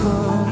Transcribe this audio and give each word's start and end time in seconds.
Oh. 0.00 0.47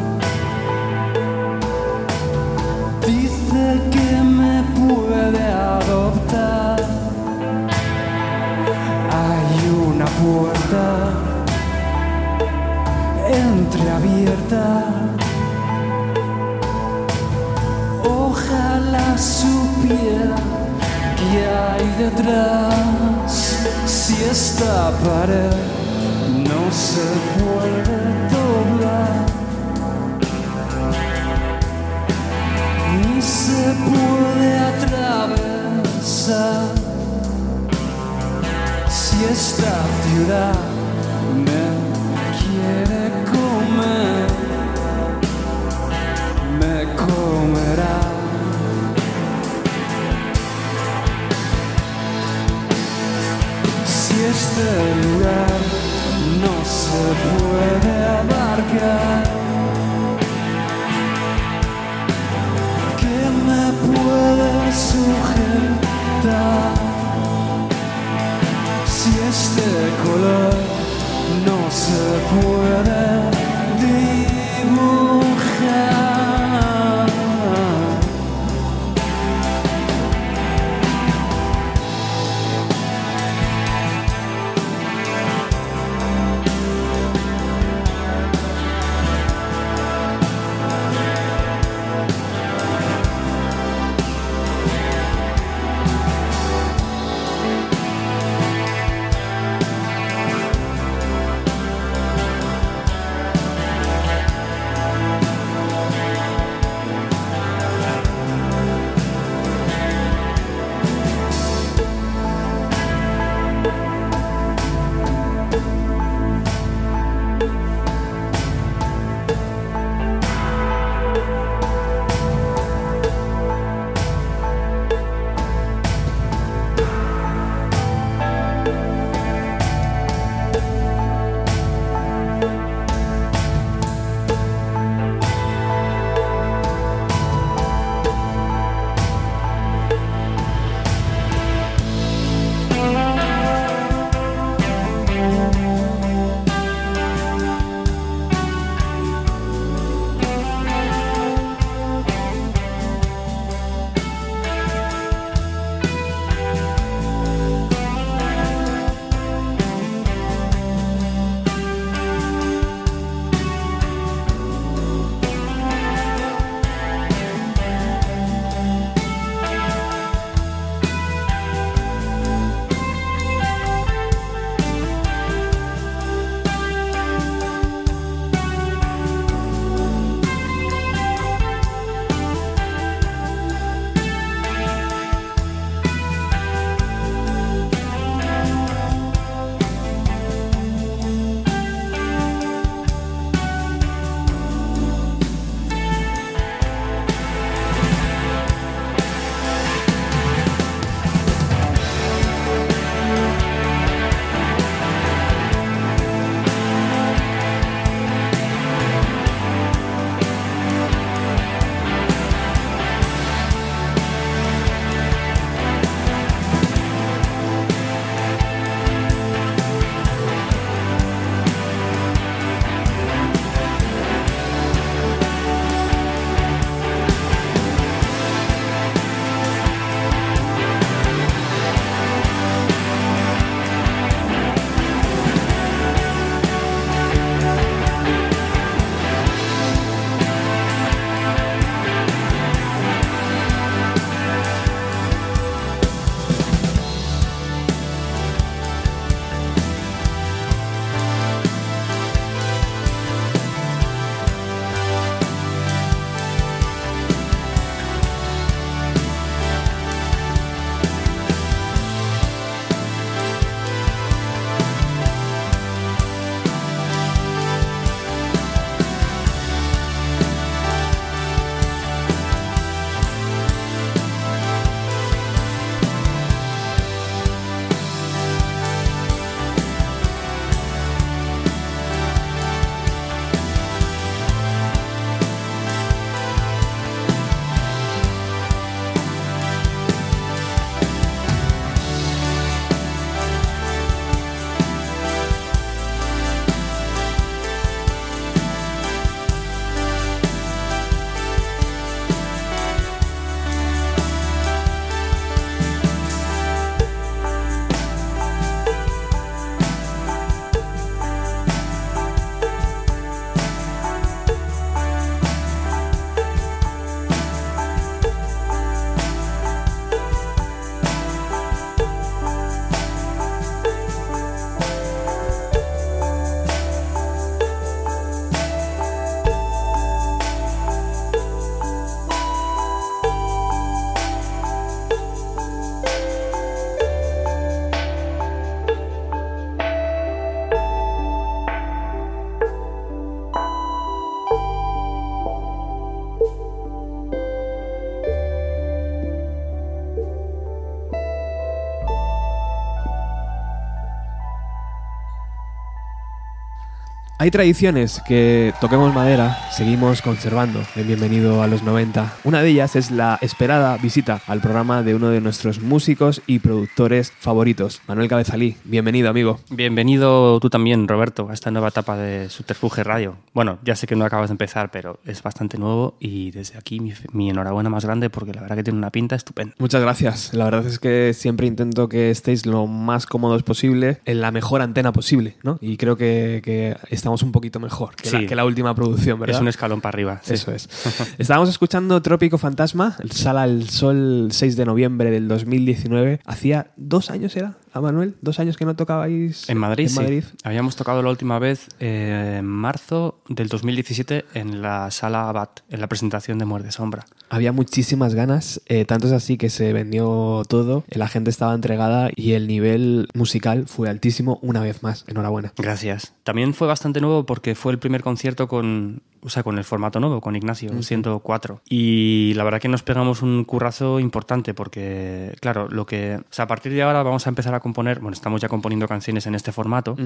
Hay 357.27 357.33
tradiciones 357.33 358.01
que 358.07 358.55
toquemos 358.61 358.95
madera, 358.95 359.37
seguimos 359.57 360.03
conservando 360.03 360.61
en 360.77 360.87
Bienvenido 360.87 361.43
a 361.43 361.47
los 361.47 361.63
90. 361.63 362.13
Una 362.25 362.43
de 362.43 362.51
ellas 362.51 362.77
es 362.77 362.91
la 362.91 363.19
esperada 363.23 363.79
visita 363.79 364.21
al 364.27 364.43
programa 364.43 364.83
de 364.83 364.95
uno 364.95 365.09
de 365.09 365.23
nuestros 365.23 365.61
músicos 365.63 366.21
y 366.27 366.41
productores 366.41 367.11
favoritos, 367.19 367.81
Manuel 367.89 368.07
Cabezalí. 368.09 368.57
Bienvenido, 368.65 369.09
amigo. 369.09 369.41
Bienvenido 369.49 370.39
tú 370.41 370.51
también, 370.51 370.87
Roberto, 370.87 371.29
a 371.31 371.33
esta 371.33 371.51
nueva 371.51 371.69
etapa 371.69 371.97
de 371.97 372.29
Subterfuge 372.29 372.85
Radio. 372.85 373.17
Bueno, 373.33 373.59
ya 373.65 373.77
sé 373.77 373.87
que 373.87 373.97
no 373.97 374.05
acabas 374.05 374.29
de 374.29 374.35
empezar, 374.35 374.71
pero 374.71 375.01
es 375.07 375.23
bastante 375.23 375.57
nuevo 375.57 375.95
y 376.01 376.33
desde 376.33 376.59
aquí 376.59 376.79
mi, 376.81 376.93
mi 377.13 377.31
enhorabuena 377.31 377.71
más 377.71 377.87
grande 377.87 378.11
porque 378.11 378.35
la 378.35 378.43
verdad 378.43 378.57
que 378.57 378.63
tiene 378.65 378.79
una 378.79 378.91
pinta 378.91 379.17
estupenda. 379.17 379.55
Muchas 379.59 379.81
gracias. 379.81 380.35
La 380.35 380.45
verdad 380.45 380.67
es 380.67 380.79
que 380.79 381.15
siempre 381.15 381.47
intento 381.47 381.89
que 381.89 382.11
estéis 382.11 382.45
lo 382.45 382.67
más 382.67 383.07
cómodos 383.07 383.43
posible 383.43 384.01
en 384.05 384.21
la 384.21 384.31
mejor 384.33 384.61
antena 384.61 384.93
posible, 384.93 385.37
¿no? 385.43 385.57
Y 385.63 385.79
creo 385.79 385.97
que, 385.97 386.43
que 386.45 386.77
estamos 386.91 387.23
un 387.23 387.33
poquito 387.33 387.59
mejor 387.59 387.97
que, 387.97 388.11
Sí. 388.11 388.19
la, 388.21 388.27
que 388.27 388.37
la 388.37 388.45
última 388.45 388.75
producción, 388.75 389.19
¿verdad? 389.19 389.46
Un 389.47 389.51
escalón 389.51 389.81
para 389.81 389.95
arriba. 389.95 390.21
Eso 390.27 390.51
es. 390.51 390.69
Estábamos 391.19 391.49
escuchando 391.49 392.03
Trópico 392.03 392.37
Fantasma, 392.37 392.97
Sala 393.13 393.45
al 393.45 393.69
Sol 393.69 394.27
6 394.33 394.57
de 394.57 394.65
noviembre 394.65 395.13
del 395.13 395.29
2019. 395.29 396.19
Hacía 396.27 396.73
dos 396.77 397.11
años, 397.13 397.37
¿era? 397.37 397.55
¿A 397.77 397.81
Manuel? 397.83 398.15
¿Dos 398.23 398.41
años 398.41 398.57
que 398.57 398.65
no 398.65 398.75
tocabais 398.75 399.47
En 399.51 399.59
Madrid, 399.59 399.85
En 399.85 399.91
sí. 399.91 400.01
Madrid. 400.01 400.25
Habíamos 400.45 400.77
tocado 400.77 401.03
la 401.03 401.11
última 401.11 401.39
vez 401.39 401.69
eh, 401.79 402.37
en 402.39 402.47
marzo 402.47 403.19
del 403.29 403.49
2017 403.49 404.25
en 404.33 404.63
la 404.63 404.91
sala 404.91 405.29
Abad, 405.29 405.51
en 405.69 405.83
la 405.83 405.87
presentación 405.87 406.39
de 406.39 406.47
Muerde 406.47 406.73
Sombra. 406.73 407.05
Había 407.29 407.53
muchísimas 407.53 408.15
ganas, 408.15 408.63
eh, 408.67 408.87
tanto 408.87 409.09
es 409.09 409.13
así 409.13 409.37
que 409.37 409.51
se 409.51 409.75
vendió 409.75 410.43
todo, 410.49 410.85
la 410.89 411.09
gente 411.09 411.29
estaba 411.29 411.55
entregada 411.55 412.09
y 412.17 412.33
el 412.33 412.47
nivel 412.47 413.09
musical 413.13 413.67
fue 413.67 413.91
altísimo 413.91 414.39
una 414.41 414.61
vez 414.61 414.83
más. 414.83 415.05
Enhorabuena. 415.07 415.53
Gracias. 415.59 416.15
También 416.23 416.55
fue 416.55 416.69
bastante 416.69 417.03
nuevo 417.03 417.27
porque 417.27 417.55
fue 417.55 417.73
el 417.73 417.79
primer 417.79 418.03
concierto 418.03 418.49
con, 418.49 419.03
o 419.23 419.29
sea, 419.29 419.43
con 419.43 419.59
el 419.59 419.65
formato 419.65 419.99
nuevo, 419.99 420.21
con 420.21 420.37
Ignacio, 420.37 420.71
104. 420.83 421.61
Y 421.69 422.33
la 422.37 422.45
verdad 422.45 422.61
que 422.61 422.69
nos 422.69 422.85
pegamos 422.85 423.23
un 423.23 423.45
currazo 423.45 423.99
importante 423.99 424.55
porque, 424.55 425.37
claro, 425.41 425.69
lo 425.69 425.85
que, 425.85 426.17
o 426.19 426.25
sea, 426.31 426.45
a 426.45 426.49
partir 426.49 426.73
de 426.73 426.83
ahora 426.83 427.03
vamos 427.03 427.27
a 427.27 427.31
empezar 427.31 427.53
a 427.55 427.61
componer, 427.67 427.99
bueno, 427.99 428.15
estamos 428.15 428.41
ya 428.41 428.49
componiendo 428.49 428.87
canciones 428.87 429.27
en 429.27 429.35
este 429.35 429.51
formato 429.51 429.97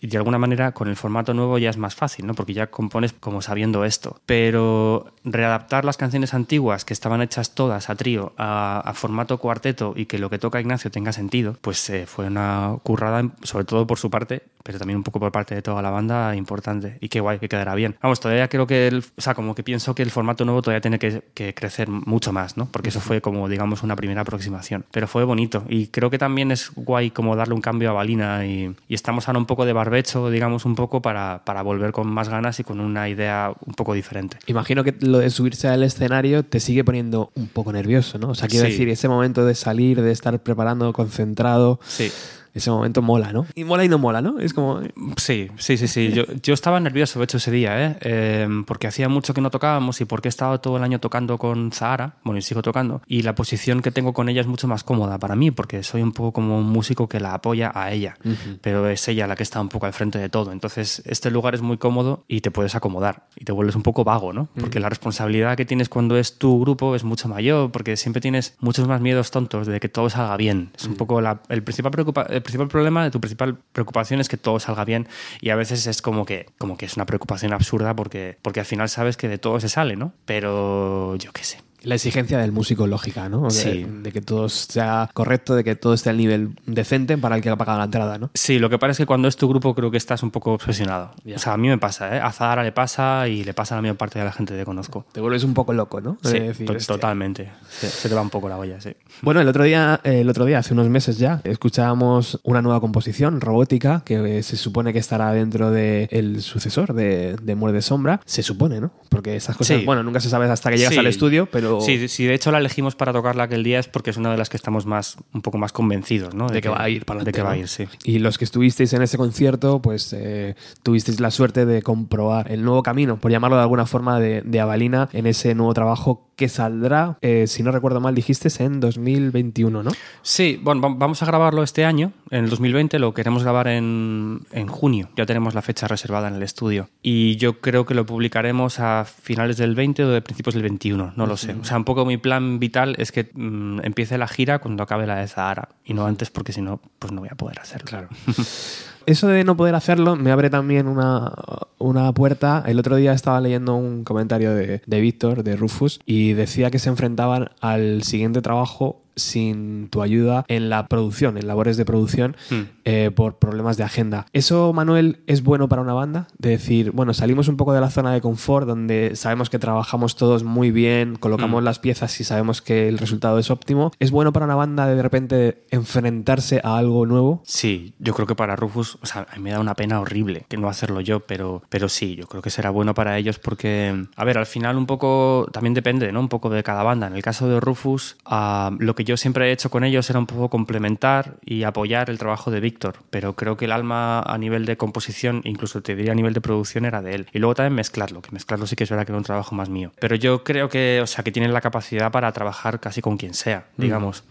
y 0.00 0.06
de 0.06 0.16
alguna 0.16 0.38
manera 0.38 0.72
con 0.72 0.86
el 0.88 0.94
formato 0.94 1.34
nuevo 1.34 1.58
ya 1.58 1.70
es 1.70 1.76
más 1.76 1.96
fácil, 1.96 2.26
¿no? 2.26 2.34
Porque 2.34 2.54
ya 2.54 2.68
compones 2.68 3.12
como 3.12 3.42
sabiendo 3.42 3.84
esto. 3.84 4.20
Pero 4.26 5.12
readaptar 5.24 5.84
las 5.84 5.96
canciones 5.96 6.34
antiguas 6.34 6.84
que 6.84 6.94
estaban 6.94 7.20
hechas 7.20 7.54
todas 7.54 7.90
a 7.90 7.96
trío 7.96 8.32
a, 8.38 8.80
a 8.84 8.94
formato 8.94 9.38
cuarteto 9.38 9.92
y 9.96 10.06
que 10.06 10.18
lo 10.18 10.30
que 10.30 10.38
toca 10.38 10.60
Ignacio 10.60 10.90
tenga 10.90 11.12
sentido, 11.12 11.56
pues 11.60 11.90
eh, 11.90 12.06
fue 12.06 12.26
una 12.26 12.76
currada, 12.84 13.28
sobre 13.42 13.64
todo 13.64 13.86
por 13.86 13.98
su 13.98 14.08
parte, 14.08 14.42
pero 14.62 14.78
también 14.78 14.98
un 14.98 15.02
poco 15.02 15.18
por 15.20 15.32
parte 15.32 15.54
de 15.54 15.62
toda 15.62 15.82
la 15.82 15.90
banda, 15.90 16.36
importante. 16.36 16.98
Y 17.00 17.08
qué 17.08 17.20
guay, 17.20 17.38
que 17.38 17.48
quedará 17.48 17.74
bien. 17.74 17.96
Vamos, 18.02 18.20
todavía 18.20 18.48
creo 18.48 18.66
que, 18.66 18.86
el, 18.88 19.04
o 19.16 19.20
sea, 19.20 19.34
como 19.34 19.54
que 19.54 19.62
pienso 19.62 19.94
que 19.94 20.02
el 20.02 20.10
formato 20.10 20.44
nuevo 20.44 20.62
todavía 20.62 20.80
tiene 20.80 20.98
que, 20.98 21.22
que 21.34 21.54
crecer 21.54 21.88
mucho 21.88 22.32
más, 22.32 22.56
¿no? 22.56 22.66
Porque 22.66 22.90
eso 22.90 23.00
fue 23.00 23.20
como, 23.20 23.48
digamos, 23.48 23.82
una 23.82 23.96
primera 23.96 24.20
aproximación. 24.20 24.84
Pero 24.90 25.06
fue 25.06 25.24
bonito. 25.24 25.64
Y 25.68 25.88
creo 25.88 26.10
que 26.10 26.18
también 26.18 26.50
es 26.50 26.70
guay 26.90 27.10
como 27.10 27.34
darle 27.36 27.54
un 27.54 27.60
cambio 27.60 27.90
a 27.90 27.92
Balina 27.94 28.44
y, 28.46 28.74
y 28.88 28.94
estamos 28.94 29.26
ahora 29.28 29.38
un 29.38 29.46
poco 29.46 29.64
de 29.64 29.72
barbecho, 29.72 30.28
digamos, 30.30 30.64
un 30.64 30.74
poco 30.74 31.00
para, 31.00 31.42
para 31.44 31.62
volver 31.62 31.92
con 31.92 32.06
más 32.08 32.28
ganas 32.28 32.60
y 32.60 32.64
con 32.64 32.80
una 32.80 33.08
idea 33.08 33.52
un 33.64 33.74
poco 33.74 33.94
diferente. 33.94 34.36
Imagino 34.46 34.84
que 34.84 34.94
lo 35.00 35.18
de 35.18 35.30
subirse 35.30 35.68
al 35.68 35.82
escenario 35.82 36.44
te 36.44 36.60
sigue 36.60 36.84
poniendo 36.84 37.32
un 37.34 37.48
poco 37.48 37.72
nervioso, 37.72 38.18
¿no? 38.18 38.30
O 38.30 38.34
sea, 38.34 38.48
quiero 38.48 38.66
Sí. 38.66 38.72
decir, 38.72 38.88
ese 38.88 39.08
momento 39.08 39.44
de 39.44 39.54
salir, 39.54 40.00
de 40.02 40.12
estar 40.12 40.38
preparando, 40.42 40.92
concentrado, 40.92 41.80
Sí. 41.86 42.10
Ese 42.54 42.70
momento 42.70 43.02
mola, 43.02 43.32
¿no? 43.32 43.46
Y 43.54 43.64
mola 43.64 43.84
y 43.84 43.88
no 43.88 43.98
mola, 43.98 44.20
¿no? 44.20 44.38
Es 44.40 44.52
como... 44.54 44.80
Sí, 45.16 45.48
sí, 45.56 45.76
sí, 45.76 45.88
sí. 45.88 46.12
Yo, 46.12 46.24
yo 46.42 46.54
estaba 46.54 46.80
nervioso, 46.80 47.18
de 47.18 47.24
hecho, 47.24 47.36
ese 47.36 47.50
día, 47.50 47.86
¿eh? 47.86 47.96
Eh, 48.00 48.48
porque 48.66 48.86
hacía 48.86 49.08
mucho 49.08 49.34
que 49.34 49.40
no 49.40 49.50
tocábamos 49.50 50.00
y 50.00 50.04
porque 50.04 50.28
he 50.28 50.30
estado 50.30 50.60
todo 50.60 50.76
el 50.76 50.82
año 50.82 50.98
tocando 51.00 51.38
con 51.38 51.72
Zahara, 51.72 52.14
bueno, 52.24 52.38
y 52.38 52.42
sigo 52.42 52.62
tocando, 52.62 53.02
y 53.06 53.22
la 53.22 53.34
posición 53.34 53.82
que 53.82 53.90
tengo 53.90 54.12
con 54.12 54.28
ella 54.28 54.40
es 54.40 54.46
mucho 54.46 54.66
más 54.68 54.84
cómoda 54.84 55.18
para 55.18 55.36
mí, 55.36 55.50
porque 55.50 55.82
soy 55.82 56.02
un 56.02 56.12
poco 56.12 56.32
como 56.32 56.58
un 56.58 56.66
músico 56.70 57.08
que 57.08 57.20
la 57.20 57.34
apoya 57.34 57.70
a 57.74 57.92
ella, 57.92 58.16
pero 58.60 58.88
es 58.88 59.06
ella 59.08 59.26
la 59.26 59.36
que 59.36 59.42
está 59.42 59.60
un 59.60 59.68
poco 59.68 59.86
al 59.86 59.92
frente 59.92 60.18
de 60.18 60.28
todo. 60.28 60.52
Entonces, 60.52 61.02
este 61.06 61.30
lugar 61.30 61.54
es 61.54 61.62
muy 61.62 61.78
cómodo 61.78 62.24
y 62.28 62.40
te 62.40 62.50
puedes 62.50 62.74
acomodar 62.74 63.26
y 63.36 63.44
te 63.44 63.52
vuelves 63.52 63.76
un 63.76 63.82
poco 63.82 64.04
vago, 64.04 64.32
¿no? 64.32 64.48
Porque 64.58 64.80
la 64.80 64.88
responsabilidad 64.88 65.56
que 65.56 65.64
tienes 65.64 65.88
cuando 65.88 66.16
es 66.16 66.38
tu 66.38 66.60
grupo 66.60 66.94
es 66.96 67.04
mucho 67.04 67.28
mayor, 67.28 67.70
porque 67.70 67.96
siempre 67.96 68.20
tienes 68.20 68.56
muchos 68.60 68.86
más 68.88 69.00
miedos 69.00 69.30
tontos 69.30 69.66
de 69.66 69.80
que 69.80 69.88
todo 69.88 70.10
salga 70.10 70.36
bien. 70.36 70.70
Es 70.76 70.84
un 70.86 70.94
poco 70.96 71.20
la- 71.20 71.40
el, 71.48 71.62
principal 71.62 71.92
preocupa- 71.92 72.26
el 72.40 72.42
principal 72.42 72.68
problema 72.68 73.10
tu 73.10 73.20
principal 73.20 73.58
preocupación 73.72 74.20
es 74.20 74.28
que 74.28 74.36
todo 74.36 74.58
salga 74.60 74.84
bien 74.84 75.06
y 75.40 75.50
a 75.50 75.56
veces 75.56 75.86
es 75.86 76.02
como 76.02 76.24
que, 76.24 76.46
como 76.58 76.76
que 76.76 76.86
es 76.86 76.96
una 76.96 77.06
preocupación 77.06 77.52
absurda 77.52 77.94
porque, 77.94 78.38
porque 78.42 78.60
al 78.60 78.66
final 78.66 78.88
sabes 78.88 79.16
que 79.16 79.28
de 79.28 79.38
todo 79.38 79.60
se 79.60 79.68
sale, 79.68 79.96
¿no? 79.96 80.12
Pero 80.24 81.16
yo 81.16 81.32
qué 81.32 81.44
sé. 81.44 81.58
La 81.82 81.94
exigencia 81.94 82.38
del 82.38 82.52
músico 82.52 82.86
lógica, 82.86 83.28
¿no? 83.28 83.42
De, 83.44 83.50
Sí. 83.50 83.86
de 84.02 84.12
que 84.12 84.20
todo 84.20 84.48
sea 84.48 85.08
correcto, 85.14 85.54
de 85.54 85.64
que 85.64 85.76
todo 85.76 85.94
esté 85.94 86.10
al 86.10 86.16
nivel 86.18 86.50
decente 86.66 87.16
para 87.18 87.36
el 87.36 87.42
que 87.42 87.50
ha 87.50 87.56
pagado 87.56 87.78
la 87.78 87.84
entrada, 87.84 88.18
¿no? 88.18 88.30
Sí, 88.34 88.58
lo 88.58 88.68
que 88.70 88.78
pasa 88.78 88.92
es 88.92 88.98
que 88.98 89.06
cuando 89.06 89.28
es 89.28 89.36
tu 89.36 89.48
grupo 89.48 89.74
creo 89.74 89.90
que 89.90 89.96
estás 89.96 90.22
un 90.22 90.30
poco 90.30 90.52
obsesionado. 90.52 91.12
Ya. 91.24 91.36
O 91.36 91.38
sea, 91.38 91.54
a 91.54 91.56
mí 91.56 91.68
me 91.68 91.78
pasa, 91.78 92.16
¿eh? 92.16 92.20
A 92.20 92.32
Zahara 92.32 92.62
le 92.62 92.72
pasa 92.72 93.28
y 93.28 93.44
le 93.44 93.54
pasa 93.54 93.74
a 93.74 93.78
la 93.78 93.82
mayor 93.82 93.96
parte 93.96 94.18
de 94.18 94.24
la 94.24 94.32
gente 94.32 94.54
que 94.56 94.64
conozco. 94.64 95.06
Te 95.12 95.20
vuelves 95.20 95.44
un 95.44 95.54
poco 95.54 95.72
loco, 95.72 96.00
¿no? 96.00 96.18
Sí, 96.22 96.32
De 96.34 96.40
decir, 96.48 96.66
to- 96.66 96.72
"Hostia". 96.74 96.94
totalmente. 96.94 97.50
Se, 97.68 97.88
se 97.88 98.08
te 98.08 98.14
va 98.14 98.20
un 98.22 98.30
poco 98.30 98.48
la 98.48 98.58
olla, 98.58 98.80
sí. 98.80 98.90
Bueno, 99.22 99.40
el 99.40 99.48
otro 99.48 99.64
día, 99.64 100.00
el 100.04 100.28
otro 100.28 100.44
día, 100.44 100.58
hace 100.58 100.72
unos 100.74 100.88
meses 100.88 101.18
ya, 101.18 101.40
escuchábamos 101.44 102.40
una 102.42 102.60
nueva 102.62 102.80
composición, 102.80 103.40
Robótica, 103.40 104.02
que 104.04 104.38
eh, 104.38 104.42
se 104.42 104.56
supone 104.56 104.92
que 104.92 104.98
estará 104.98 105.32
dentro 105.32 105.70
del 105.70 106.42
sucesor 106.42 106.92
de, 106.94 107.36
de 107.40 107.54
Muerde 107.54 107.80
Sombra. 107.82 108.20
Se 108.26 108.42
supone, 108.42 108.80
¿no? 108.80 108.90
Porque 109.08 109.36
esas 109.36 109.56
cosas, 109.56 109.78
Sí. 109.78 109.84
bueno, 109.86 110.02
nunca 110.02 110.20
se 110.20 110.28
sabe 110.28 110.46
hasta 110.50 110.70
que 110.70 110.76
llegas 110.78 110.92
Sí. 110.94 110.98
al 110.98 111.06
estudio, 111.06 111.46
pero 111.50 111.69
Sí, 111.80 112.08
sí, 112.08 112.24
de 112.24 112.34
hecho 112.34 112.50
la 112.50 112.58
elegimos 112.58 112.96
para 112.96 113.12
tocarla 113.12 113.44
aquel 113.44 113.62
día 113.62 113.78
es 113.78 113.86
porque 113.86 114.10
es 114.10 114.16
una 114.16 114.30
de 114.32 114.36
las 114.38 114.48
que 114.48 114.56
estamos 114.56 114.86
más, 114.86 115.16
un 115.32 115.42
poco 115.42 115.58
más 115.58 115.72
convencidos, 115.72 116.34
¿no? 116.34 116.48
de 116.48 116.60
que 116.62 116.68
va 116.70 116.82
a 116.82 116.88
ir 116.88 117.04
para 117.04 117.22
De 117.22 117.30
que 117.32 117.42
va 117.42 117.52
a 117.52 117.56
ir, 117.58 117.68
sí. 117.68 117.86
Y 118.04 118.18
los 118.18 118.38
que 118.38 118.44
estuvisteis 118.44 118.92
en 118.94 119.02
ese 119.02 119.16
concierto, 119.18 119.80
pues 119.80 120.12
eh, 120.12 120.54
tuvisteis 120.82 121.20
la 121.20 121.30
suerte 121.30 121.66
de 121.66 121.82
comprobar 121.82 122.50
el 122.50 122.64
nuevo 122.64 122.82
camino, 122.82 123.18
por 123.18 123.30
llamarlo 123.30 123.56
de 123.56 123.62
alguna 123.62 123.86
forma, 123.86 124.18
de, 124.18 124.42
de 124.42 124.60
Avalina 124.60 125.08
en 125.12 125.26
ese 125.26 125.54
nuevo 125.54 125.74
trabajo 125.74 126.26
que 126.36 126.48
saldrá, 126.48 127.18
eh, 127.20 127.44
si 127.46 127.62
no 127.62 127.70
recuerdo 127.70 128.00
mal, 128.00 128.14
dijiste 128.14 128.48
en 128.64 128.80
2021, 128.80 129.82
¿no? 129.82 129.90
Sí, 130.22 130.58
bueno, 130.62 130.80
va- 130.80 130.94
vamos 130.96 131.22
a 131.22 131.26
grabarlo 131.26 131.62
este 131.62 131.84
año, 131.84 132.12
en 132.30 132.44
el 132.44 132.50
2020, 132.50 132.98
lo 132.98 133.12
queremos 133.12 133.42
grabar 133.42 133.68
en, 133.68 134.40
en 134.52 134.66
junio, 134.68 135.10
ya 135.16 135.26
tenemos 135.26 135.54
la 135.54 135.60
fecha 135.62 135.86
reservada 135.86 136.28
en 136.28 136.34
el 136.36 136.42
estudio. 136.42 136.88
Y 137.02 137.36
yo 137.36 137.60
creo 137.60 137.84
que 137.84 137.94
lo 137.94 138.06
publicaremos 138.06 138.80
a 138.80 139.04
finales 139.04 139.58
del 139.58 139.74
20 139.74 140.04
o 140.04 140.08
de 140.08 140.22
principios 140.22 140.54
del 140.54 140.62
21, 140.62 141.12
no 141.14 141.26
lo 141.26 141.36
sé. 141.36 141.54
O 141.60 141.64
sea, 141.64 141.76
un 141.76 141.84
poco 141.84 142.04
mi 142.06 142.16
plan 142.16 142.58
vital 142.58 142.94
es 142.98 143.12
que 143.12 143.30
mm, 143.34 143.80
empiece 143.84 144.18
la 144.18 144.28
gira 144.28 144.58
cuando 144.60 144.82
acabe 144.82 145.06
la 145.06 145.16
de 145.16 145.28
Zahara, 145.28 145.68
y 145.84 145.94
no 145.94 146.06
antes 146.06 146.30
porque 146.30 146.52
si 146.52 146.62
no, 146.62 146.80
pues 146.98 147.12
no 147.12 147.20
voy 147.20 147.28
a 147.30 147.36
poder 147.36 147.60
hacerlo. 147.60 147.86
Claro. 147.86 148.08
Eso 149.06 149.28
de 149.28 149.44
no 149.44 149.56
poder 149.56 149.74
hacerlo 149.74 150.14
me 150.14 150.30
abre 150.30 150.50
también 150.50 150.86
una, 150.86 151.32
una 151.78 152.12
puerta. 152.12 152.62
El 152.66 152.78
otro 152.78 152.96
día 152.96 153.12
estaba 153.12 153.40
leyendo 153.40 153.74
un 153.74 154.04
comentario 154.04 154.54
de, 154.54 154.82
de 154.84 155.00
Víctor, 155.00 155.42
de 155.42 155.56
Rufus, 155.56 156.00
y 156.06 156.34
decía 156.34 156.70
que 156.70 156.78
se 156.78 156.88
enfrentaban 156.88 157.50
al 157.60 158.02
siguiente 158.02 158.42
trabajo 158.42 159.02
sin 159.20 159.88
tu 159.88 160.02
ayuda 160.02 160.44
en 160.48 160.70
la 160.70 160.86
producción, 160.86 161.36
en 161.38 161.46
labores 161.46 161.76
de 161.76 161.84
producción, 161.84 162.36
Hmm. 162.50 162.62
eh, 162.84 163.10
por 163.14 163.38
problemas 163.38 163.76
de 163.76 163.84
agenda. 163.84 164.26
¿Eso, 164.32 164.72
Manuel, 164.72 165.20
es 165.26 165.42
bueno 165.42 165.68
para 165.68 165.82
una 165.82 165.92
banda? 165.92 166.28
De 166.38 166.50
decir, 166.50 166.90
bueno, 166.92 167.14
salimos 167.14 167.48
un 167.48 167.56
poco 167.56 167.72
de 167.72 167.80
la 167.80 167.90
zona 167.90 168.12
de 168.12 168.20
confort, 168.20 168.66
donde 168.66 169.12
sabemos 169.14 169.50
que 169.50 169.58
trabajamos 169.58 170.16
todos 170.16 170.42
muy 170.44 170.70
bien, 170.70 171.16
colocamos 171.16 171.62
Hmm. 171.62 171.64
las 171.64 171.78
piezas 171.78 172.18
y 172.20 172.24
sabemos 172.24 172.62
que 172.62 172.88
el 172.88 172.98
resultado 172.98 173.38
es 173.38 173.50
óptimo. 173.50 173.90
¿Es 173.98 174.10
bueno 174.10 174.32
para 174.32 174.46
una 174.46 174.54
banda 174.56 174.86
de, 174.86 174.96
de 174.96 175.02
repente 175.02 175.64
enfrentarse 175.70 176.60
a 176.64 176.76
algo 176.78 177.04
nuevo? 177.06 177.42
Sí, 177.44 177.94
yo 177.98 178.14
creo 178.14 178.26
que 178.26 178.34
para 178.34 178.56
Rufus, 178.56 178.98
o 179.02 179.06
sea, 179.06 179.26
a 179.30 179.36
mí 179.36 179.42
me 179.42 179.50
da 179.50 179.60
una 179.60 179.74
pena 179.74 180.00
horrible 180.00 180.46
que 180.48 180.56
no 180.56 180.68
hacerlo 180.68 181.00
yo, 181.00 181.20
pero, 181.20 181.62
pero 181.68 181.88
sí, 181.88 182.16
yo 182.16 182.26
creo 182.26 182.42
que 182.42 182.50
será 182.50 182.70
bueno 182.70 182.94
para 182.94 183.18
ellos 183.18 183.38
porque, 183.38 184.06
a 184.16 184.24
ver, 184.24 184.38
al 184.38 184.46
final 184.46 184.76
un 184.76 184.86
poco, 184.86 185.46
también 185.52 185.74
depende, 185.74 186.10
¿no? 186.12 186.20
Un 186.20 186.28
poco 186.28 186.48
de 186.50 186.62
cada 186.62 186.82
banda. 186.82 187.06
En 187.06 187.14
el 187.14 187.22
caso 187.22 187.48
de 187.48 187.60
Rufus, 187.60 188.16
ah, 188.24 188.70
lo 188.78 188.94
que 188.94 189.04
yo 189.04 189.09
siempre 189.16 189.48
he 189.48 189.52
hecho 189.52 189.70
con 189.70 189.84
ellos 189.84 190.08
era 190.10 190.18
un 190.18 190.26
poco 190.26 190.48
complementar 190.48 191.36
y 191.44 191.62
apoyar 191.64 192.10
el 192.10 192.18
trabajo 192.18 192.50
de 192.50 192.60
Víctor, 192.60 192.96
pero 193.10 193.34
creo 193.34 193.56
que 193.56 193.66
el 193.66 193.72
alma 193.72 194.20
a 194.20 194.38
nivel 194.38 194.66
de 194.66 194.76
composición, 194.76 195.40
incluso 195.44 195.82
te 195.82 195.94
diría 195.96 196.12
a 196.12 196.14
nivel 196.14 196.34
de 196.34 196.40
producción, 196.40 196.84
era 196.84 197.02
de 197.02 197.14
él. 197.14 197.26
Y 197.32 197.38
luego 197.38 197.54
también 197.54 197.74
mezclarlo, 197.74 198.22
que 198.22 198.30
mezclarlo 198.32 198.66
sí 198.66 198.76
que 198.76 198.84
es 198.84 198.90
verdad 198.90 199.06
que 199.06 199.12
era 199.12 199.18
un 199.18 199.24
trabajo 199.24 199.54
más 199.54 199.68
mío. 199.68 199.92
Pero 200.00 200.16
yo 200.16 200.44
creo 200.44 200.68
que, 200.68 201.00
o 201.02 201.06
sea, 201.06 201.24
que 201.24 201.32
tienen 201.32 201.52
la 201.52 201.60
capacidad 201.60 202.10
para 202.10 202.32
trabajar 202.32 202.80
casi 202.80 203.00
con 203.00 203.16
quien 203.16 203.34
sea, 203.34 203.66
digamos. 203.76 204.24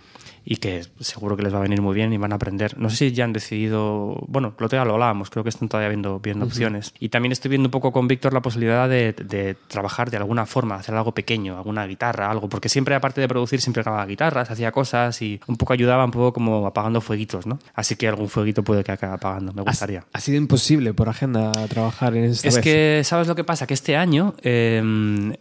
Y 0.50 0.56
que 0.56 0.82
seguro 1.00 1.38
que 1.38 1.44
les 1.44 1.53
va 1.53 1.60
a 1.60 1.62
venir 1.62 1.79
muy 1.79 1.94
bien 1.94 2.12
y 2.12 2.18
van 2.18 2.32
a 2.32 2.38
aprender. 2.38 2.75
No 2.79 2.89
sé 2.89 2.96
si 2.98 3.12
ya 3.12 3.24
han 3.24 3.34
decidido, 3.34 4.15
bueno, 4.27 4.56
lo 4.58 4.68
lo 4.68 4.94
hablábamos, 4.94 5.29
creo 5.29 5.44
que 5.44 5.50
están 5.50 5.70
todavía 5.70 5.89
viendo, 5.89 6.20
viendo 6.20 6.46
opciones. 6.46 6.91
Y 7.00 7.10
también 7.10 7.32
estoy 7.32 7.50
viendo 7.50 7.68
un 7.68 7.72
poco 7.72 7.91
con 7.91 8.08
Víctor 8.08 8.34
la 8.34 8.41
posibilidad 8.41 8.89
de, 8.89 9.13
de, 9.13 9.56
trabajar 9.68 10.10
de 10.10 10.18
alguna 10.18 10.48
forma, 10.48 10.74
hacer 10.74 10.96
algo 10.96 11.13
pequeño, 11.13 11.56
alguna 11.56 11.86
guitarra, 11.86 12.32
algo, 12.32 12.50
porque 12.50 12.68
siempre 12.68 12.96
aparte 12.96 13.22
de 13.22 13.27
producir 13.27 13.62
siempre 13.62 13.84
grababa 13.84 14.08
guitarras, 14.08 14.50
hacía 14.50 14.72
cosas 14.72 15.22
y 15.22 15.39
un 15.46 15.56
poco 15.56 15.74
ayudaba 15.74 16.03
un 16.03 16.10
poco 16.10 16.34
como 16.34 16.65
apagando 16.65 17.00
fueguitos, 17.00 17.46
¿no? 17.46 17.60
Así 17.75 17.96
que 17.96 18.08
algún 18.08 18.27
fueguito 18.27 18.63
puede 18.63 18.84
que 18.84 18.91
acabe 18.91 19.13
apagando, 19.13 19.53
me 19.53 19.62
gustaría. 19.62 20.06
Ha, 20.13 20.20
sido 20.20 20.39
imposible 20.39 20.96
por 20.96 21.10
agenda 21.10 21.51
trabajar 21.68 22.15
en 22.15 22.24
esta 22.24 22.48
Es 22.48 22.58
que, 22.58 23.01
¿sabes 23.03 23.27
lo 23.27 23.36
que 23.36 23.44
pasa? 23.44 23.68
Que 23.68 23.75
este 23.75 23.96
año 23.96 24.34
eh, 24.41 24.82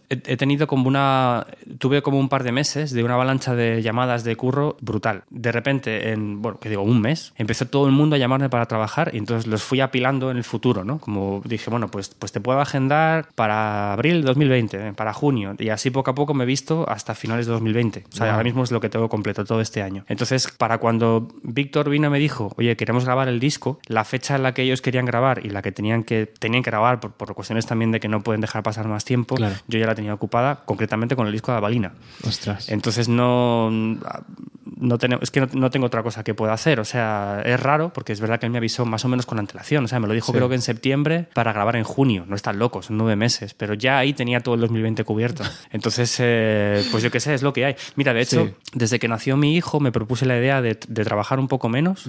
he, 0.09 0.37
tenido 0.37 0.67
como 0.67 0.87
una... 0.87 1.47
Tuve 1.79 2.03
como 2.03 2.19
un 2.19 2.29
par 2.29 2.43
de 2.43 2.51
meses 2.51 2.91
de 2.91 3.03
una 3.03 3.15
avalancha 3.15 3.55
de 3.55 3.81
llamadas 3.81 4.23
de 4.23 4.35
curro 4.35 4.77
brutal. 4.81 4.98
De 5.29 5.51
repente, 5.51 6.11
en, 6.11 6.41
bueno, 6.41 6.59
que 6.59 6.69
digo, 6.69 6.83
un 6.83 7.01
mes, 7.01 7.33
empezó 7.37 7.65
todo 7.67 7.85
el 7.85 7.91
mundo 7.91 8.15
a 8.15 8.19
llamarme 8.19 8.49
para 8.49 8.65
trabajar 8.65 9.11
y 9.13 9.17
entonces 9.17 9.47
los 9.47 9.63
fui 9.63 9.81
apilando 9.81 10.31
en 10.31 10.37
el 10.37 10.43
futuro, 10.43 10.83
¿no? 10.83 10.99
Como 10.99 11.41
dije, 11.45 11.69
bueno, 11.69 11.89
pues, 11.89 12.09
pues 12.09 12.31
te 12.31 12.41
puedo 12.41 12.59
agendar 12.59 13.29
para 13.35 13.93
abril 13.93 14.21
de 14.21 14.27
2020, 14.27 14.93
para 14.93 15.13
junio, 15.13 15.55
y 15.57 15.69
así 15.69 15.89
poco 15.89 16.11
a 16.11 16.15
poco 16.15 16.33
me 16.33 16.43
he 16.43 16.47
visto 16.47 16.87
hasta 16.89 17.15
finales 17.15 17.45
de 17.45 17.53
2020. 17.53 18.05
O 18.11 18.15
sea, 18.15 18.31
ahora 18.31 18.43
mismo 18.43 18.63
es 18.63 18.71
lo 18.71 18.79
que 18.79 18.89
tengo 18.89 19.09
completo 19.09 19.45
todo 19.45 19.61
este 19.61 19.81
año. 19.81 20.05
Entonces, 20.07 20.49
para 20.57 20.77
cuando 20.77 21.27
Víctor 21.43 21.89
vino 21.89 22.09
me 22.09 22.19
dijo, 22.19 22.53
oye, 22.57 22.75
queremos 22.75 23.05
grabar 23.05 23.27
el 23.27 23.39
disco, 23.39 23.79
la 23.87 24.03
fecha 24.03 24.35
en 24.35 24.43
la 24.43 24.53
que 24.53 24.63
ellos 24.63 24.81
querían 24.81 25.05
grabar 25.05 25.45
y 25.45 25.49
la 25.49 25.61
que 25.61 25.71
tenían 25.71 26.03
que, 26.03 26.25
tenían 26.25 26.63
que 26.63 26.71
grabar 26.71 26.99
por, 26.99 27.11
por 27.11 27.33
cuestiones 27.33 27.65
también 27.65 27.91
de 27.91 27.99
que 27.99 28.07
no 28.07 28.21
pueden 28.21 28.41
dejar 28.41 28.63
pasar 28.63 28.87
más 28.87 29.05
tiempo, 29.05 29.35
yo 29.67 29.79
ya 29.79 29.85
la 29.85 29.95
tenía 29.95 30.13
ocupada 30.13 30.63
concretamente 30.65 31.15
con 31.15 31.27
el 31.27 31.33
disco 31.33 31.51
de 31.51 31.57
Avalina. 31.57 31.93
Ostras. 32.23 32.69
Entonces 32.69 33.09
no, 33.09 33.69
no 34.79 34.97
tengo, 34.97 35.19
es 35.21 35.29
que 35.29 35.41
no, 35.41 35.69
tengo 35.69 35.85
otra 35.85 36.01
cosa 36.03 36.23
que 36.23 36.33
pueda 36.33 36.53
hacer. 36.53 36.79
O 36.79 36.85
sea, 36.85 37.41
es 37.45 37.59
raro 37.59 37.91
porque 37.93 38.13
es 38.13 38.21
verdad 38.21 38.39
que 38.39 38.45
él 38.45 38.51
me 38.51 38.57
avisó 38.57 38.85
más 38.85 39.03
o 39.05 39.07
menos 39.07 39.25
con 39.25 39.37
antelación. 39.37 39.85
O 39.85 39.87
sea, 39.87 39.99
me 39.99 40.07
lo 40.07 40.13
dijo 40.13 40.31
creo 40.31 40.47
que 40.47 40.55
en 40.55 40.61
septiembre 40.61 41.27
para 41.33 41.51
grabar 41.53 41.75
en 41.75 41.83
junio. 41.83 42.25
No 42.27 42.35
están 42.35 42.59
locos, 42.59 42.87
son 42.87 42.97
nueve 42.97 43.15
meses. 43.15 43.53
Pero 43.53 43.73
ya 43.73 43.97
ahí 43.97 44.13
tenía 44.13 44.39
todo 44.39 44.55
el 44.55 44.61
2020 44.61 45.03
cubierto. 45.03 45.43
Entonces, 45.71 46.15
eh, 46.19 46.83
pues 46.91 47.03
yo 47.03 47.11
qué 47.11 47.19
sé, 47.19 47.33
es 47.33 47.43
lo 47.43 47.53
que 47.53 47.65
hay. 47.65 47.75
Mira, 47.95 48.13
de 48.13 48.21
hecho, 48.21 48.51
desde 48.73 48.99
que 48.99 49.07
nació 49.07 49.35
mi 49.37 49.55
hijo 49.55 49.79
me 49.79 49.91
propuse 49.91 50.25
la 50.25 50.37
idea 50.37 50.61
de, 50.61 50.75
trabajar 50.75 51.39
un 51.39 51.47
poco 51.47 51.69
menos, 51.69 52.07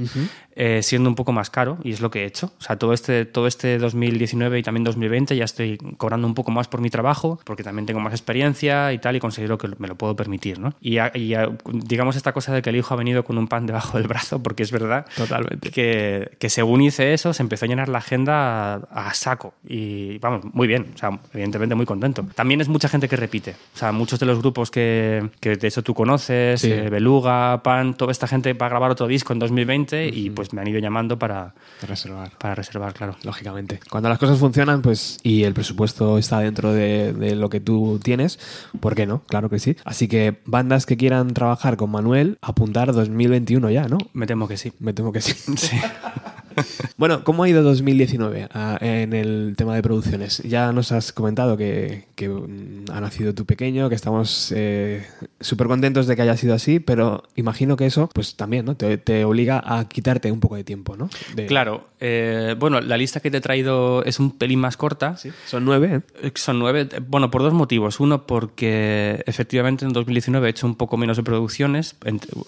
eh, 0.55 0.83
siendo 0.83 1.09
un 1.09 1.15
poco 1.15 1.33
más 1.33 1.49
caro, 1.49 1.79
y 1.83 1.93
es 1.93 2.01
lo 2.01 2.11
que 2.11 2.23
he 2.23 2.27
hecho. 2.27 2.53
O 2.59 2.63
sea, 2.63 2.77
todo 2.77 2.93
este, 2.93 3.25
todo 3.25 3.47
este 3.47 3.79
2019 3.79 4.59
y 4.59 4.63
también 4.63 4.85
2020 4.85 5.37
ya 5.37 5.45
estoy 5.45 5.79
cobrando 5.97 6.27
un 6.27 6.35
poco 6.35 6.51
más 6.51 6.69
por 6.69 6.81
mi 6.81 6.91
trabajo, 6.91 7.41
porque 7.45 7.63
también 7.63 7.87
tengo 7.87 8.01
más 8.01 8.13
experiencia 8.13 8.93
y 8.93 8.99
tal, 8.99 9.17
y 9.17 9.21
considero 9.21 9.59
que 9.59 9.69
me 9.79 9.89
lo 9.89 9.97
puedo 9.97 10.15
permitir, 10.17 10.59
¿no? 10.59 10.75
Y, 10.81 10.99
y 10.99 11.35
digamos 11.73 12.17
esta 12.17 12.33
cosa 12.33 12.53
de 12.53 12.60
que 12.63 12.71
el 12.71 12.77
hijo 12.77 12.95
ha 12.95 12.97
venido 12.97 13.25
con 13.25 13.39
un 13.39 13.49
pan 13.49 13.67
debajo 13.67 13.99
del 13.99 14.09
brazo, 14.09 14.43
porque 14.43 14.63
es 14.63 14.71
verdad 14.71 15.07
Totalmente. 15.17 15.71
Que, 15.71 16.31
que 16.39 16.51
según 16.51 16.81
hice 16.83 17.13
eso, 17.13 17.33
se 17.33 17.43
empezó 17.43 17.65
a 17.65 17.69
llenar 17.69 17.89
la 17.89 17.99
agenda 17.99 18.75
a, 18.91 19.15
saco. 19.15 19.55
Y 19.67 20.19
vamos, 20.19 20.45
muy 20.53 20.67
bien, 20.67 20.93
o 20.95 20.99
sea, 20.99 21.19
evidentemente 21.33 21.75
muy 21.75 21.87
contento. 21.87 22.27
También 22.35 22.61
es 22.61 22.69
mucha 22.69 22.89
gente 22.89 23.09
que 23.09 23.17
repite. 23.17 23.57
O 23.75 23.79
sea, 23.79 23.93
muchos 23.93 24.19
de 24.21 24.27
los 24.27 24.39
grupos 24.39 24.71
que, 24.71 25.31
que 25.41 25.57
de 25.57 25.69
hecho 25.69 25.83
tú 25.83 25.95
conoces, 25.95 26.65
eh, 26.65 26.89
Beluga, 26.91 27.63
Pan, 27.63 27.95
toda 27.95 28.13
esta 28.13 28.27
gente 28.27 28.53
va 28.53 28.67
a 28.67 28.69
grabar 28.69 28.91
otro 28.91 29.07
disco 29.07 29.33
en 29.33 29.39
2020 29.39 30.09
y 30.09 30.31
pues 30.31 30.53
me 30.53 30.61
han 30.61 30.69
ido 30.69 30.79
llamando 30.79 31.19
para 31.19 31.55
reservar. 31.87 32.31
Para 32.39 32.55
reservar, 32.55 32.95
claro. 32.95 33.17
Lógicamente. 33.23 33.81
Cuando 33.91 34.09
las 34.09 34.19
cosas 34.19 34.39
funcionan, 34.39 34.83
pues, 34.83 35.19
y 35.23 35.45
el 35.45 35.55
presupuesto 35.55 36.19
está 36.19 36.41
dentro 36.41 36.73
de, 36.73 37.13
de 37.13 37.35
lo 37.35 37.51
que 37.51 37.61
tú 37.61 38.01
tienes, 38.03 38.39
¿por 38.81 38.95
qué 38.95 39.07
no? 39.07 39.23
Claro 39.27 39.51
que 39.51 39.59
sí. 39.59 39.77
Así 39.85 40.09
que 40.09 40.41
bandas 40.45 40.87
que 40.87 40.97
quieran 40.97 41.35
trabajar 41.35 41.77
con 41.77 41.91
Manuel, 41.91 42.39
apuntar 42.51 42.93
2021 42.93 43.71
ya, 43.71 43.89
¿no? 43.89 43.99
Me 44.13 44.27
temo 44.27 44.49
que 44.49 44.57
sí. 44.57 44.73
Me 44.79 44.93
temo 44.93 45.13
que 45.13 45.21
sí. 45.21 45.35
sí. 45.57 45.77
bueno, 46.97 47.25
¿cómo 47.25 47.45
ha 47.45 47.49
ido 47.49 47.63
2019 47.63 48.49
ah, 48.53 48.79
en 48.81 49.13
el 49.13 49.55
tema 49.57 49.75
de 49.75 49.83
producciones? 49.83 50.39
Ya 50.39 50.73
nos 50.73 50.93
has 50.93 51.13
comentado 51.13 51.57
que, 51.57 52.07
mm, 52.21 52.91
ha 52.91 53.01
nacido 53.01 53.35
tu 53.35 53.47
pequeño, 53.47 53.89
que 53.89 53.95
estamos 53.95 54.53
eh, 54.57 55.07
súper 55.41 55.67
contentos 55.67 56.07
de 56.07 56.17
que 56.17 56.23
haya 56.23 56.37
sido 56.37 56.55
así, 56.55 56.81
pero 56.81 57.25
imagino 57.37 57.77
que 57.77 57.87
eso, 57.87 58.09
pues 58.13 58.37
también, 58.37 58.65
¿no? 58.65 58.77
Te, 58.77 59.25
obliga 59.25 59.63
a 59.65 59.89
quitarte 59.89 60.33
un 60.33 60.41
poco 60.41 60.57
de 60.57 60.65
tiempo, 60.65 60.97
¿no? 60.97 61.09
Claro. 61.47 61.91
Eh, 62.01 62.57
bueno, 62.59 62.81
la 62.81 62.97
lista 62.97 63.21
que 63.21 63.31
te 63.31 63.37
he 63.37 63.41
traído 63.41 64.03
es 64.05 64.19
un 64.19 64.37
pelín 64.39 64.59
más 64.61 64.77
corta. 64.77 65.17
Son 65.47 65.65
nueve. 65.65 66.03
¿eh? 66.23 66.33
Son 66.35 66.59
nueve. 66.59 66.89
Bueno, 67.07 67.31
por 67.31 67.43
dos 67.43 67.53
motivos. 67.53 68.01
Uno, 68.01 68.27
porque 68.27 69.23
efectivamente 69.27 69.85
en 69.85 69.93
2019 69.93 70.47
he 70.47 70.51
hecho 70.51 70.67
un 70.67 70.77
poco 70.77 70.97
menos 70.97 71.19
de 71.19 71.23
producciones. 71.23 71.97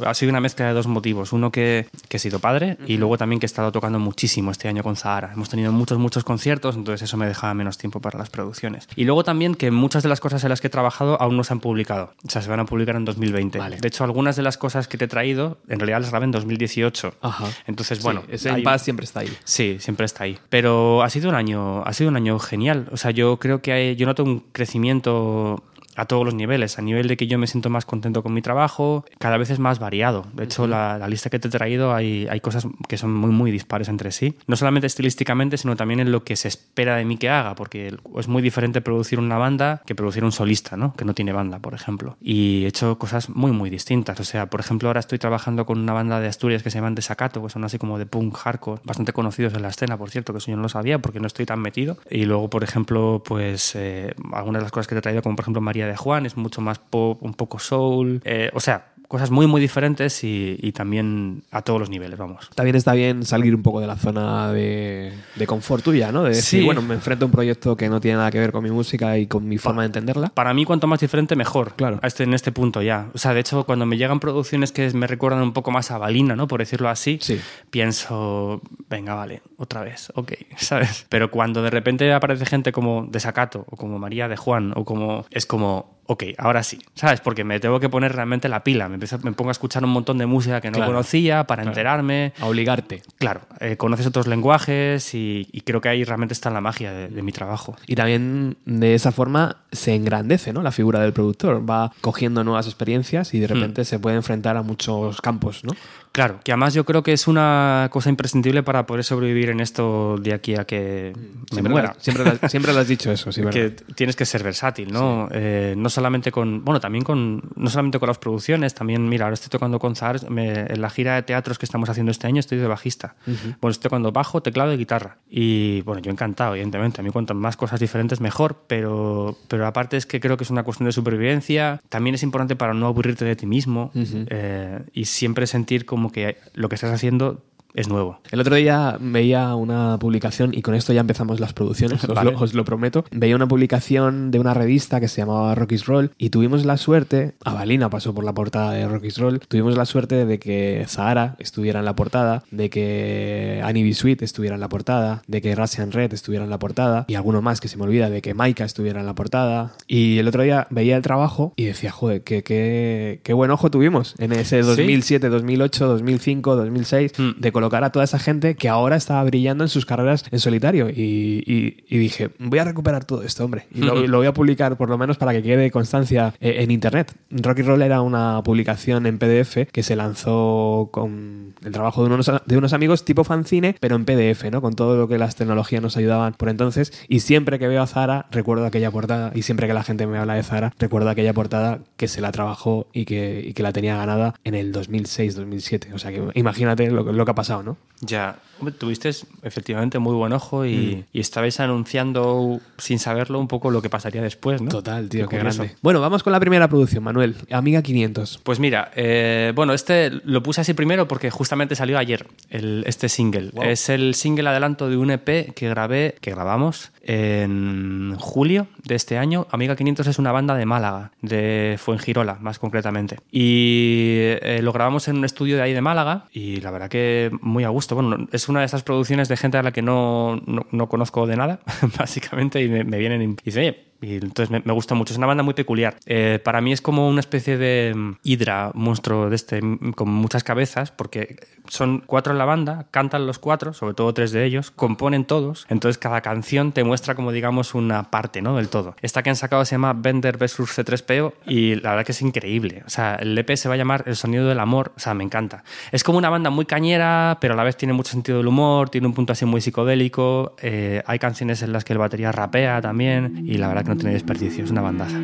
Ha 0.04 0.14
sido 0.14 0.30
una 0.30 0.40
mezcla 0.40 0.66
de 0.66 0.72
dos 0.72 0.86
motivos. 0.86 1.32
Uno, 1.32 1.52
que, 1.52 1.86
he 2.10 2.18
sido 2.18 2.38
padre 2.38 2.78
y 2.86 2.98
luego 2.98 3.16
también 3.18 3.40
que 3.40 3.46
he 3.46 3.52
estado 3.52 3.72
tocando 3.72 3.91
muchísimo 3.98 4.50
este 4.50 4.68
año 4.68 4.82
con 4.82 4.96
Zahara. 4.96 5.32
Hemos 5.32 5.48
tenido 5.48 5.72
muchos, 5.72 5.98
muchos 5.98 6.24
conciertos, 6.24 6.76
entonces 6.76 7.02
eso 7.02 7.16
me 7.16 7.26
dejaba 7.26 7.54
menos 7.54 7.78
tiempo 7.78 8.00
para 8.00 8.18
las 8.18 8.30
producciones. 8.30 8.88
Y 8.96 9.04
luego 9.04 9.24
también 9.24 9.54
que 9.54 9.70
muchas 9.70 10.02
de 10.02 10.08
las 10.08 10.20
cosas 10.20 10.42
en 10.44 10.50
las 10.50 10.60
que 10.60 10.68
he 10.68 10.70
trabajado 10.70 11.20
aún 11.20 11.36
no 11.36 11.44
se 11.44 11.52
han 11.52 11.60
publicado. 11.60 12.14
O 12.24 12.30
sea, 12.30 12.42
se 12.42 12.50
van 12.50 12.60
a 12.60 12.64
publicar 12.64 12.96
en 12.96 13.04
2020. 13.04 13.58
De 13.80 13.88
hecho, 13.88 14.04
algunas 14.04 14.36
de 14.36 14.42
las 14.42 14.58
cosas 14.58 14.88
que 14.88 14.98
te 14.98 15.06
he 15.06 15.08
traído, 15.08 15.58
en 15.68 15.78
realidad 15.78 16.00
las 16.00 16.10
grabé 16.10 16.24
en 16.24 16.32
2018. 16.32 17.14
Ajá. 17.20 17.46
Entonces, 17.66 18.02
bueno. 18.02 18.22
ese 18.28 18.50
impasse 18.50 18.84
siempre 18.84 19.04
está 19.04 19.20
ahí. 19.20 19.36
Sí, 19.44 19.76
siempre 19.80 20.06
está 20.06 20.24
ahí. 20.24 20.38
Pero 20.48 21.02
ha 21.02 21.10
sido 21.10 21.28
un 21.28 21.34
año, 21.34 21.82
ha 21.84 21.92
sido 21.92 22.10
un 22.10 22.16
año 22.16 22.38
genial. 22.38 22.88
O 22.92 22.96
sea, 22.96 23.10
yo 23.10 23.38
creo 23.38 23.62
que 23.62 23.72
hay, 23.72 23.96
yo 23.96 24.06
noto 24.06 24.24
un 24.24 24.40
crecimiento 24.52 25.62
a 25.96 26.06
todos 26.06 26.24
los 26.24 26.34
niveles, 26.34 26.78
a 26.78 26.82
nivel 26.82 27.08
de 27.08 27.16
que 27.16 27.26
yo 27.26 27.38
me 27.38 27.46
siento 27.46 27.70
más 27.70 27.84
contento 27.84 28.22
con 28.22 28.32
mi 28.32 28.42
trabajo, 28.42 29.04
cada 29.18 29.36
vez 29.36 29.50
es 29.50 29.58
más 29.58 29.78
variado. 29.78 30.26
De 30.34 30.44
hecho, 30.44 30.66
la, 30.66 31.06
lista 31.08 31.30
que 31.30 31.38
te 31.38 31.48
he 31.48 31.50
traído 31.50 31.94
hay, 31.94 32.26
hay 32.30 32.40
cosas 32.40 32.66
que 32.88 32.96
son 32.96 33.12
muy, 33.12 33.30
muy 33.30 33.50
dispares 33.50 33.88
entre 33.88 34.12
sí. 34.12 34.36
No 34.46 34.56
solamente 34.56 34.86
estilísticamente, 34.86 35.58
sino 35.58 35.76
también 35.76 36.00
en 36.00 36.12
lo 36.12 36.24
que 36.24 36.36
se 36.36 36.48
espera 36.48 36.96
de 36.96 37.04
mí 37.04 37.16
que 37.16 37.28
haga, 37.28 37.54
porque 37.54 37.94
es 38.16 38.28
muy 38.28 38.42
diferente 38.42 38.80
producir 38.80 39.18
una 39.18 39.36
banda 39.36 39.82
que 39.84 39.94
producir 39.94 40.24
un 40.24 40.32
solista, 40.32 40.76
¿no? 40.76 40.94
Que 40.94 41.04
no 41.04 41.14
tiene 41.14 41.32
banda, 41.32 41.58
por 41.58 41.74
ejemplo. 41.74 42.16
Y 42.20 42.64
he 42.64 42.68
hecho 42.68 42.98
cosas 42.98 43.28
muy, 43.28 43.52
muy 43.52 43.70
distintas. 43.70 44.18
O 44.20 44.24
sea, 44.24 44.46
por 44.46 44.60
ejemplo, 44.60 44.88
ahora 44.88 45.00
estoy 45.00 45.18
trabajando 45.18 45.66
con 45.66 45.78
una 45.78 45.92
banda 45.92 46.20
de 46.20 46.28
Asturias 46.28 46.62
que 46.62 46.70
se 46.70 46.78
llaman 46.78 46.94
Desacato, 46.94 47.42
que 47.42 47.50
son 47.50 47.64
así 47.64 47.78
como 47.78 47.98
de 47.98 48.06
punk 48.06 48.36
hardcore, 48.36 48.80
bastante 48.84 49.12
conocidos 49.12 49.54
en 49.54 49.62
la 49.62 49.68
escena, 49.68 49.96
por 49.98 50.10
cierto, 50.10 50.32
que 50.32 50.38
eso 50.38 50.50
yo 50.50 50.56
no 50.56 50.62
lo 50.62 50.68
sabía 50.68 50.98
porque 50.98 51.20
no 51.20 51.26
estoy 51.26 51.46
tan 51.46 51.60
metido. 51.60 51.98
Y 52.10 52.24
luego, 52.24 52.48
por 52.48 52.64
ejemplo, 52.64 53.22
pues 53.24 53.74
eh, 53.74 54.14
algunas 54.32 54.60
de 54.60 54.64
las 54.64 54.72
cosas 54.72 54.86
que 54.86 54.94
te 54.94 55.00
he 55.00 55.02
traído, 55.02 55.22
como 55.22 55.36
por 55.36 55.44
ejemplo 55.44 55.60
María 55.60 55.81
de 55.86 55.96
Juan, 55.96 56.26
es 56.26 56.36
mucho 56.36 56.60
más 56.60 56.78
pop, 56.78 57.22
un 57.22 57.34
poco 57.34 57.58
soul. 57.58 58.20
Eh, 58.24 58.50
o 58.54 58.60
sea, 58.60 58.91
cosas 59.12 59.30
muy, 59.30 59.46
muy 59.46 59.60
diferentes 59.60 60.24
y, 60.24 60.72
también 60.72 61.42
a 61.50 61.60
todos 61.60 61.78
los 61.78 61.90
niveles, 61.90 62.18
vamos. 62.18 62.48
También 62.54 62.76
está 62.76 62.94
bien 62.94 63.26
salir 63.26 63.54
un 63.54 63.62
poco 63.62 63.78
de 63.78 63.86
la 63.86 63.96
zona 63.96 64.50
de, 64.50 65.12
de 65.36 65.46
confort 65.46 65.84
tuya, 65.84 66.10
¿no? 66.10 66.22
De 66.22 66.30
decir, 66.30 66.64
bueno, 66.64 66.80
me 66.80 66.94
enfrento 66.94 67.26
a 67.26 67.26
un 67.26 67.32
proyecto 67.32 67.76
que 67.76 67.90
no 67.90 68.00
tiene 68.00 68.16
nada 68.16 68.30
que 68.30 68.38
ver 68.38 68.52
con 68.52 68.64
mi 68.64 68.70
música 68.70 69.18
y 69.18 69.26
con 69.26 69.46
mi 69.46 69.58
forma 69.58 69.82
de 69.82 69.88
entenderla. 69.88 70.28
Para 70.30 70.54
mí, 70.54 70.64
cuanto 70.64 70.86
más 70.86 71.00
diferente, 71.00 71.36
mejor. 71.36 71.74
Claro. 71.74 72.00
este, 72.02 72.24
en 72.24 72.32
este 72.32 72.52
punto 72.52 72.80
ya. 72.80 73.10
O 73.12 73.18
sea, 73.18 73.34
de 73.34 73.40
hecho, 73.40 73.64
cuando 73.64 73.84
me 73.84 73.98
llegan 73.98 74.18
producciones 74.18 74.72
que 74.72 74.90
me 74.94 75.06
recuerdan 75.06 75.42
un 75.42 75.52
poco 75.52 75.70
más 75.70 75.90
a 75.90 75.98
Balina, 75.98 76.34
¿no? 76.34 76.48
Por 76.48 76.60
decirlo 76.60 76.88
así, 76.88 77.20
pienso, 77.68 78.62
venga, 78.88 79.14
vale, 79.14 79.42
otra 79.58 79.82
vez, 79.82 80.10
ok, 80.14 80.32
¿sabes? 80.56 81.04
Pero 81.10 81.30
cuando 81.30 81.62
de 81.62 81.68
repente 81.68 82.10
aparece 82.14 82.46
gente 82.46 82.72
como 82.72 83.06
Desacato 83.10 83.66
o 83.68 83.76
como 83.76 83.98
María 83.98 84.26
de 84.28 84.38
Juan 84.38 84.72
o 84.74 84.86
como... 84.86 85.26
Es 85.30 85.44
como, 85.44 86.00
ok, 86.06 86.24
ahora 86.38 86.62
sí, 86.62 86.78
¿sabes? 86.94 87.20
Porque 87.20 87.44
me 87.44 87.60
tengo 87.60 87.80
que 87.80 87.88
poner 87.88 88.14
realmente 88.14 88.48
la 88.48 88.64
pila. 88.64 88.88
Me, 88.88 88.98
me 88.98 89.32
pongo 89.32 89.50
a 89.50 89.52
escuchar 89.52 89.84
un 89.84 89.90
montón 89.90 90.18
de 90.18 90.26
música 90.26 90.60
que 90.60 90.70
no 90.70 90.84
conocía 90.84 91.44
para 91.44 91.62
enterarme. 91.62 92.32
A 92.40 92.46
obligarte. 92.46 93.02
Claro, 93.18 93.42
eh, 93.60 93.76
conoces 93.76 94.06
otros 94.06 94.26
lenguajes 94.26 95.14
y, 95.14 95.46
creo 95.64 95.80
que 95.80 95.88
ahí 95.88 96.04
realmente 96.04 96.34
está 96.34 96.50
la 96.50 96.60
magia 96.60 96.92
de, 96.92 97.22
mi 97.22 97.32
trabajo. 97.32 97.76
Y 97.86 97.94
también 97.94 98.56
de 98.64 98.94
esa 98.94 99.12
forma 99.12 99.58
se 99.70 99.94
engrandece 99.94 100.52
¿no? 100.52 100.62
la 100.62 100.72
figura 100.72 101.00
del 101.00 101.12
productor. 101.12 101.68
Va 101.68 101.92
cogiendo 102.00 102.42
nuevas 102.42 102.66
experiencias 102.66 103.32
y 103.34 103.40
de 103.40 103.46
repente 103.46 103.82
hmm. 103.82 103.84
se 103.84 103.98
puede 103.98 104.16
enfrentar 104.16 104.56
a 104.56 104.62
muchos 104.62 105.20
campos, 105.20 105.64
¿no? 105.64 105.72
Claro, 106.12 106.40
que 106.44 106.52
además 106.52 106.74
yo 106.74 106.84
creo 106.84 107.02
que 107.02 107.14
es 107.14 107.26
una 107.26 107.88
cosa 107.90 108.10
imprescindible 108.10 108.62
para 108.62 108.84
poder 108.86 109.02
sobrevivir 109.02 109.48
en 109.48 109.60
esto 109.60 110.18
de 110.18 110.34
aquí 110.34 110.54
a 110.54 110.64
que 110.64 111.14
me 111.54 111.62
muera. 111.62 111.96
siempre, 111.98 112.24
lo, 112.24 112.48
siempre, 112.48 112.74
lo 112.74 112.80
has 112.80 112.88
dicho 112.88 113.10
eso, 113.10 113.32
sí, 113.32 113.40
¿verdad? 113.44 113.52
Que 113.52 113.70
tienes 113.94 114.14
que 114.14 114.26
ser 114.26 114.42
versátil, 114.42 114.92
¿no? 114.92 115.28
Eh, 115.32 115.74
no 115.76 115.88
solamente 115.88 116.30
con, 116.30 116.64
bueno, 116.64 116.80
también 116.80 117.02
con, 117.02 117.42
no 117.56 117.70
solamente 117.70 117.98
con 117.98 118.08
las 118.08 118.18
producciones, 118.18 118.74
también, 118.74 119.08
mira, 119.08 119.24
ahora 119.24 119.34
estoy 119.34 119.48
tocando 119.48 119.78
con 119.78 119.96
Zar, 119.96 120.20
en 120.28 120.80
la 120.80 120.90
gira 120.90 121.14
de 121.14 121.22
teatros 121.22 121.58
que 121.58 121.64
estamos 121.64 121.88
haciendo 121.88 122.12
este 122.12 122.26
año 122.26 122.40
estoy 122.40 122.58
de 122.58 122.66
bajista. 122.66 123.16
Bueno, 123.60 123.70
estoy 123.70 123.84
tocando 123.84 124.12
bajo, 124.12 124.42
teclado 124.42 124.74
y 124.74 124.76
guitarra. 124.76 125.16
Y 125.30 125.80
bueno, 125.82 126.02
yo 126.02 126.10
encantado, 126.10 126.54
evidentemente. 126.54 127.00
A 127.00 127.04
mí 127.04 127.10
cuanto 127.10 127.34
más 127.34 127.56
cosas 127.56 127.80
diferentes 127.80 128.20
mejor, 128.20 128.64
pero, 128.66 129.38
pero 129.48 129.66
aparte 129.66 129.96
es 129.96 130.04
que 130.04 130.20
creo 130.20 130.36
que 130.36 130.44
es 130.44 130.50
una 130.50 130.62
cuestión 130.62 130.86
de 130.86 130.92
supervivencia. 130.92 131.80
También 131.88 132.14
es 132.14 132.22
importante 132.22 132.54
para 132.54 132.74
no 132.74 132.86
aburrirte 132.86 133.24
de 133.24 133.34
ti 133.34 133.46
mismo 133.46 133.90
eh, 133.94 134.80
y 134.92 135.06
siempre 135.06 135.46
sentir 135.46 135.86
como 135.86 136.01
como 136.02 136.10
que 136.10 136.36
lo 136.54 136.68
que 136.68 136.74
estás 136.74 136.92
haciendo 136.92 137.44
es 137.74 137.88
nuevo. 137.88 138.20
El 138.30 138.40
otro 138.40 138.54
día 138.56 138.96
veía 139.00 139.54
una 139.54 139.98
publicación, 139.98 140.52
y 140.54 140.62
con 140.62 140.74
esto 140.74 140.92
ya 140.92 141.00
empezamos 141.00 141.40
las 141.40 141.52
producciones, 141.52 142.04
os, 142.08 142.14
Vale. 142.14 142.32
lo, 142.32 142.38
os 142.40 142.54
lo 142.54 142.64
prometo. 142.64 143.04
Veía 143.10 143.36
una 143.36 143.46
publicación 143.48 144.30
de 144.30 144.38
una 144.38 144.54
revista 144.54 145.00
que 145.00 145.08
se 145.08 145.20
llamaba 145.22 145.54
Rocky's 145.54 145.86
Roll, 145.86 146.10
y 146.18 146.30
tuvimos 146.30 146.64
la 146.64 146.76
suerte, 146.76 147.34
Avalina 147.44 147.88
pasó 147.90 148.14
por 148.14 148.24
la 148.24 148.32
portada 148.34 148.72
de 148.72 148.86
Rocky's 148.88 149.18
Roll, 149.18 149.40
tuvimos 149.40 149.76
la 149.76 149.84
suerte 149.86 150.26
de 150.26 150.38
que 150.38 150.84
Zahara 150.88 151.36
estuviera 151.38 151.78
en 151.80 151.84
la 151.84 151.94
portada, 151.96 152.44
de 152.50 152.68
que 152.70 153.60
Annie 153.64 153.82
B. 153.84 153.94
Sweet 153.94 154.22
estuviera 154.22 154.54
en 154.54 154.60
la 154.60 154.68
portada, 154.68 155.22
de 155.26 155.40
que 155.40 155.54
Russian 155.54 155.92
Red 155.92 156.12
estuviera 156.12 156.44
en 156.44 156.50
la 156.50 156.58
portada, 156.58 157.04
y 157.08 157.14
alguno 157.14 157.42
más 157.42 157.60
que 157.60 157.68
se 157.68 157.76
me 157.76 157.84
olvida, 157.84 158.10
de 158.10 158.22
que 158.22 158.34
Maika 158.34 158.64
estuviera 158.64 159.00
en 159.00 159.06
la 159.06 159.14
portada. 159.14 159.72
Y 159.86 160.18
el 160.18 160.28
otro 160.28 160.42
día 160.42 160.66
veía 160.70 160.96
el 160.96 161.02
trabajo 161.02 161.52
y 161.56 161.64
decía, 161.64 161.90
joder, 161.90 162.22
qué, 162.22 162.42
qué, 162.42 163.20
qué 163.22 163.32
buen 163.32 163.50
ojo 163.50 163.70
tuvimos 163.70 164.14
en 164.18 164.32
ese 164.32 164.62
Sí. 164.62 164.68
2007, 164.68 165.28
2008, 165.28 165.86
2005, 165.86 166.56
2006, 166.56 167.12
Mm. 167.18 167.40
de 167.40 167.52
colocar 167.62 167.84
a 167.84 167.90
toda 167.92 168.04
esa 168.04 168.18
gente 168.18 168.56
que 168.56 168.68
ahora 168.68 168.96
estaba 168.96 169.22
brillando 169.22 169.62
en 169.62 169.68
sus 169.68 169.86
carreras 169.86 170.24
en 170.32 170.40
solitario. 170.40 170.88
Y, 170.90 171.44
y- 171.46 171.84
y 171.88 171.98
dije, 171.98 172.30
voy 172.40 172.58
a 172.58 172.64
recuperar 172.64 173.04
todo 173.04 173.22
esto, 173.22 173.44
hombre. 173.44 173.66
Y 173.72 173.82
lo, 173.82 173.94
voy 174.18 174.26
a 174.26 174.32
publicar 174.34 174.76
por 174.76 174.88
lo 174.88 174.98
menos 174.98 175.16
para 175.16 175.32
que 175.32 175.42
quede 175.42 175.70
constancia 175.70 176.34
eh, 176.40 176.56
en 176.58 176.70
internet. 176.72 177.12
Rocky 177.30 177.62
Roll 177.62 177.82
era 177.82 178.00
una 178.00 178.42
publicación 178.42 179.06
en 179.06 179.18
PDF 179.18 179.70
que 179.70 179.82
se 179.84 179.94
lanzó 179.94 180.88
con 180.90 181.54
el 181.64 181.70
trabajo 181.72 182.02
de 182.06 182.12
unos, 182.12 182.30
de 182.44 182.56
unos 182.56 182.72
amigos 182.72 183.04
tipo 183.04 183.22
fanzine, 183.22 183.76
pero 183.78 183.94
en 183.94 184.04
PDF, 184.04 184.44
¿no? 184.50 184.60
Con 184.60 184.74
todo 184.74 184.96
lo 184.96 185.06
que 185.06 185.18
las 185.18 185.36
tecnologías 185.36 185.82
nos 185.82 185.96
ayudaban 185.96 186.32
por 186.34 186.48
entonces. 186.48 186.92
Y 187.08 187.20
siempre 187.20 187.60
que 187.60 187.68
veo 187.68 187.80
a 187.82 187.86
Zara, 187.86 188.26
recuerdo 188.32 188.66
aquella 188.66 188.90
portada. 188.90 189.30
Y 189.36 189.42
siempre 189.42 189.68
que 189.68 189.74
la 189.74 189.84
gente 189.84 190.06
me 190.08 190.18
habla 190.18 190.34
de 190.34 190.42
Zara, 190.42 190.72
recuerdo 190.80 191.10
aquella 191.10 191.32
portada 191.32 191.78
que 191.96 192.08
se 192.08 192.20
la 192.20 192.32
trabajó 192.32 192.88
y 192.92 193.04
que, 193.04 193.44
y 193.46 193.52
que 193.52 193.62
la 193.62 193.72
tenía 193.72 193.96
ganada 193.96 194.34
en 194.42 194.54
el 194.56 194.72
2006-2007. 194.72 195.92
O 195.94 195.98
sea 195.98 196.10
que 196.10 196.22
imagínate 196.34 196.90
lo, 196.90 197.04
lo 197.12 197.24
que 197.24 197.30
ha 197.30 197.34
pasado, 197.34 197.51
¿no? 197.60 197.76
Ya, 198.00 198.36
tuviste 198.78 199.10
efectivamente 199.42 200.00
muy 200.00 200.14
buen 200.14 200.32
ojo 200.32 200.66
y, 200.66 200.76
Mm. 200.76 201.04
y 201.12 201.20
estabais 201.20 201.60
anunciando 201.60 202.60
sin 202.78 202.98
saberlo 202.98 203.38
un 203.38 203.46
poco 203.46 203.70
lo 203.70 203.80
que 203.80 203.88
pasaría 203.90 204.20
después, 204.22 204.60
¿no? 204.60 204.70
Total, 204.70 205.08
tío, 205.08 205.28
qué, 205.28 205.38
grande. 205.38 205.76
Bueno, 205.82 206.00
vamos 206.00 206.22
con 206.24 206.32
la 206.32 206.40
primera 206.40 206.68
producción, 206.68 207.04
Manuel. 207.04 207.36
Amiga 207.50 207.80
500. 207.82 208.40
Pues 208.42 208.58
mira, 208.58 208.90
eh, 208.96 209.52
bueno, 209.54 209.72
este 209.72 210.10
lo 210.10 210.42
puse 210.42 210.62
así 210.62 210.74
primero 210.74 211.06
porque 211.06 211.30
justamente 211.30 211.76
salió 211.76 211.96
ayer 211.98 212.26
el, 212.50 212.82
este 212.88 213.08
single. 213.08 213.50
Wow. 213.52 213.64
Es 213.64 213.88
el 213.88 214.14
single 214.14 214.48
adelanto 214.48 214.88
de 214.88 214.96
un 214.96 215.10
EP 215.12 215.52
que 215.54 215.68
grabé, 215.68 216.16
que 216.20 216.32
grabamos 216.32 216.90
en 217.04 218.16
julio 218.18 218.66
de 218.84 218.94
este 218.94 219.18
año. 219.18 219.46
Amiga 219.50 219.76
500 219.76 220.06
es 220.06 220.18
una 220.18 220.32
banda 220.32 220.54
de 220.56 220.66
Málaga, 220.66 221.12
de 221.20 221.76
Fuengirola 221.78 222.38
más 222.40 222.58
concretamente. 222.58 223.18
Y 223.30 224.16
eh, 224.42 224.60
lo 224.62 224.72
grabamos 224.72 225.08
en 225.08 225.16
un 225.18 225.24
estudio 225.24 225.56
de 225.56 225.62
ahí 225.62 225.72
de 225.72 225.80
Málaga 225.80 226.26
y 226.32 226.60
la 226.60 226.70
verdad 226.70 226.88
que 226.88 227.30
muy 227.42 227.64
a 227.64 227.68
gusto. 227.68 227.94
Bueno, 227.94 228.16
no- 228.16 228.28
es 228.32 228.48
una 228.48 228.60
de 228.60 228.66
esas 228.66 228.82
producciones 228.82 229.28
de 229.28 229.36
gente 229.36 229.58
a 229.58 229.62
la 229.62 229.72
que 229.72 229.82
no, 229.82 230.40
no, 230.46 230.66
no 230.70 230.88
conozco 230.88 231.26
de 231.26 231.36
nada, 231.36 231.60
básicamente, 231.98 232.62
y 232.62 232.68
me, 232.68 232.84
me 232.84 232.98
vienen 232.98 233.20
y 233.22 233.36
dicen, 233.44 233.60
oye, 233.62 233.91
y 234.02 234.16
entonces 234.16 234.50
me, 234.50 234.72
gusta 234.72 234.94
mucho. 234.94 235.12
Es 235.12 235.18
una 235.18 235.26
banda 235.26 235.42
muy 235.42 235.54
peculiar. 235.54 235.96
Eh, 236.06 236.40
para 236.42 236.60
mí 236.60 236.72
es 236.72 236.80
como 236.80 237.08
una 237.08 237.20
especie 237.20 237.56
de 237.56 237.94
mm, 237.94 238.16
hidra, 238.24 238.72
monstruo 238.74 239.30
de 239.30 239.36
este, 239.36 239.62
mm, 239.62 239.92
con 239.92 240.08
muchas 240.08 240.42
cabezas, 240.42 240.90
porque 240.90 241.36
son 241.68 242.02
cuatro 242.04 242.32
en 242.32 242.38
la 242.38 242.44
banda, 242.44 242.86
cantan 242.90 243.26
los 243.26 243.38
cuatro, 243.38 243.72
sobre 243.72 243.94
todo 243.94 244.12
tres 244.12 244.32
de 244.32 244.44
ellos, 244.44 244.72
componen 244.72 245.24
todos. 245.24 245.66
Entonces 245.68 245.98
cada 245.98 246.20
canción 246.20 246.72
te 246.72 246.82
muestra 246.84 247.14
como, 247.14 247.30
digamos, 247.30 247.74
una 247.74 248.10
parte 248.10 248.42
¿no? 248.42 248.56
del 248.56 248.68
todo. 248.68 248.96
Esta 249.00 249.22
que 249.22 249.30
han 249.30 249.36
sacado 249.36 249.64
se 249.64 249.76
llama 249.76 249.92
Bender 249.92 250.36
vs 250.36 250.58
C3PO 250.58 251.34
y 251.46 251.76
la 251.76 251.90
verdad 251.90 252.04
que 252.04 252.12
es 252.12 252.22
increíble. 252.22 252.82
O 252.86 252.90
sea, 252.90 253.14
el 253.14 253.38
EP 253.38 253.54
se 253.56 253.68
va 253.68 253.74
a 253.74 253.78
llamar 253.78 254.02
El 254.06 254.16
sonido 254.16 254.48
del 254.48 254.58
amor. 254.58 254.92
O 254.96 255.00
sea, 255.00 255.14
me 255.14 255.22
encanta. 255.22 255.62
Es 255.92 256.02
como 256.02 256.18
una 256.18 256.28
banda 256.28 256.50
muy 256.50 256.66
cañera, 256.66 257.38
pero 257.40 257.54
a 257.54 257.56
la 257.56 257.62
vez 257.62 257.76
tiene 257.76 257.92
mucho 257.92 258.10
sentido 258.10 258.38
del 258.38 258.48
humor, 258.48 258.90
tiene 258.90 259.06
un 259.06 259.14
punto 259.14 259.32
así 259.32 259.44
muy 259.44 259.60
psicodélico. 259.60 260.56
eh, 260.60 261.02
hay 261.06 261.18
canciones 261.18 261.62
en 261.62 261.72
las 261.72 261.84
que 261.84 261.92
el 261.92 261.98
batería 261.98 262.32
rapea 262.32 262.80
también 262.80 263.44
y 263.46 263.58
la 263.58 263.68
verdad 263.68 263.84
que 263.84 263.91
no 263.92 263.98
tiene 263.98 264.14
desperdicio. 264.14 264.64
Es 264.64 264.70
una 264.70 264.80
bandaza. 264.80 265.18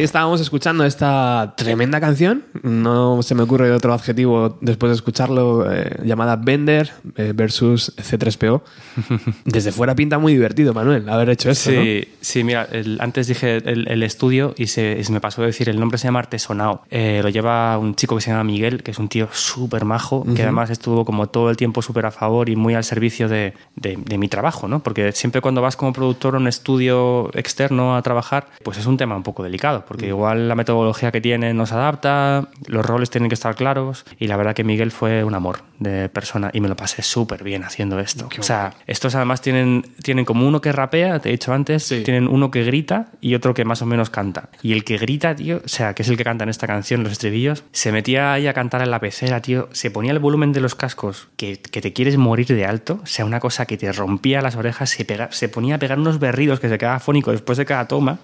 Ahí 0.00 0.04
estábamos 0.04 0.40
escuchando 0.40 0.84
esta 0.84 1.52
tremenda 1.56 2.00
canción. 2.00 2.44
No 2.62 3.22
se 3.22 3.34
me 3.34 3.42
ocurre 3.42 3.70
otro 3.70 3.92
adjetivo 3.92 4.56
después 4.60 4.90
de 4.90 4.96
escucharlo, 4.96 5.70
eh, 5.70 5.96
llamada 6.04 6.36
Bender 6.36 6.90
eh, 7.16 7.32
versus 7.34 7.94
C3PO. 7.96 8.62
Desde 9.44 9.72
fuera 9.72 9.94
pinta 9.94 10.18
muy 10.18 10.32
divertido, 10.32 10.72
Manuel, 10.72 11.08
haber 11.08 11.30
hecho 11.30 11.50
eso. 11.50 11.70
Sí, 11.70 12.08
sí 12.20 12.44
mira, 12.44 12.66
antes 12.98 13.26
dije 13.26 13.58
el, 13.58 14.02
estudio 14.02 14.54
y 14.56 14.68
se, 14.68 15.02
me 15.10 15.20
pasó 15.20 15.42
a 15.42 15.46
decir, 15.46 15.68
el 15.68 15.78
nombre 15.78 15.98
se 15.98 16.08
llama 16.08 16.20
Artesonao. 16.20 16.82
Eh, 16.90 17.20
lo 17.22 17.28
lleva 17.28 17.76
un 17.76 17.94
chico 17.94 18.16
que 18.16 18.22
se 18.22 18.30
llama 18.30 18.44
Miguel, 18.44 18.82
que 18.82 18.92
es 18.92 18.98
un 18.98 19.08
tío 19.08 19.28
súper 19.32 19.84
majo, 19.84 20.24
que 20.34 20.42
además 20.42 20.70
estuvo 20.70 21.04
como 21.04 21.28
todo 21.28 21.50
el 21.50 21.58
tiempo 21.58 21.82
súper 21.82 22.06
a 22.06 22.10
favor 22.10 22.48
y 22.48 22.56
muy 22.56 22.74
al 22.74 22.84
servicio 22.84 23.28
de, 23.28 23.52
de, 23.76 24.18
mi 24.18 24.28
trabajo, 24.28 24.66
¿no? 24.66 24.82
Porque 24.82 25.12
siempre 25.12 25.42
cuando 25.42 25.60
vas 25.60 25.76
como 25.76 25.92
productor 25.92 26.34
a 26.34 26.38
un 26.38 26.48
estudio 26.48 27.30
externo 27.34 27.96
a 27.96 28.02
trabajar, 28.02 28.48
pues 28.62 28.78
es 28.78 28.86
un 28.86 28.96
tema 28.96 29.16
un 29.16 29.22
poco 29.22 29.42
delicado, 29.42 29.84
porque 29.90 30.06
igual 30.06 30.46
la 30.46 30.54
metodología 30.54 31.10
que 31.10 31.20
tiene 31.20 31.52
no 31.52 31.66
se 31.66 31.74
adapta, 31.74 32.46
los 32.68 32.86
roles 32.86 33.10
tienen 33.10 33.28
que 33.28 33.34
estar 33.34 33.56
claros 33.56 34.04
y 34.20 34.28
la 34.28 34.36
verdad 34.36 34.54
que 34.54 34.62
Miguel 34.62 34.92
fue 34.92 35.24
un 35.24 35.34
amor 35.34 35.64
de 35.80 36.08
persona 36.08 36.50
y 36.52 36.60
me 36.60 36.68
lo 36.68 36.76
pasé 36.76 37.02
súper 37.02 37.42
bien 37.42 37.64
haciendo 37.64 37.98
esto. 37.98 38.28
o 38.38 38.42
sea, 38.44 38.74
estos 38.86 39.16
además 39.16 39.40
tienen, 39.40 39.84
tienen 40.00 40.24
como 40.24 40.46
uno 40.46 40.60
que 40.60 40.70
rapea, 40.70 41.18
te 41.18 41.30
he 41.30 41.32
dicho 41.32 41.52
antes, 41.52 41.88
tienen 41.88 42.28
uno 42.28 42.52
que 42.52 42.62
grita 42.62 43.08
y 43.20 43.34
otro 43.34 43.52
que 43.52 43.64
más 43.64 43.82
o 43.82 43.86
menos 43.86 44.10
canta. 44.10 44.50
Y 44.62 44.74
el 44.74 44.84
que 44.84 44.96
grita, 44.96 45.34
tío, 45.34 45.60
o 45.64 45.68
sea, 45.68 45.92
que 45.94 46.02
es 46.02 46.08
el 46.08 46.16
que 46.16 46.22
canta 46.22 46.44
en 46.44 46.50
esta 46.50 46.68
canción, 46.68 47.02
los 47.02 47.10
estribillos, 47.10 47.64
se 47.72 47.90
metía 47.90 48.32
ahí 48.32 48.46
a 48.46 48.52
cantar 48.52 48.82
en 48.82 48.92
la 48.92 49.00
pecera, 49.00 49.42
tío, 49.42 49.68
se 49.72 49.90
ponía 49.90 50.12
el 50.12 50.20
volumen 50.20 50.52
de 50.52 50.60
los 50.60 50.76
cascos 50.76 51.26
que, 51.36 51.58
que 51.60 51.80
te 51.80 51.92
quieres 51.92 52.16
morir 52.16 52.46
de 52.46 52.64
alto, 52.64 53.00
o 53.02 53.06
sea, 53.06 53.24
una 53.24 53.40
cosa 53.40 53.66
que 53.66 53.76
te 53.76 53.90
rompía 53.90 54.40
las 54.40 54.54
orejas, 54.54 54.90
se, 54.90 55.04
pega, 55.04 55.32
se 55.32 55.48
ponía 55.48 55.74
a 55.74 55.78
pegar 55.78 55.98
unos 55.98 56.20
berridos 56.20 56.60
que 56.60 56.68
se 56.68 56.78
quedaba 56.78 57.00
fónico 57.00 57.32
después 57.32 57.58
de 57.58 57.64
cada 57.64 57.88
toma 57.88 58.20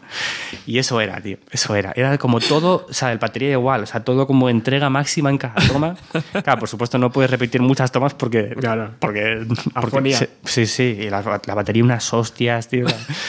y 0.64 0.78
eso 0.78 1.00
era, 1.00 1.20
tío, 1.20 1.38
eso 1.56 1.74
era. 1.74 1.92
Era 1.96 2.16
como 2.18 2.38
todo, 2.40 2.86
o 2.88 2.92
sea, 2.92 3.12
el 3.12 3.18
batería 3.18 3.50
igual, 3.52 3.82
o 3.82 3.86
sea, 3.86 4.04
todo 4.04 4.26
como 4.26 4.48
entrega 4.48 4.88
máxima 4.88 5.30
en 5.30 5.38
cada 5.38 5.54
toma. 5.66 5.96
Claro, 6.46 6.60
por 6.60 6.68
supuesto 6.68 6.98
no 6.98 7.10
puedes 7.10 7.30
repetir 7.30 7.60
muchas 7.62 7.90
tomas 7.90 8.14
porque... 8.14 8.54
Claro. 8.58 8.90
Porque... 9.00 9.46
porque 9.80 10.28
sí, 10.44 10.66
sí, 10.66 10.98
y 11.00 11.10
la, 11.10 11.22
batería 11.22 11.82
unas 11.82 12.12
hostias, 12.12 12.68
tío. 12.68 12.86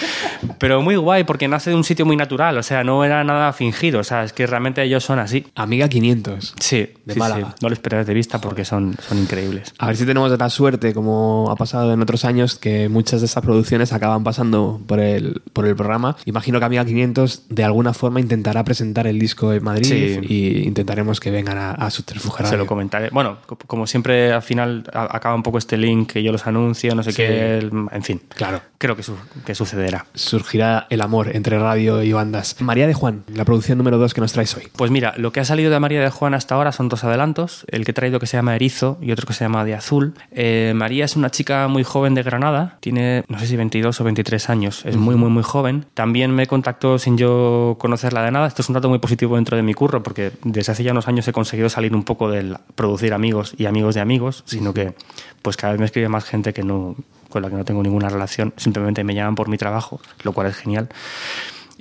Pero 0.60 0.82
muy 0.82 0.96
guay 0.96 1.24
porque 1.24 1.48
nace 1.48 1.72
de 1.72 1.76
un 1.76 1.84
sitio 1.84 2.06
muy 2.06 2.16
natural, 2.16 2.58
o 2.58 2.64
sea, 2.64 2.84
no 2.84 3.04
era 3.04 3.24
nada 3.24 3.54
fingido, 3.54 4.00
o 4.00 4.04
sea, 4.04 4.24
es 4.24 4.34
que 4.34 4.46
realmente 4.46 4.84
ellos 4.84 5.04
son 5.04 5.20
así. 5.20 5.48
Amiga 5.56 5.88
500. 5.88 6.56
Sí, 6.60 6.94
de 7.06 7.14
sí, 7.14 7.20
No 7.62 7.70
lo 7.70 7.74
esperas 7.74 8.06
de 8.06 8.14
vista 8.14 8.40
porque 8.40 8.66
son, 8.66 8.96
son 9.08 9.18
increíbles. 9.20 9.74
A 9.80 9.88
ver 9.88 9.96
si 9.96 10.06
tenemos 10.06 10.38
la 10.38 10.50
suerte, 10.50 10.94
como 10.94 11.50
ha 11.50 11.56
pasado 11.56 11.94
en 11.94 12.02
otros 12.02 12.26
años, 12.26 12.56
que 12.56 12.90
muchas 12.90 13.22
de 13.22 13.26
estas 13.26 13.44
producciones 13.44 13.94
acaban 13.94 14.24
pasando 14.24 14.82
por 14.86 15.00
el, 15.00 15.42
por 15.54 15.66
el 15.66 15.76
programa. 15.76 16.18
Imagino 16.26 16.60
que 16.60 16.66
Amiga 16.66 16.86
500 16.86 17.44
de 17.50 17.64
alguna 17.64 17.94
forma 17.94 18.07
intentará 18.20 18.64
presentar 18.64 19.08
el 19.08 19.20
disco 19.20 19.54
en 19.54 19.64
Madrid 19.64 20.24
y 20.24 20.68
intentaremos 20.68 21.20
que 21.20 21.32
vengan 21.32 21.58
a, 21.58 21.72
a 21.72 21.90
Se 21.90 22.58
lo 22.58 22.66
comentaré. 22.66 23.10
Bueno, 23.10 23.38
como 23.68 23.88
siempre, 23.88 24.34
al 24.34 24.42
final 24.42 24.84
acaba 24.94 25.36
un 25.36 25.44
poco 25.44 25.58
este 25.58 25.78
link 25.78 26.12
que 26.14 26.24
yo 26.24 26.32
los 26.32 26.48
anuncio, 26.48 26.96
no 26.96 27.04
sé 27.04 27.14
qué, 27.14 27.60
en 27.60 28.04
fin. 28.04 28.22
Claro. 28.36 28.62
Creo 28.78 28.96
que, 28.96 29.04
que 29.46 29.56
sucederá. 29.56 30.06
Surgirá 30.14 30.86
el 30.90 31.02
amor 31.02 31.36
entre 31.36 31.58
radio 31.58 32.04
y 32.04 32.14
bandas. 32.14 32.62
María 32.62 32.86
de 32.86 32.94
Juan, 32.94 33.24
la 33.28 33.44
producción 33.44 33.78
número 33.80 33.98
2 33.98 34.14
que 34.14 34.22
nos 34.22 34.34
traes 34.34 34.56
hoy. 34.56 34.68
Pues 34.76 34.92
mira, 34.92 35.14
lo 35.18 35.32
que 35.32 35.40
ha 35.40 35.46
salido 35.46 35.72
de 35.72 35.80
María 35.80 36.02
de 36.02 36.10
Juan 36.10 36.36
hasta 36.36 36.56
ahora 36.56 36.72
son 36.72 36.88
dos 36.88 37.04
adelantos. 37.04 37.66
El 37.70 37.86
que 37.86 37.92
he 37.92 37.94
traído 37.94 38.20
que 38.20 38.28
se 38.28 38.38
llama 38.38 38.56
Erizo 38.56 39.00
y 39.02 39.12
otro 39.12 39.26
que 39.26 39.34
se 39.34 39.44
llama 39.44 39.66
De 39.66 39.74
Azul. 39.74 40.14
Eh, 40.32 40.74
María 40.76 41.06
es 41.06 41.16
una 41.16 41.32
chica 41.32 41.68
muy 41.68 41.84
joven 41.84 42.14
de 42.14 42.24
Granada. 42.24 42.78
Tiene, 42.80 43.24
no 43.28 43.40
sé 43.40 43.48
si 43.48 43.56
22 43.56 44.00
o 44.00 44.04
23 44.04 44.50
años. 44.50 44.86
Es 44.86 44.96
muy, 44.96 45.16
muy, 45.16 45.30
muy 45.30 45.44
joven. 45.44 45.86
También 45.94 46.32
me 46.32 46.46
contactó 46.46 47.00
sin 47.00 47.18
yo 47.18 47.78
conocerla 47.98 48.24
de 48.24 48.32
nada. 48.32 48.46
Esto 48.46 48.62
es 48.62 48.70
un 48.70 48.76
dato 48.76 48.90
muy 48.90 49.00
positivo 49.00 49.36
dentro 49.38 49.58
de 49.58 49.64
mi 49.64 49.74
curro 49.74 50.04
porque 50.04 50.32
desde 50.44 50.72
hace 50.72 50.84
ya 50.84 50.92
unos 50.92 51.08
años 51.08 51.28
he 51.28 51.34
conseguido 51.34 51.68
salir 51.68 51.96
un 51.96 52.04
poco 52.04 52.30
del 52.30 52.56
producir 52.76 53.12
amigos 53.12 53.56
y 53.58 53.66
amigos 53.66 53.96
de 53.96 54.02
amigos, 54.02 54.44
sino 54.46 54.72
que 54.72 54.94
pues 55.42 55.58
cada 55.58 55.74
vez 55.74 55.80
me 55.80 55.88
escribe 55.88 56.08
más 56.08 56.24
gente 56.26 56.54
que 56.54 56.62
no, 56.62 56.96
con 57.30 57.42
la 57.42 57.50
que 57.50 57.56
no 57.56 57.66
tengo 57.66 57.82
ninguna 57.82 58.10
relación, 58.10 58.54
simplemente 58.56 59.04
me 59.04 59.16
llaman 59.16 59.34
por 59.34 59.50
mi 59.50 59.58
trabajo, 59.58 60.00
lo 60.24 60.32
cual 60.32 60.48
es 60.48 60.58
genial. 60.58 60.90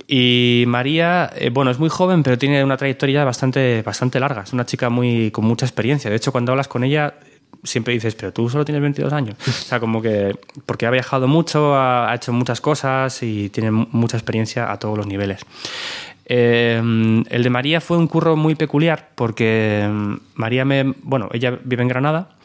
Y 0.07 0.63
María, 0.67 1.29
eh, 1.35 1.51
bueno, 1.51 1.69
es 1.69 1.77
muy 1.77 1.89
joven, 1.89 2.23
pero 2.23 2.37
tiene 2.37 2.63
una 2.63 2.77
trayectoria 2.77 3.23
bastante, 3.23 3.83
bastante 3.83 4.19
larga. 4.19 4.41
Es 4.41 4.53
una 4.53 4.65
chica 4.65 4.89
muy, 4.89 5.31
con 5.31 5.45
mucha 5.45 5.65
experiencia. 5.65 6.09
De 6.09 6.15
hecho, 6.15 6.31
cuando 6.31 6.53
hablas 6.53 6.69
con 6.69 6.83
ella, 6.83 7.15
siempre 7.67 7.93
dices, 7.93 8.15
pero 8.15 8.33
tú 8.33 8.49
solo 8.49 8.65
tienes 8.65 8.81
22 8.81 9.13
años. 9.13 9.35
O 9.47 9.51
sea, 9.51 9.79
como 9.79 10.01
que, 10.01 10.35
porque 10.65 10.85
ha 10.85 10.91
viajado 10.91 11.27
mucho, 11.27 11.75
ha, 11.75 12.13
hecho 12.15 12.33
muchas 12.33 12.61
cosas 12.61 13.21
y 13.21 13.49
tiene 13.49 13.71
mucha 13.71 14.17
experiencia 14.17 14.71
a 14.71 14.79
todos 14.79 14.97
los 14.97 15.05
niveles. 15.07 15.41
Eh, 16.25 16.81
el 17.29 17.43
de 17.43 17.49
María 17.49 17.79
fue 17.79 17.97
un 17.97 18.07
curro 18.07 18.35
muy 18.35 18.55
peculiar 18.55 19.09
porque 19.15 19.87
María 20.35 20.65
me, 20.65 20.93
bueno, 21.03 21.29
ella 21.31 21.57
vive 21.63 21.83
en 21.83 21.87
Granada 21.87 22.37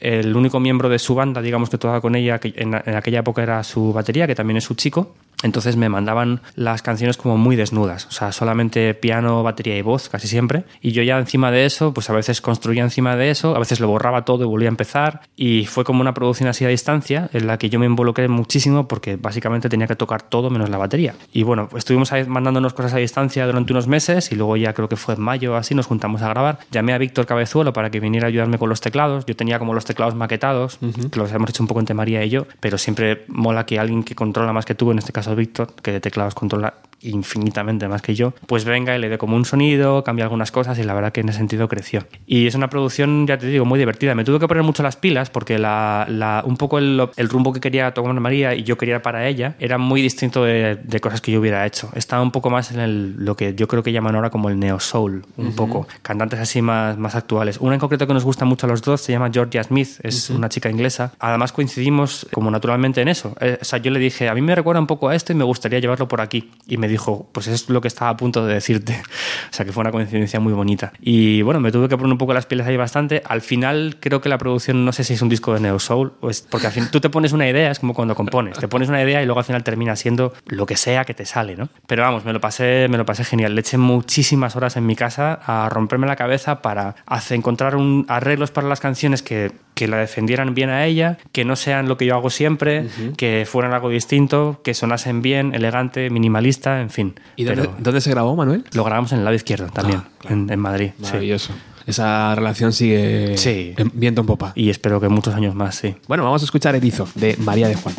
el 0.00 0.36
único 0.36 0.60
miembro 0.60 0.88
de 0.88 0.98
su 0.98 1.14
banda, 1.14 1.40
digamos 1.40 1.70
que 1.70 1.78
tocaba 1.78 2.00
con 2.00 2.14
ella, 2.14 2.38
en, 2.42 2.74
aquella 2.74 3.20
época 3.20 3.42
era 3.42 3.62
su 3.64 3.92
batería, 3.92 4.26
que 4.26 4.34
también 4.34 4.58
es 4.58 4.64
su 4.64 4.74
chico, 4.74 5.14
entonces 5.42 5.76
me 5.76 5.88
mandaban 5.88 6.40
las 6.54 6.82
canciones 6.82 7.16
como 7.16 7.36
muy 7.36 7.56
desnudas, 7.56 8.06
o 8.06 8.10
sea, 8.10 8.32
solamente 8.32 8.94
piano, 8.94 9.42
batería 9.42 9.76
y 9.76 9.82
voz 9.82 10.08
casi 10.08 10.28
siempre. 10.28 10.64
Y 10.80 10.92
yo 10.92 11.02
ya 11.02 11.18
encima 11.18 11.50
de 11.50 11.66
eso, 11.66 11.92
pues 11.92 12.08
a 12.10 12.14
veces 12.14 12.40
construía 12.40 12.82
encima 12.82 13.16
de 13.16 13.30
eso, 13.30 13.54
a 13.54 13.58
veces 13.58 13.80
lo 13.80 13.88
borraba 13.88 14.24
todo 14.24 14.44
y 14.44 14.46
volvía 14.46 14.68
a 14.68 14.70
empezar. 14.70 15.20
Y 15.36 15.66
fue 15.66 15.84
como 15.84 16.00
una 16.00 16.14
producción 16.14 16.48
así 16.48 16.64
a 16.64 16.68
distancia 16.68 17.28
en 17.32 17.46
la 17.46 17.58
que 17.58 17.68
yo 17.68 17.78
me 17.78 17.86
involucré 17.86 18.28
muchísimo 18.28 18.88
porque 18.88 19.16
básicamente 19.16 19.68
tenía 19.68 19.86
que 19.86 19.96
tocar 19.96 20.22
todo 20.22 20.48
menos 20.48 20.70
la 20.70 20.78
batería. 20.78 21.14
Y 21.32 21.42
bueno, 21.42 21.68
estuvimos 21.76 22.10
mandándonos 22.26 22.72
cosas 22.72 22.94
a 22.94 22.98
distancia 22.98 23.46
durante 23.46 23.72
unos 23.72 23.86
meses 23.86 24.32
y 24.32 24.36
luego 24.36 24.56
ya 24.56 24.72
creo 24.72 24.88
que 24.88 24.96
fue 24.96 25.14
en 25.14 25.20
mayo 25.20 25.56
así, 25.56 25.74
nos 25.74 25.86
juntamos 25.86 26.22
a 26.22 26.28
grabar. 26.28 26.58
Llamé 26.70 26.94
a 26.94 26.98
Víctor 26.98 27.26
Cabezuelo 27.26 27.72
para 27.72 27.90
que 27.90 28.00
viniera 28.00 28.26
a 28.26 28.28
ayudarme 28.28 28.58
con 28.58 28.68
los 28.68 28.80
teclados. 28.80 29.26
Yo 29.26 29.36
tenía 29.36 29.58
como 29.58 29.74
los 29.74 29.84
teclados 29.84 30.14
maquetados, 30.14 30.78
que 31.10 31.18
los 31.18 31.30
hemos 31.32 31.50
hecho 31.50 31.62
un 31.62 31.66
poco 31.66 31.80
entre 31.80 31.94
María 31.94 32.24
y 32.24 32.30
yo, 32.30 32.46
pero 32.60 32.78
siempre 32.78 33.24
mola 33.28 33.66
que 33.66 33.78
alguien 33.78 34.02
que 34.02 34.14
controla 34.14 34.52
más 34.52 34.64
que 34.64 34.74
tú, 34.74 34.90
en 34.90 34.98
este 34.98 35.12
caso 35.12 35.25
Víctor, 35.34 35.74
que 35.82 35.92
de 35.92 36.00
teclados 36.00 36.34
controla 36.34 36.74
infinitamente 37.02 37.88
más 37.88 38.02
que 38.02 38.14
yo, 38.14 38.32
pues 38.46 38.64
venga 38.64 38.96
y 38.96 39.00
le 39.00 39.08
dé 39.08 39.18
como 39.18 39.36
un 39.36 39.44
sonido, 39.44 40.04
cambia 40.04 40.24
algunas 40.24 40.50
cosas 40.50 40.78
y 40.78 40.82
la 40.82 40.94
verdad 40.94 41.12
que 41.12 41.20
en 41.20 41.28
ese 41.28 41.38
sentido 41.38 41.68
creció. 41.68 42.06
Y 42.26 42.46
es 42.46 42.54
una 42.54 42.68
producción, 42.68 43.26
ya 43.26 43.38
te 43.38 43.46
digo, 43.46 43.64
muy 43.64 43.78
divertida. 43.78 44.14
Me 44.14 44.24
tuve 44.24 44.38
que 44.38 44.48
poner 44.48 44.62
mucho 44.62 44.82
las 44.82 44.96
pilas 44.96 45.30
porque 45.30 45.58
la, 45.58 46.42
un 46.44 46.56
poco 46.56 46.78
el, 46.78 47.08
rumbo 47.28 47.52
que 47.52 47.60
quería 47.60 47.92
tomar 47.92 48.18
María 48.20 48.54
y 48.54 48.62
yo 48.62 48.78
quería 48.78 49.02
para 49.02 49.26
ella 49.28 49.56
era 49.58 49.78
muy 49.78 50.02
distinto 50.02 50.44
de, 50.44 50.78
cosas 51.00 51.20
que 51.20 51.32
yo 51.32 51.40
hubiera 51.40 51.66
hecho. 51.66 51.90
Estaba 51.94 52.22
un 52.22 52.30
poco 52.30 52.50
más 52.50 52.72
en 52.72 52.80
el, 52.80 53.16
lo 53.24 53.36
que 53.36 53.54
yo 53.54 53.68
creo 53.68 53.82
que 53.82 53.92
llaman 53.92 54.14
ahora 54.14 54.30
como 54.30 54.48
el 54.48 54.58
neo 54.58 54.80
soul, 54.80 55.24
un 55.36 55.54
poco. 55.54 55.86
Cantantes 56.02 56.40
así 56.40 56.62
más, 56.62 56.96
más 56.98 57.14
actuales. 57.14 57.58
Una 57.60 57.74
en 57.74 57.80
concreto 57.80 58.06
que 58.06 58.14
nos 58.14 58.24
gusta 58.24 58.44
mucho 58.44 58.66
a 58.66 58.70
los 58.70 58.82
dos 58.82 59.00
se 59.00 59.12
llama 59.12 59.30
Georgia 59.32 59.62
Smith, 59.62 60.00
es 60.02 60.30
una 60.30 60.48
chica 60.48 60.70
inglesa. 60.70 61.12
Además 61.18 61.52
coincidimos 61.52 62.26
como 62.32 62.50
naturalmente 62.50 63.00
en 63.02 63.08
eso. 63.08 63.36
Eh, 63.40 63.58
o 63.60 63.64
sea, 63.64 63.78
yo 63.78 63.90
le 63.90 63.98
dije, 63.98 64.28
a 64.28 64.34
mí 64.34 64.40
me 64.40 64.54
recuerda 64.54 64.80
un 64.80 64.86
poco 64.86 65.08
a 65.08 65.14
esto 65.14 65.32
y 65.32 65.36
me 65.36 65.44
gustaría 65.44 65.78
llevarlo 65.78 66.08
por 66.08 66.20
aquí. 66.20 66.50
Y 66.66 66.76
me 66.76 66.85
dijo, 66.88 67.28
pues 67.32 67.46
es 67.46 67.68
lo 67.68 67.80
que 67.80 67.88
estaba 67.88 68.10
a 68.10 68.16
punto 68.16 68.46
de 68.46 68.54
decirte. 68.54 69.02
O 69.50 69.54
sea 69.56 69.64
que 69.64 69.72
fue 69.72 69.80
una 69.82 69.92
coincidencia 69.92 70.38
muy 70.38 70.52
bonita. 70.52 70.92
Y 71.00 71.40
bueno, 71.42 71.60
me 71.60 71.72
tuve 71.72 71.88
que 71.88 71.96
poner 71.96 72.12
un 72.12 72.18
poco 72.18 72.34
las 72.34 72.46
pieles 72.46 72.66
ahí 72.66 72.76
bastante. 72.76 73.22
Al 73.24 73.40
final 73.40 73.96
creo 74.00 74.20
que 74.20 74.28
la 74.28 74.36
producción, 74.36 74.84
no 74.84 74.92
sé 74.92 75.04
si 75.04 75.14
es 75.14 75.22
un 75.22 75.28
disco 75.28 75.54
de 75.54 75.60
Neo 75.60 75.78
Soul, 75.78 76.12
o 76.20 76.28
es, 76.28 76.42
porque 76.42 76.66
al 76.66 76.72
fin 76.72 76.88
tú 76.90 77.00
te 77.00 77.08
pones 77.08 77.32
una 77.32 77.48
idea, 77.48 77.70
es 77.70 77.78
como 77.78 77.94
cuando 77.94 78.14
compones, 78.14 78.58
te 78.58 78.68
pones 78.68 78.88
una 78.88 79.02
idea 79.02 79.22
y 79.22 79.24
luego 79.24 79.38
al 79.38 79.46
final 79.46 79.64
termina 79.64 79.96
siendo 79.96 80.34
lo 80.46 80.66
que 80.66 80.76
sea 80.76 81.04
que 81.04 81.14
te 81.14 81.24
sale, 81.24 81.56
¿no? 81.56 81.68
Pero 81.86 82.02
vamos, 82.02 82.24
me 82.24 82.32
lo 82.32 82.40
pasé, 82.40 82.86
me 82.90 82.98
lo 82.98 83.06
pasé 83.06 83.24
genial. 83.24 83.54
Le 83.54 83.60
eché 83.60 83.78
muchísimas 83.78 84.56
horas 84.56 84.76
en 84.76 84.84
mi 84.84 84.96
casa 84.96 85.40
a 85.46 85.68
romperme 85.68 86.06
la 86.06 86.16
cabeza 86.16 86.60
para 86.60 86.96
encontrar 87.30 87.76
arreglos 88.08 88.50
para 88.50 88.68
las 88.68 88.80
canciones 88.80 89.22
que 89.22 89.52
que 89.76 89.88
la 89.88 89.98
defendieran 89.98 90.54
bien 90.54 90.70
a 90.70 90.86
ella, 90.86 91.18
que 91.32 91.44
no 91.44 91.54
sean 91.54 91.86
lo 91.86 91.98
que 91.98 92.06
yo 92.06 92.14
hago 92.14 92.30
siempre, 92.30 92.88
que 93.18 93.46
fueran 93.46 93.74
algo 93.74 93.90
distinto, 93.90 94.58
que 94.64 94.72
sonasen 94.72 95.20
bien, 95.20 95.54
elegante, 95.54 96.08
minimalista, 96.08 96.80
en 96.80 96.88
fin. 96.88 97.14
¿Y 97.36 97.44
dónde, 97.44 98.00
se 98.00 98.10
grabó, 98.10 98.34
Manuel? 98.34 98.64
Lo 98.72 98.84
grabamos 98.84 99.12
en 99.12 99.18
el 99.18 99.24
lado 99.24 99.36
izquierdo 99.36 99.66
también, 99.66 100.00
ah, 100.24 100.28
en, 100.30 100.58
Madrid. 100.58 100.92
Maravilloso. 100.98 101.52
Esa 101.86 102.34
relación 102.34 102.72
sigue 102.72 103.36
sí. 103.36 103.74
viento 103.92 104.22
en 104.22 104.26
popa. 104.26 104.52
Y 104.54 104.70
espero 104.70 104.98
que 104.98 105.10
muchos 105.10 105.34
años 105.34 105.54
más, 105.54 105.74
sí. 105.74 105.94
Bueno, 106.08 106.24
vamos 106.24 106.40
a 106.40 106.46
escuchar 106.46 106.74
Edizo, 106.74 107.06
de 107.14 107.36
María 107.36 107.68
de 107.68 107.74
Juan. 107.74 107.94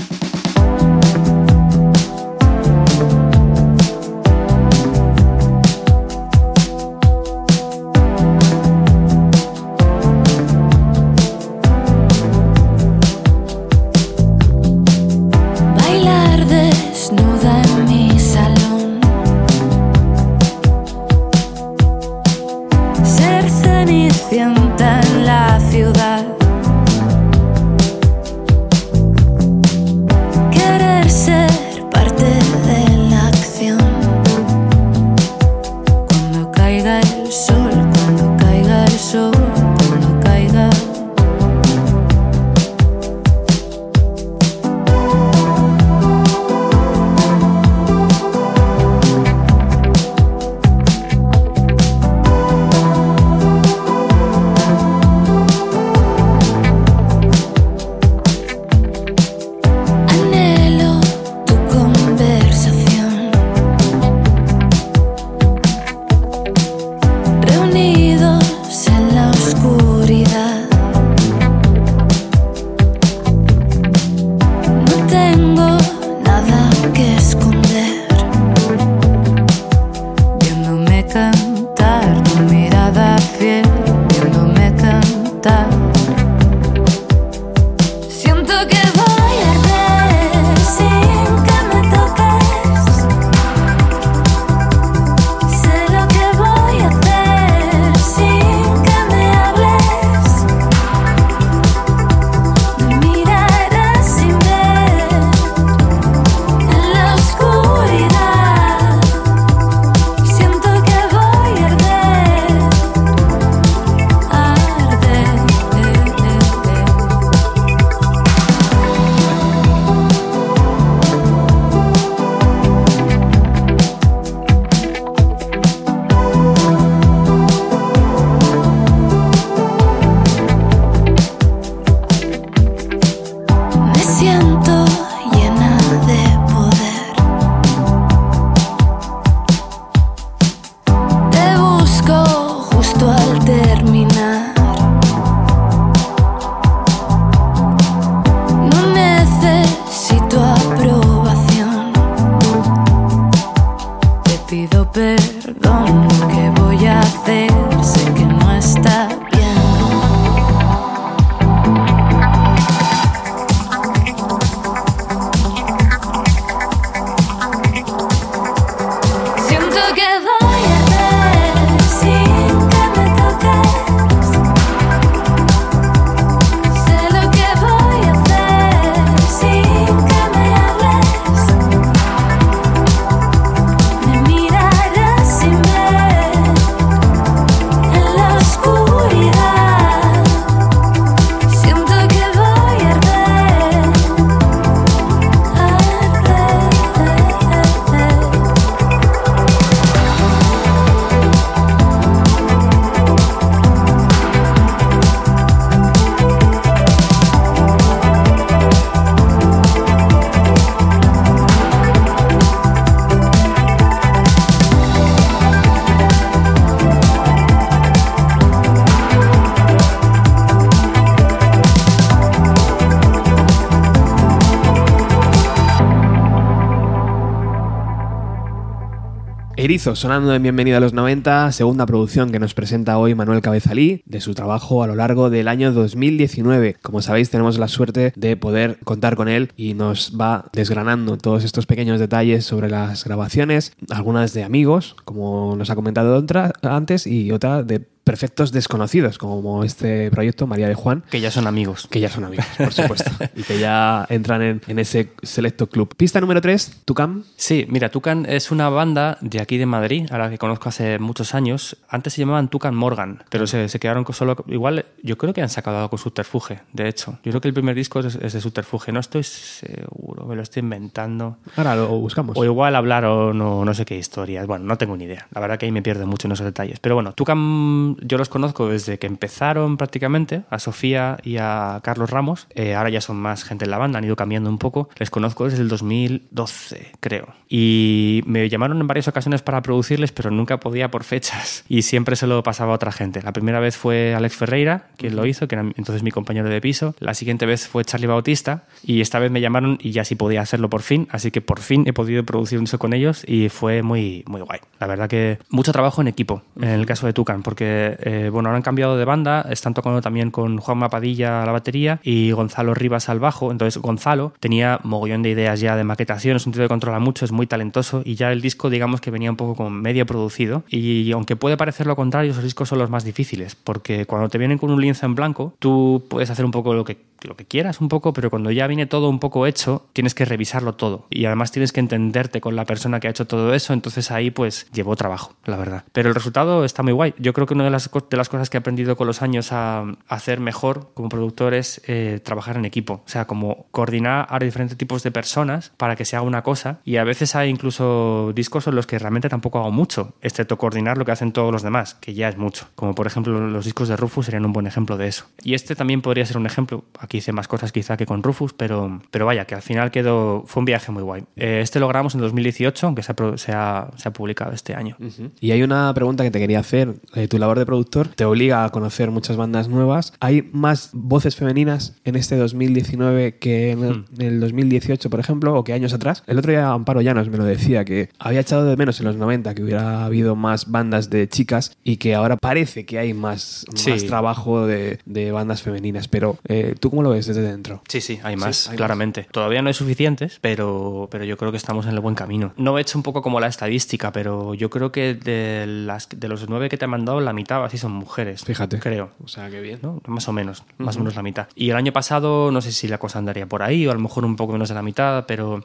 Erizo 229.59 229.95
sonando 229.95 230.35
en 230.35 230.43
Bienvenido 230.43 230.77
a 230.77 230.79
los 230.79 230.93
90, 230.93 231.51
segunda 231.51 231.87
producción 231.87 232.31
que 232.31 232.37
nos 232.37 232.53
presenta 232.53 232.99
hoy 232.99 233.15
Manuel 233.15 233.41
Cabezalí 233.41 234.03
de 234.05 234.21
su 234.21 234.35
trabajo 234.35 234.83
a 234.83 234.87
lo 234.87 234.93
largo 234.93 235.31
del 235.31 235.47
año 235.47 235.73
2019. 235.73 236.75
Como 236.83 237.01
sabéis, 237.01 237.31
tenemos 237.31 237.57
la 237.57 237.67
suerte 237.67 238.13
de 238.15 238.37
poder 238.37 238.77
contar 238.83 239.15
con 239.15 239.27
él 239.27 239.51
y 239.57 239.73
nos 239.73 240.15
va 240.15 240.45
desgranando 240.53 241.17
todos 241.17 241.43
estos 241.43 241.65
pequeños 241.65 241.99
detalles 241.99 242.45
sobre 242.45 242.69
las 242.69 243.03
grabaciones, 243.03 243.73
algunas 243.89 244.31
de 244.35 244.43
amigos, 244.43 244.95
como 245.05 245.55
nos 245.55 245.71
ha 245.71 245.75
comentado 245.75 246.23
antes, 246.61 247.07
y 247.07 247.31
otra 247.31 247.63
de 247.63 247.87
perfectos 248.17 248.51
desconocidos, 248.51 249.19
como 249.19 249.63
este 249.63 250.09
proyecto 250.09 250.47
María 250.47 250.67
de 250.67 250.73
Juan, 250.73 251.03
Que 251.11 251.21
ya 251.21 251.29
son 251.29 251.45
amigos. 251.45 251.87
que 251.87 251.99
ya 251.99 252.09
son 252.09 252.23
amigos, 252.23 252.47
por 252.57 252.73
supuesto, 252.73 253.11
y 253.35 253.43
que 253.43 253.59
ya 253.59 254.07
entran 254.09 254.41
en, 254.41 254.61
en 254.67 254.79
ese 254.79 255.11
selecto 255.21 255.67
club. 255.67 255.93
Pista 255.95 256.19
número 256.19 256.41
3, 256.41 256.81
Tucam. 256.83 257.25
Sí, 257.35 257.67
mira, 257.69 257.89
Tucan 257.89 258.25
es 258.27 258.49
una 258.49 258.69
banda 258.69 259.19
de 259.21 259.39
aquí 259.39 259.59
de 259.59 259.67
Madrid, 259.67 260.07
a 260.11 260.17
la 260.17 260.31
que 260.31 260.39
conozco 260.39 260.67
hace 260.67 260.97
muchos 260.97 261.35
años. 261.35 261.77
Antes 261.89 262.13
se 262.13 262.21
llamaban 262.21 262.49
Tucan 262.49 262.73
Morgan, 262.73 263.23
pero 263.29 263.45
se, 263.45 263.69
se 263.69 263.79
quedaron 263.79 264.03
con 264.03 264.15
solo. 264.15 264.35
Igual, 264.47 264.85
yo 265.07 265.17
creo 265.17 265.33
que 265.33 265.41
han 265.41 265.49
sacado 265.49 265.77
algo 265.77 265.89
con 265.89 265.99
Subterfuge, 265.99 266.59
de 266.73 266.87
hecho. 266.87 267.17
Yo 267.23 267.31
creo 267.31 267.41
que 267.41 267.47
el 267.47 267.53
primer 267.53 267.75
disco 267.75 267.99
es, 268.01 268.15
es 268.15 268.33
de 268.33 268.41
Subterfuge, 268.41 268.91
no 268.91 268.99
estoy 268.99 269.23
seguro, 269.23 270.25
me 270.25 270.35
lo 270.35 270.41
estoy 270.41 270.61
inventando. 270.61 271.37
Ahora 271.55 271.75
lo 271.75 271.87
buscamos. 271.87 272.37
O 272.37 272.43
igual 272.43 272.75
hablaron 272.75 273.41
o 273.41 273.65
no 273.65 273.73
sé 273.73 273.85
qué 273.85 273.97
historias. 273.97 274.45
Bueno, 274.45 274.65
no 274.65 274.77
tengo 274.77 274.95
ni 274.97 275.05
idea. 275.05 275.27
La 275.31 275.41
verdad 275.41 275.57
que 275.57 275.65
ahí 275.65 275.71
me 275.71 275.81
pierdo 275.81 276.05
mucho 276.05 276.27
en 276.27 276.33
esos 276.33 276.45
detalles. 276.45 276.79
Pero 276.79 276.95
bueno, 276.95 277.13
Tucam 277.13 277.95
yo 278.01 278.17
los 278.17 278.29
conozco 278.29 278.67
desde 278.69 278.99
que 278.99 279.07
empezaron 279.07 279.77
prácticamente, 279.77 280.43
a 280.49 280.59
Sofía 280.59 281.17
y 281.23 281.37
a 281.37 281.79
Carlos 281.83 282.09
Ramos. 282.09 282.47
Eh, 282.51 282.75
ahora 282.75 282.89
ya 282.89 283.01
son 283.01 283.17
más 283.17 283.43
gente 283.43 283.65
en 283.65 283.71
la 283.71 283.77
banda, 283.77 283.99
han 283.99 284.05
ido 284.05 284.15
cambiando 284.15 284.49
un 284.49 284.57
poco. 284.57 284.89
Les 284.97 285.09
conozco 285.09 285.45
desde 285.45 285.61
el 285.61 285.69
2012, 285.69 286.91
creo. 286.99 287.33
Y 287.49 288.23
me 288.25 288.49
llamaron 288.49 288.79
en 288.81 288.87
varias 288.87 289.07
ocasiones 289.07 289.41
para 289.41 289.61
producirles, 289.61 290.11
pero 290.11 290.31
nunca 290.31 290.59
podía 290.59 290.91
por 290.91 291.03
fechas. 291.03 291.63
Y 291.69 291.83
siempre 291.83 292.15
se 292.15 292.27
lo 292.27 292.43
pasaba 292.43 292.73
a 292.73 292.75
otra 292.75 292.91
gente. 292.91 293.21
La 293.21 293.33
primera 293.33 293.59
vez 293.59 293.77
fue 293.77 294.13
Alex 294.15 294.35
Ferreira, 294.35 294.87
quien 294.97 295.15
lo 295.15 295.25
hizo, 295.25 295.47
que 295.47 295.55
era 295.55 295.63
entonces 295.63 296.03
mi 296.03 296.11
compañero 296.11 296.49
de 296.49 296.61
piso. 296.61 296.95
La 296.99 297.13
siguiente 297.13 297.45
vez 297.45 297.67
fue 297.67 297.85
Charlie 297.85 298.07
Bautista. 298.07 298.63
Y 298.83 299.01
esta 299.01 299.19
vez 299.19 299.31
me 299.31 299.41
llamaron 299.41 299.77
y 299.81 299.91
ya 299.91 300.03
sí 300.03 300.15
podía 300.15 300.41
hacerlo 300.41 300.69
por 300.69 300.81
fin. 300.81 301.07
Así 301.11 301.31
que 301.31 301.41
por 301.41 301.59
fin 301.59 301.83
he 301.87 301.93
podido 301.93 302.23
producir 302.23 302.59
un 302.59 302.65
disco 302.65 302.77
con 302.77 302.93
ellos 302.93 303.23
y 303.27 303.49
fue 303.49 303.83
muy, 303.83 304.23
muy 304.27 304.41
guay. 304.41 304.59
La 304.79 304.87
verdad 304.87 305.09
que 305.09 305.39
mucho 305.49 305.71
trabajo 305.71 306.01
en 306.01 306.07
equipo, 306.07 306.43
en 306.59 306.69
el 306.69 306.85
caso 306.85 307.07
de 307.07 307.13
Tucan, 307.13 307.43
porque 307.43 307.97
eh, 307.99 308.29
bueno, 308.31 308.49
ahora 308.49 308.57
han 308.57 308.63
cambiado 308.63 308.97
de 308.97 309.05
banda, 309.05 309.45
están 309.49 309.73
tocando 309.73 310.01
también 310.01 310.31
con 310.31 310.57
Juan 310.57 310.77
Mapadilla 310.77 311.43
a 311.43 311.45
la 311.45 311.51
batería 311.51 311.99
y 312.03 312.31
Gonzalo 312.31 312.73
Rivas 312.73 313.09
al 313.09 313.19
bajo. 313.19 313.51
Entonces 313.51 313.81
Gonzalo 313.81 314.33
tenía 314.39 314.79
mogollón 314.83 315.23
de 315.23 315.29
ideas 315.29 315.59
ya 315.59 315.75
de 315.75 315.83
maquetación, 315.83 316.37
es 316.37 316.45
un 316.45 316.53
tío 316.53 316.63
que 316.63 316.67
controla 316.67 316.99
mucho, 316.99 317.25
es 317.25 317.31
muy 317.31 317.47
talentoso 317.47 318.01
y 318.05 318.15
ya 318.15 318.31
el 318.31 318.41
disco 318.41 318.69
digamos 318.69 319.01
que 319.01 319.11
venía 319.11 319.29
un 319.29 319.37
poco 319.37 319.55
como 319.55 319.69
medio 319.69 320.05
producido 320.05 320.63
y 320.69 321.11
aunque 321.11 321.35
puede 321.35 321.57
parecer 321.57 321.87
lo 321.87 321.95
contrario, 321.95 322.31
esos 322.31 322.43
discos 322.43 322.69
son 322.69 322.79
los 322.79 322.89
más 322.89 323.03
difíciles 323.03 323.55
porque 323.55 324.05
cuando 324.05 324.29
te 324.29 324.37
vienen 324.37 324.57
con 324.57 324.71
un 324.71 324.81
en 324.87 325.15
blanco, 325.15 325.53
tú 325.59 326.03
puedes 326.09 326.29
hacer 326.29 326.45
un 326.45 326.51
poco 326.51 326.73
lo 326.73 326.83
que 326.83 326.97
lo 327.27 327.35
que 327.35 327.45
quieras 327.45 327.81
un 327.81 327.89
poco, 327.89 328.13
pero 328.13 328.29
cuando 328.29 328.51
ya 328.51 328.67
viene 328.67 328.85
todo 328.85 329.09
un 329.09 329.19
poco 329.19 329.45
hecho, 329.45 329.85
tienes 329.93 330.15
que 330.15 330.25
revisarlo 330.25 330.75
todo. 330.75 331.05
Y 331.09 331.25
además 331.25 331.51
tienes 331.51 331.71
que 331.71 331.79
entenderte 331.79 332.41
con 332.41 332.55
la 332.55 332.65
persona 332.65 332.99
que 332.99 333.07
ha 333.07 333.11
hecho 333.11 333.27
todo 333.27 333.53
eso, 333.53 333.73
entonces 333.73 334.11
ahí 334.11 334.31
pues 334.31 334.67
llevó 334.71 334.95
trabajo, 334.95 335.35
la 335.45 335.57
verdad. 335.57 335.83
Pero 335.91 336.09
el 336.09 336.15
resultado 336.15 336.65
está 336.65 336.83
muy 336.83 336.93
guay. 336.93 337.13
Yo 337.17 337.33
creo 337.33 337.45
que 337.45 337.53
una 337.53 337.63
de 337.63 337.69
las, 337.69 337.89
de 338.09 338.17
las 338.17 338.29
cosas 338.29 338.49
que 338.49 338.57
he 338.57 338.59
aprendido 338.59 338.95
con 338.95 339.07
los 339.07 339.21
años 339.21 339.51
a, 339.51 339.85
hacer 340.07 340.39
mejor 340.39 340.91
como 340.93 341.09
productor 341.09 341.53
es 341.53 341.81
eh, 341.87 342.19
trabajar 342.23 342.57
en 342.57 342.65
equipo. 342.65 343.01
O 343.05 343.09
sea, 343.09 343.25
como 343.25 343.67
coordinar 343.71 344.27
a 344.29 344.39
diferentes 344.39 344.77
tipos 344.77 345.03
de 345.03 345.11
personas 345.11 345.71
para 345.77 345.95
que 345.95 346.05
se 346.05 346.15
haga 346.15 346.25
una 346.25 346.43
cosa. 346.43 346.79
Y 346.85 346.97
a 346.97 347.03
veces 347.03 347.35
hay 347.35 347.49
incluso 347.49 348.31
discos 348.33 348.67
en 348.67 348.75
los 348.75 348.87
que 348.87 348.99
realmente 348.99 349.29
tampoco 349.29 349.59
hago 349.59 349.71
mucho, 349.71 350.13
excepto 350.21 350.57
coordinar 350.57 350.97
lo 350.97 351.05
que 351.05 351.11
hacen 351.11 351.31
todos 351.31 351.51
los 351.51 351.63
demás, 351.63 351.95
que 351.95 352.13
ya 352.13 352.29
es 352.29 352.37
mucho. 352.37 352.67
Como 352.75 352.95
por 352.95 353.07
ejemplo 353.07 353.47
los 353.47 353.65
discos 353.65 353.89
de 353.89 353.97
Rufus 353.97 354.25
serían 354.25 354.45
un 354.45 354.53
buen 354.53 354.67
ejemplo 354.67 354.97
de 354.97 355.07
eso. 355.07 355.25
Y 355.43 355.53
este 355.53 355.75
también 355.75 356.01
podría 356.01 356.25
ser 356.25 356.37
un 356.37 356.45
ejemplo. 356.45 356.85
Aquí 356.99 357.16
hice 357.17 357.31
más 357.31 357.47
cosas 357.47 357.71
quizá 357.71 357.97
que 357.97 358.05
con 358.05 358.23
Rufus, 358.23 358.53
pero, 358.53 359.01
pero 359.11 359.25
vaya, 359.25 359.45
que 359.45 359.55
al 359.55 359.61
final 359.61 359.91
quedó, 359.91 360.43
fue 360.47 360.61
un 360.61 360.65
viaje 360.65 360.91
muy 360.91 361.03
guay. 361.03 361.23
Eh, 361.35 361.59
este 361.63 361.79
lo 361.79 361.87
grabamos 361.87 362.15
en 362.15 362.21
2018, 362.21 362.87
aunque 362.87 363.03
se 363.03 363.11
ha, 363.11 363.15
se 363.37 363.51
ha- 363.51 363.91
se 363.97 364.07
ha 364.09 364.13
publicado 364.13 364.53
este 364.53 364.75
año. 364.75 364.95
Y 365.39 365.51
hay 365.51 365.63
una 365.63 365.93
pregunta 365.93 366.23
que 366.23 366.31
te 366.31 366.39
quería 366.39 366.59
hacer. 366.59 366.95
Eh, 367.15 367.27
tu 367.27 367.37
labor 367.37 367.59
de 367.59 367.65
productor 367.65 368.07
te 368.09 368.25
obliga 368.25 368.63
a 368.65 368.69
conocer 368.69 369.11
muchas 369.11 369.37
bandas 369.37 369.67
nuevas. 369.67 370.13
¿Hay 370.19 370.49
más 370.53 370.89
voces 370.93 371.35
femeninas 371.35 371.95
en 372.03 372.15
este 372.15 372.35
2019 372.37 373.37
que 373.37 373.71
en 373.71 373.83
el, 373.83 373.93
Hmm. 373.97 374.05
en 374.19 374.27
el 374.27 374.39
2018, 374.39 375.09
por 375.09 375.19
ejemplo, 375.19 375.55
o 375.55 375.63
que 375.63 375.73
años 375.73 375.93
atrás? 375.93 376.23
El 376.27 376.37
otro 376.39 376.51
día 376.51 376.69
Amparo 376.71 377.01
Llanos 377.01 377.29
me 377.29 377.37
lo 377.37 377.43
decía, 377.45 377.85
que 377.85 378.09
había 378.19 378.41
echado 378.41 378.65
de 378.65 378.75
menos 378.77 378.99
en 378.99 379.05
los 379.07 379.15
90 379.15 379.53
que 379.55 379.63
hubiera 379.63 380.05
habido 380.05 380.35
más 380.35 380.69
bandas 380.71 381.09
de 381.09 381.27
chicas 381.29 381.75
y 381.83 381.97
que 381.97 382.15
ahora 382.15 382.37
parece 382.37 382.85
que 382.85 382.99
hay 382.99 383.13
más, 383.13 383.65
Sí. 383.75 383.89
más 383.91 384.05
trabajo 384.05 384.65
de, 384.65 384.99
de 385.05 385.31
bandas 385.31 385.61
femeninas. 385.61 386.07
Pero, 386.07 386.37
eh, 386.47 386.75
¿tú 386.79 386.89
cómo 386.97 387.09
lo 387.09 387.15
ves 387.15 387.27
desde 387.27 387.43
dentro? 387.43 387.81
Sí, 387.87 388.01
sí, 388.01 388.19
hay 388.23 388.35
más, 388.35 388.65
hay 388.65 388.71
más. 388.71 388.77
claramente. 388.77 389.27
Todavía 389.31 389.61
no 389.61 389.67
hay 389.67 389.75
suficientes, 389.75 390.39
pero, 390.41 391.07
pero 391.11 391.25
yo 391.25 391.37
creo 391.37 391.51
que 391.51 391.57
estamos 391.57 391.85
en 391.85 391.93
el 391.93 391.99
buen 391.99 392.15
camino. 392.15 392.53
No 392.57 392.75
he 392.77 392.81
hecho 392.81 392.97
un 392.97 393.03
poco 393.03 393.21
como 393.21 393.39
la 393.39 393.45
estadística, 393.45 394.11
pero 394.11 394.55
yo 394.55 394.71
creo 394.71 394.91
que 394.91 395.13
de, 395.13 395.65
las, 395.67 396.09
de 396.09 396.27
los 396.27 396.49
nueve 396.49 396.69
que 396.69 396.77
te 396.77 396.85
han 396.85 396.91
mandado, 396.91 397.21
la 397.21 397.33
mitad 397.33 397.63
así 397.63 397.77
son 397.77 397.91
mujeres. 397.91 398.43
Fíjate. 398.43 398.79
Creo. 398.79 399.11
O 399.23 399.27
sea, 399.27 399.47
qué 399.51 399.61
bien. 399.61 399.77
¿no? 399.83 400.01
Más 400.07 400.27
o 400.27 400.33
menos, 400.33 400.63
más 400.79 400.95
o 400.95 400.99
menos 400.99 401.15
la 401.15 401.21
mitad. 401.21 401.47
Y 401.53 401.69
el 401.69 401.75
año 401.75 401.93
pasado 401.93 402.49
no 402.49 402.61
sé 402.61 402.71
si 402.71 402.87
la 402.87 402.97
cosa 402.97 403.19
andaría 403.19 403.45
por 403.45 403.61
ahí 403.61 403.85
o 403.85 403.91
a 403.91 403.93
lo 403.93 403.99
mejor 403.99 404.25
un 404.25 404.35
poco 404.35 404.53
menos 404.53 404.69
de 404.69 404.75
la 404.75 404.81
mitad, 404.81 405.25
pero 405.27 405.63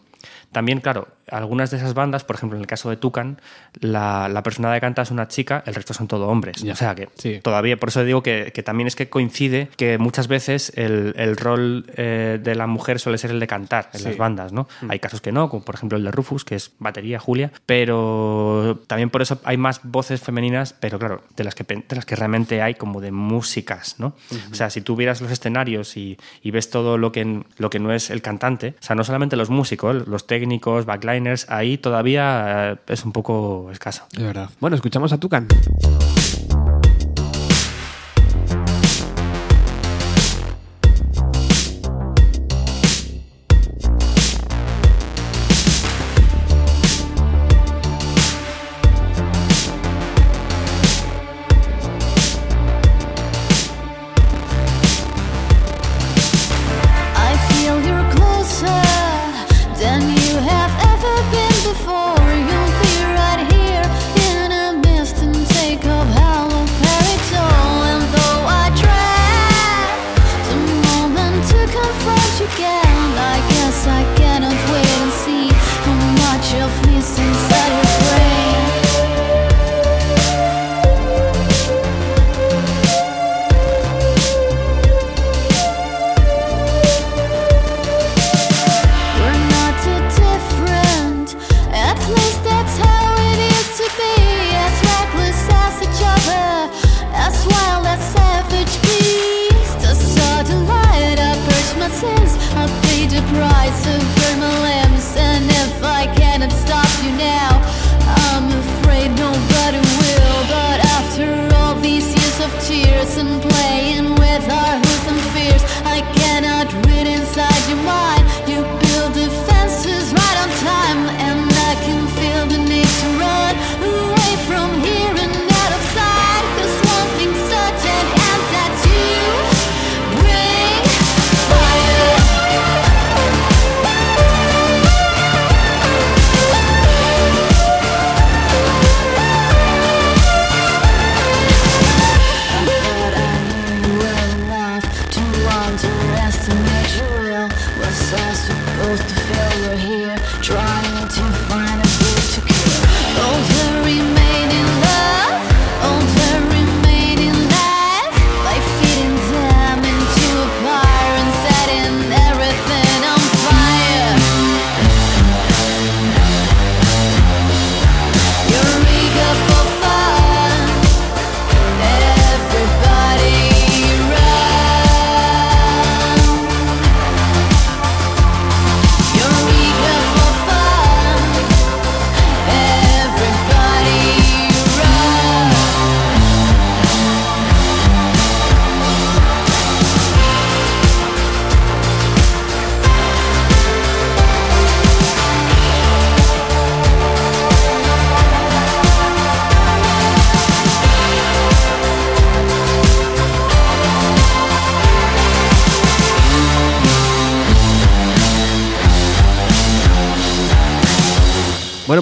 también, 0.53 0.80
claro, 0.80 1.09
algunas 1.30 1.70
de 1.70 1.78
esas 1.78 1.94
bandas, 1.94 2.24
por 2.24 2.36
ejemplo, 2.36 2.57
en 2.57 2.61
el 2.61 2.66
caso 2.66 2.90
de 2.90 2.96
Tucan, 2.96 3.40
la, 3.80 4.28
la 4.28 4.42
persona 4.42 4.72
que 4.74 4.80
canta 4.80 5.03
es 5.03 5.11
una 5.11 5.28
chica, 5.28 5.62
el 5.66 5.74
resto 5.74 5.94
son 5.94 6.07
todo 6.09 6.28
hombres. 6.28 6.62
Ya. 6.62 6.74
O 6.74 6.76
sea 6.76 6.94
que 6.94 7.09
Sí. 7.16 7.40
todavía, 7.42 7.76
por 7.78 7.88
eso 7.88 8.05
digo 8.05 8.22
que, 8.22 8.53
que 8.55 8.62
también 8.62 8.86
es 8.86 8.94
que 8.96 9.09
coincide 9.09 9.68
que 9.76 9.96
muchas 9.98 10.28
veces 10.28 10.72
el, 10.76 11.14
el 11.16 11.36
rol 11.36 11.86
eh, 11.96 12.38
de 12.42 12.55
la 12.55 12.66
mujer 12.66 13.00
suele 13.00 13.16
ser 13.18 13.30
el 13.30 13.40
de 13.40 13.46
cantar 13.46 13.88
en 13.94 14.00
Sí. 14.00 14.05
las 14.07 14.16
bandas, 14.18 14.53
¿no? 14.53 14.68
Hay 14.88 14.98
casos 14.98 15.20
que 15.20 15.32
no, 15.32 15.48
como 15.48 15.64
por 15.64 15.74
ejemplo 15.74 15.96
el 15.96 16.05
de 16.05 16.11
Rufus, 16.11 16.44
que 16.44 16.55
es 16.55 16.72
batería, 16.78 17.18
Julia, 17.18 17.50
pero 17.92 18.80
también 18.86 19.11
por 19.11 19.22
eso 19.22 19.40
hay 19.44 19.57
más 19.57 19.80
voces 19.82 20.20
femeninas, 20.20 20.74
pero 20.78 20.98
claro, 20.98 21.22
de 21.36 21.44
las 21.44 21.55
que, 21.55 21.64
de 21.64 21.96
las 21.96 22.05
que 22.05 22.16
realmente 22.16 22.61
hay 22.62 22.74
como 22.74 23.00
de 23.00 23.11
músicas, 23.12 23.96
¿no? 23.98 24.14
O 24.50 24.55
sea, 24.55 24.70
si 24.70 24.80
tú 24.82 24.96
vieras 24.96 25.20
los 25.20 25.30
escenarios 25.30 25.96
y, 25.96 26.18
y 26.42 26.50
ves 26.50 26.70
todo 26.70 26.98
lo 26.98 27.12
que, 27.12 27.42
lo 27.59 27.70
que 27.70 27.78
no 27.78 27.92
es 27.92 28.11
el 28.11 28.22
cantante, 28.22 28.74
o 28.80 28.82
sea, 28.84 28.96
no 28.96 29.05
solamente 29.05 29.36
los 29.36 29.50
músicos, 29.50 30.07
los 30.07 30.26
técnicos, 30.26 30.41
backliners, 30.84 31.47
ahí 31.49 31.78
todavía 31.78 32.72
eh, 32.72 32.76
es 32.88 33.05
un 33.05 33.12
poco 33.12 33.70
escaso. 33.70 34.05
De 34.12 34.24
verdad. 34.24 34.51
Bueno, 34.61 34.76
escuchamos 34.76 35.12
a 35.12 35.18
Tucan. 35.18 35.47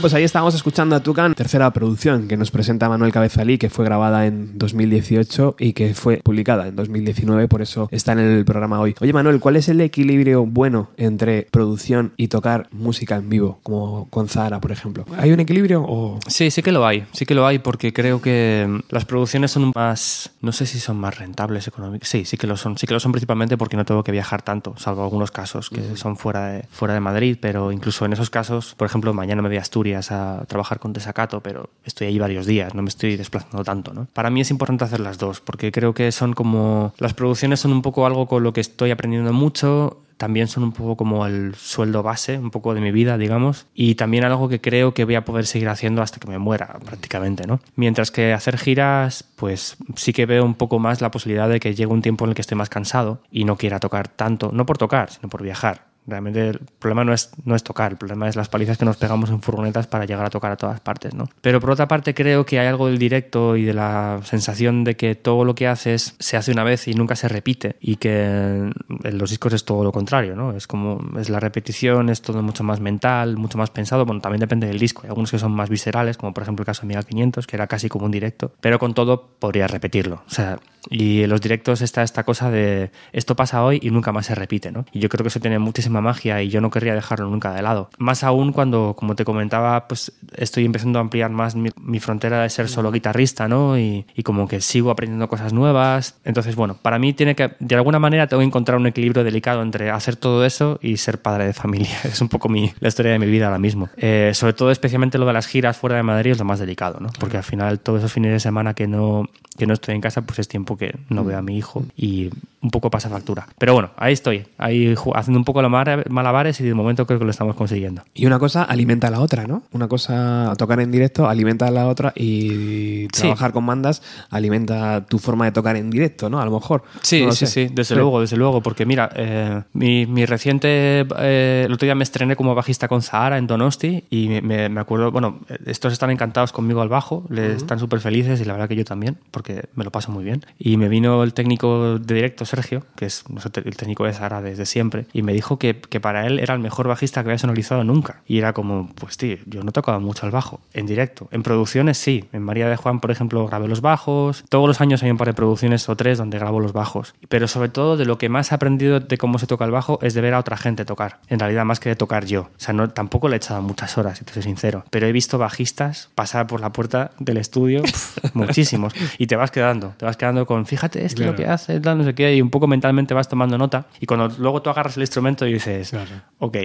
Bueno, 0.00 0.12
pues 0.12 0.14
ahí 0.14 0.24
estábamos 0.24 0.54
escuchando 0.54 0.96
a 0.96 1.00
Tucan, 1.00 1.34
tercera 1.34 1.70
producción 1.72 2.26
que 2.26 2.38
nos 2.38 2.50
presenta 2.50 2.88
Manuel 2.88 3.12
Cabezalí, 3.12 3.58
que 3.58 3.68
fue 3.68 3.84
grabada 3.84 4.24
en 4.24 4.56
2018 4.58 5.56
y 5.58 5.74
que 5.74 5.92
fue 5.92 6.22
publicada 6.24 6.68
en 6.68 6.76
2019, 6.76 7.48
por 7.48 7.60
eso 7.60 7.86
está 7.90 8.12
en 8.12 8.20
el 8.20 8.46
programa 8.46 8.80
hoy. 8.80 8.94
Oye, 9.02 9.12
Manuel, 9.12 9.40
¿cuál 9.40 9.56
es 9.56 9.68
el 9.68 9.78
equilibrio 9.82 10.46
bueno 10.46 10.88
entre 10.96 11.42
producción 11.50 12.14
y 12.16 12.28
tocar 12.28 12.68
música 12.72 13.16
en 13.16 13.28
vivo, 13.28 13.60
como 13.62 14.08
con 14.08 14.28
Zara, 14.30 14.58
por 14.58 14.72
ejemplo? 14.72 15.04
¿Hay 15.18 15.32
un 15.32 15.40
equilibrio 15.40 15.84
o...? 15.86 16.18
Sí, 16.28 16.50
sí 16.50 16.62
que 16.62 16.72
lo 16.72 16.86
hay, 16.86 17.04
sí 17.12 17.26
que 17.26 17.34
lo 17.34 17.46
hay 17.46 17.58
porque 17.58 17.92
creo 17.92 18.22
que 18.22 18.80
las 18.88 19.04
producciones 19.04 19.50
son 19.50 19.70
más, 19.74 20.30
no 20.40 20.52
sé 20.52 20.64
si 20.64 20.80
son 20.80 20.96
más 20.96 21.18
rentables 21.18 21.68
económicas, 21.68 22.08
sí, 22.08 22.24
sí 22.24 22.38
que 22.38 22.46
lo 22.46 22.56
son, 22.56 22.78
sí 22.78 22.86
que 22.86 22.94
lo 22.94 23.00
son 23.00 23.12
principalmente 23.12 23.58
porque 23.58 23.76
no 23.76 23.84
tengo 23.84 24.02
que 24.02 24.12
viajar 24.12 24.40
tanto, 24.40 24.72
salvo 24.78 25.02
algunos 25.02 25.30
casos 25.30 25.68
que 25.68 25.94
son 25.96 26.16
fuera 26.16 26.46
de, 26.46 26.62
fuera 26.70 26.94
de 26.94 27.00
Madrid, 27.00 27.36
pero 27.38 27.70
incluso 27.70 28.06
en 28.06 28.14
esos 28.14 28.30
casos, 28.30 28.74
por 28.78 28.86
ejemplo, 28.86 29.12
mañana 29.12 29.42
me 29.42 29.50
veas 29.50 29.68
tú 29.68 29.80
Asturias 29.80 29.89
a 29.94 30.44
trabajar 30.46 30.78
con 30.78 30.92
desacato, 30.92 31.40
pero 31.40 31.70
estoy 31.84 32.08
ahí 32.08 32.18
varios 32.18 32.46
días, 32.46 32.74
no 32.74 32.82
me 32.82 32.88
estoy 32.88 33.16
desplazando 33.16 33.64
tanto, 33.64 33.92
¿no? 33.92 34.06
Para 34.12 34.30
mí 34.30 34.40
es 34.40 34.50
importante 34.50 34.84
hacer 34.84 35.00
las 35.00 35.18
dos, 35.18 35.40
porque 35.40 35.72
creo 35.72 35.94
que 35.94 36.12
son 36.12 36.32
como... 36.32 36.94
Las 36.98 37.14
producciones 37.14 37.60
son 37.60 37.72
un 37.72 37.82
poco 37.82 38.06
algo 38.06 38.26
con 38.26 38.42
lo 38.42 38.52
que 38.52 38.60
estoy 38.60 38.90
aprendiendo 38.90 39.32
mucho, 39.32 39.98
también 40.20 40.48
son 40.48 40.64
un 40.64 40.72
poco 40.72 40.96
como 40.96 41.24
el 41.24 41.54
sueldo 41.54 42.02
base, 42.02 42.38
un 42.38 42.50
poco 42.50 42.74
de 42.74 42.82
mi 42.82 42.92
vida, 42.92 43.16
digamos, 43.16 43.64
y 43.74 43.94
también 43.94 44.22
algo 44.24 44.50
que 44.50 44.60
creo 44.60 44.92
que 44.92 45.06
voy 45.06 45.14
a 45.14 45.24
poder 45.24 45.46
seguir 45.46 45.70
haciendo 45.70 46.02
hasta 46.02 46.20
que 46.20 46.28
me 46.28 46.38
muera, 46.38 46.78
prácticamente, 46.84 47.46
¿no? 47.46 47.60
Mientras 47.74 48.10
que 48.10 48.34
hacer 48.34 48.58
giras, 48.58 49.24
pues 49.36 49.78
sí 49.96 50.12
que 50.12 50.26
veo 50.26 50.44
un 50.44 50.56
poco 50.56 50.78
más 50.78 51.00
la 51.00 51.10
posibilidad 51.10 51.48
de 51.48 51.58
que 51.58 51.74
llegue 51.74 51.90
un 51.90 52.02
tiempo 52.02 52.26
en 52.26 52.32
el 52.32 52.34
que 52.34 52.42
esté 52.42 52.54
más 52.54 52.68
cansado 52.68 53.22
y 53.30 53.44
no 53.44 53.56
quiera 53.56 53.80
tocar 53.80 54.08
tanto, 54.08 54.50
no 54.52 54.66
por 54.66 54.76
tocar, 54.76 55.10
sino 55.10 55.30
por 55.30 55.42
viajar. 55.42 55.89
Realmente 56.06 56.48
el 56.48 56.60
problema 56.78 57.04
no 57.04 57.12
es, 57.12 57.30
no 57.44 57.54
es 57.54 57.62
tocar, 57.62 57.92
el 57.92 57.98
problema 57.98 58.28
es 58.28 58.36
las 58.36 58.48
palizas 58.48 58.78
que 58.78 58.84
nos 58.84 58.96
pegamos 58.96 59.30
en 59.30 59.42
furgonetas 59.42 59.86
para 59.86 60.04
llegar 60.06 60.24
a 60.24 60.30
tocar 60.30 60.52
a 60.52 60.56
todas 60.56 60.80
partes, 60.80 61.14
¿no? 61.14 61.28
Pero 61.40 61.60
por 61.60 61.70
otra 61.70 61.88
parte 61.88 62.14
creo 62.14 62.44
que 62.44 62.58
hay 62.58 62.66
algo 62.66 62.86
del 62.88 62.98
directo 62.98 63.56
y 63.56 63.64
de 63.64 63.74
la 63.74 64.20
sensación 64.24 64.82
de 64.84 64.96
que 64.96 65.14
todo 65.14 65.44
lo 65.44 65.54
que 65.54 65.68
haces 65.68 66.16
se 66.18 66.36
hace 66.36 66.52
una 66.52 66.64
vez 66.64 66.88
y 66.88 66.94
nunca 66.94 67.16
se 67.16 67.28
repite 67.28 67.76
y 67.80 67.96
que 67.96 68.24
en 68.24 69.18
los 69.18 69.30
discos 69.30 69.52
es 69.52 69.64
todo 69.64 69.84
lo 69.84 69.92
contrario, 69.92 70.34
¿no? 70.34 70.52
Es 70.56 70.66
como, 70.66 71.00
es 71.18 71.28
la 71.28 71.40
repetición, 71.40 72.08
es 72.08 72.22
todo 72.22 72.42
mucho 72.42 72.64
más 72.64 72.80
mental, 72.80 73.36
mucho 73.36 73.58
más 73.58 73.70
pensado, 73.70 74.04
bueno, 74.04 74.20
también 74.20 74.40
depende 74.40 74.66
del 74.66 74.78
disco, 74.78 75.02
hay 75.04 75.08
algunos 75.08 75.30
que 75.30 75.38
son 75.38 75.52
más 75.52 75.68
viscerales, 75.68 76.16
como 76.16 76.32
por 76.34 76.42
ejemplo 76.42 76.62
el 76.62 76.66
caso 76.66 76.82
de 76.82 76.88
Mega 76.88 77.02
500, 77.02 77.46
que 77.46 77.56
era 77.56 77.66
casi 77.66 77.88
como 77.88 78.06
un 78.06 78.10
directo, 78.10 78.52
pero 78.60 78.78
con 78.78 78.94
todo 78.94 79.36
podría 79.38 79.66
repetirlo, 79.66 80.22
o 80.26 80.30
sea, 80.30 80.58
y 80.88 81.22
en 81.22 81.30
los 81.30 81.40
directos 81.40 81.82
está 81.82 82.02
esta 82.02 82.24
cosa 82.24 82.50
de 82.50 82.90
esto 83.12 83.36
pasa 83.36 83.62
hoy 83.62 83.78
y 83.82 83.90
nunca 83.90 84.12
más 84.12 84.26
se 84.26 84.34
repite, 84.34 84.72
¿no? 84.72 84.86
Y 84.92 85.00
yo 85.00 85.08
creo 85.08 85.22
que 85.22 85.28
eso 85.28 85.40
tiene 85.40 85.58
muchísima 85.58 86.00
magia 86.00 86.42
y 86.42 86.48
yo 86.48 86.60
no 86.60 86.70
querría 86.70 86.94
dejarlo 86.94 87.28
nunca 87.28 87.52
de 87.52 87.62
lado. 87.62 87.90
Más 87.98 88.24
aún 88.24 88.52
cuando, 88.52 88.94
como 88.96 89.14
te 89.14 89.24
comentaba, 89.24 89.88
pues 89.88 90.12
estoy 90.36 90.64
empezando 90.64 90.98
a 90.98 91.02
ampliar 91.02 91.30
más 91.30 91.54
mi, 91.56 92.00
frontera 92.00 92.42
de 92.42 92.48
ser 92.48 92.68
solo 92.68 92.90
guitarrista, 92.90 93.46
¿no? 93.46 93.78
Y, 93.78 94.06
y, 94.14 94.22
como 94.22 94.48
que 94.48 94.60
sigo 94.60 94.90
aprendiendo 94.90 95.28
cosas 95.28 95.52
nuevas. 95.52 96.16
Entonces, 96.24 96.56
bueno, 96.56 96.76
para 96.80 96.98
mí 96.98 97.12
tiene 97.12 97.34
que, 97.34 97.52
de 97.58 97.74
alguna 97.74 97.98
manera 97.98 98.26
tengo 98.26 98.40
que 98.40 98.46
encontrar 98.46 98.78
un 98.78 98.86
equilibrio 98.86 99.22
delicado 99.22 99.62
entre 99.62 99.90
hacer 99.90 100.16
todo 100.16 100.46
eso 100.46 100.78
y 100.80 100.96
ser 100.96 101.20
padre 101.20 101.46
de 101.46 101.52
familia. 101.52 101.90
Es 102.10 102.20
un 102.20 102.28
poco 102.28 102.48
mi, 102.48 102.72
la 102.80 102.88
historia 102.88 103.12
de 103.12 103.18
mi 103.18 103.26
vida 103.26 103.46
ahora 103.46 103.58
mismo. 103.58 103.88
Eh, 103.96 104.32
sobre 104.34 104.52
todo, 104.52 104.70
especialmente 104.70 105.18
lo 105.18 105.26
de 105.26 105.32
las 105.32 105.46
giras 105.46 105.76
fuera 105.76 105.96
de 105.96 106.02
Madrid 106.02 106.32
es 106.32 106.38
lo 106.38 106.44
más 106.44 106.58
delicado, 106.58 106.98
¿no? 107.00 107.10
Porque 107.18 107.36
al 107.36 107.44
final 107.44 107.78
todos 107.80 108.00
esos 108.00 108.12
fines 108.12 108.32
de 108.32 108.40
semana 108.40 108.74
que 108.74 108.86
no, 108.86 109.28
que 109.60 109.66
no 109.66 109.74
estoy 109.74 109.94
en 109.94 110.00
casa, 110.00 110.22
pues 110.22 110.38
es 110.38 110.48
tiempo 110.48 110.78
que 110.78 110.98
no 111.10 111.22
veo 111.22 111.36
a 111.36 111.42
mi 111.42 111.58
hijo. 111.58 111.84
Y 111.94 112.30
un 112.62 112.70
poco 112.70 112.90
pasa 112.90 113.08
factura. 113.08 113.46
Pero 113.58 113.72
bueno, 113.72 113.90
ahí 113.96 114.12
estoy, 114.12 114.46
ahí 114.58 114.94
haciendo 115.14 115.38
un 115.38 115.44
poco 115.44 115.62
los 115.62 115.70
malabares 115.70 116.60
y 116.60 116.64
de 116.64 116.74
momento 116.74 117.06
creo 117.06 117.18
que 117.18 117.24
lo 117.24 117.30
estamos 117.30 117.56
consiguiendo. 117.56 118.02
Y 118.14 118.26
una 118.26 118.38
cosa 118.38 118.64
alimenta 118.64 119.08
a 119.08 119.10
la 119.10 119.20
otra, 119.20 119.46
¿no? 119.46 119.62
Una 119.72 119.88
cosa, 119.88 120.52
tocar 120.58 120.80
en 120.80 120.90
directo 120.90 121.28
alimenta 121.28 121.66
a 121.66 121.70
la 121.70 121.86
otra 121.86 122.12
y 122.14 123.08
trabajar 123.08 123.50
sí. 123.50 123.54
con 123.54 123.66
bandas 123.66 124.02
alimenta 124.30 125.06
tu 125.06 125.18
forma 125.18 125.46
de 125.46 125.52
tocar 125.52 125.76
en 125.76 125.90
directo, 125.90 126.28
¿no? 126.28 126.40
A 126.40 126.44
lo 126.44 126.50
mejor. 126.50 126.82
Sí, 127.02 127.24
no 127.24 127.32
sí, 127.32 127.46
sé. 127.46 127.68
sí, 127.68 127.72
desde 127.74 127.94
sí. 127.94 128.00
luego, 128.00 128.20
desde 128.20 128.36
luego, 128.36 128.62
porque 128.62 128.84
mira, 128.84 129.10
eh, 129.14 129.62
mi, 129.72 130.06
mi, 130.06 130.26
reciente, 130.26 131.06
eh, 131.18 131.64
el 131.66 131.72
otro 131.72 131.86
día 131.86 131.94
me 131.94 132.04
estrené 132.04 132.36
como 132.36 132.54
bajista 132.54 132.88
con 132.88 133.02
Zahara 133.02 133.38
en 133.38 133.46
Donosti 133.46 134.04
y 134.10 134.28
me, 134.28 134.68
me 134.68 134.80
acuerdo, 134.80 135.10
bueno, 135.10 135.40
estos 135.66 135.92
están 135.92 136.10
encantados 136.10 136.52
conmigo 136.52 136.82
al 136.82 136.88
bajo, 136.88 137.24
les 137.30 137.48
uh 137.48 137.52
-huh. 137.52 137.56
están 137.56 137.78
súper 137.78 138.00
felices 138.00 138.40
y 138.40 138.44
la 138.44 138.52
verdad 138.52 138.68
que 138.68 138.76
yo 138.76 138.84
también, 138.84 139.16
porque 139.30 139.64
me 139.74 139.84
lo 139.84 139.90
paso 139.90 140.12
muy 140.12 140.24
bien. 140.24 140.44
Y 140.58 140.76
me 140.76 140.88
vino 140.88 141.22
el 141.22 141.32
técnico 141.32 141.98
de 141.98 142.14
directo, 142.14 142.44
Sergio, 142.50 142.84
que 142.96 143.06
es 143.06 143.24
el 143.64 143.76
técnico 143.76 144.04
de 144.04 144.12
Zahara 144.12 144.42
desde 144.42 144.66
siempre, 144.66 145.06
y 145.12 145.22
me 145.22 145.32
dijo 145.32 145.58
que, 145.58 145.80
que, 145.80 146.00
para 146.00 146.26
él 146.26 146.38
era 146.38 146.54
el 146.54 146.60
mejor 146.60 146.88
bajista 146.88 147.22
que 147.22 147.28
había 147.30 147.38
sonorizado 147.38 147.84
nunca. 147.84 148.22
Y 148.26 148.38
era 148.38 148.52
como, 148.52 148.88
pues 148.94 149.16
tío, 149.16 149.36
yo 149.46 149.62
no 149.62 149.72
tocaba 149.72 149.98
mucho 149.98 150.26
el 150.26 150.32
bajo, 150.32 150.60
en 150.72 150.86
directo. 150.86 151.28
En 151.30 151.42
producciones 151.42 151.98
sí, 151.98 152.24
en 152.32 152.42
María 152.42 152.68
de 152.68 152.76
Juan, 152.76 153.00
por 153.00 153.10
ejemplo, 153.10 153.46
grabé 153.46 153.68
los 153.68 153.80
bajos. 153.80 154.44
Todos 154.48 154.66
los 154.66 154.80
años 154.80 155.02
hay 155.02 155.10
un 155.10 155.16
par 155.16 155.28
de 155.28 155.34
producciones 155.34 155.88
o 155.88 155.96
tres 155.96 156.18
donde 156.18 156.38
grabo 156.38 156.60
los 156.60 156.72
bajos. 156.72 157.14
Pero 157.28 157.48
sobre 157.48 157.68
todo 157.68 157.96
de 157.96 158.04
lo 158.04 158.18
que 158.18 158.28
más 158.28 158.52
he 158.52 158.54
aprendido 158.54 159.00
de 159.00 159.18
cómo 159.18 159.38
se 159.38 159.46
toca 159.46 159.64
el 159.64 159.70
bajo 159.70 159.98
es 160.02 160.14
de 160.14 160.20
ver 160.20 160.34
a 160.34 160.38
otra 160.38 160.56
gente 160.56 160.84
tocar. 160.84 161.20
En 161.28 161.38
realidad 161.38 161.64
más 161.64 161.80
que 161.80 161.88
de 161.88 161.96
tocar 161.96 162.24
yo. 162.26 162.42
O 162.42 162.48
sea, 162.56 162.74
no, 162.74 162.90
tampoco 162.90 163.28
le 163.28 163.36
he 163.36 163.38
echado 163.38 163.62
muchas 163.62 163.96
horas, 163.98 164.18
si 164.18 164.24
te 164.24 164.32
soy 164.32 164.42
sincero. 164.42 164.84
Pero 164.90 165.06
he 165.06 165.12
visto 165.12 165.38
bajistas 165.38 166.10
pasar 166.14 166.46
por 166.46 166.60
la 166.60 166.72
puerta 166.72 167.12
del 167.18 167.36
estudio, 167.36 167.82
muchísimos. 168.34 168.92
Y 169.18 169.26
te 169.26 169.36
vas 169.36 169.50
quedando, 169.50 169.94
te 169.96 170.04
vas 170.04 170.16
quedando 170.16 170.46
con, 170.46 170.66
fíjate, 170.66 171.04
esto 171.04 171.18
claro. 171.18 171.32
lo 171.32 171.38
que 171.38 171.46
hace, 171.46 171.80
no 171.80 172.04
sé 172.04 172.14
qué, 172.14 172.34
y 172.34 172.39
un 172.40 172.50
poco 172.50 172.66
mentalmente 172.66 173.14
vas 173.14 173.28
tomando 173.28 173.58
nota. 173.58 173.86
Y 174.00 174.06
cuando 174.06 174.28
luego 174.38 174.62
tú 174.62 174.70
agarras 174.70 174.96
el 174.96 175.02
instrumento 175.02 175.46
y 175.46 175.54
dices, 175.54 175.90
claro. 175.90 176.10
ok. 176.38 176.56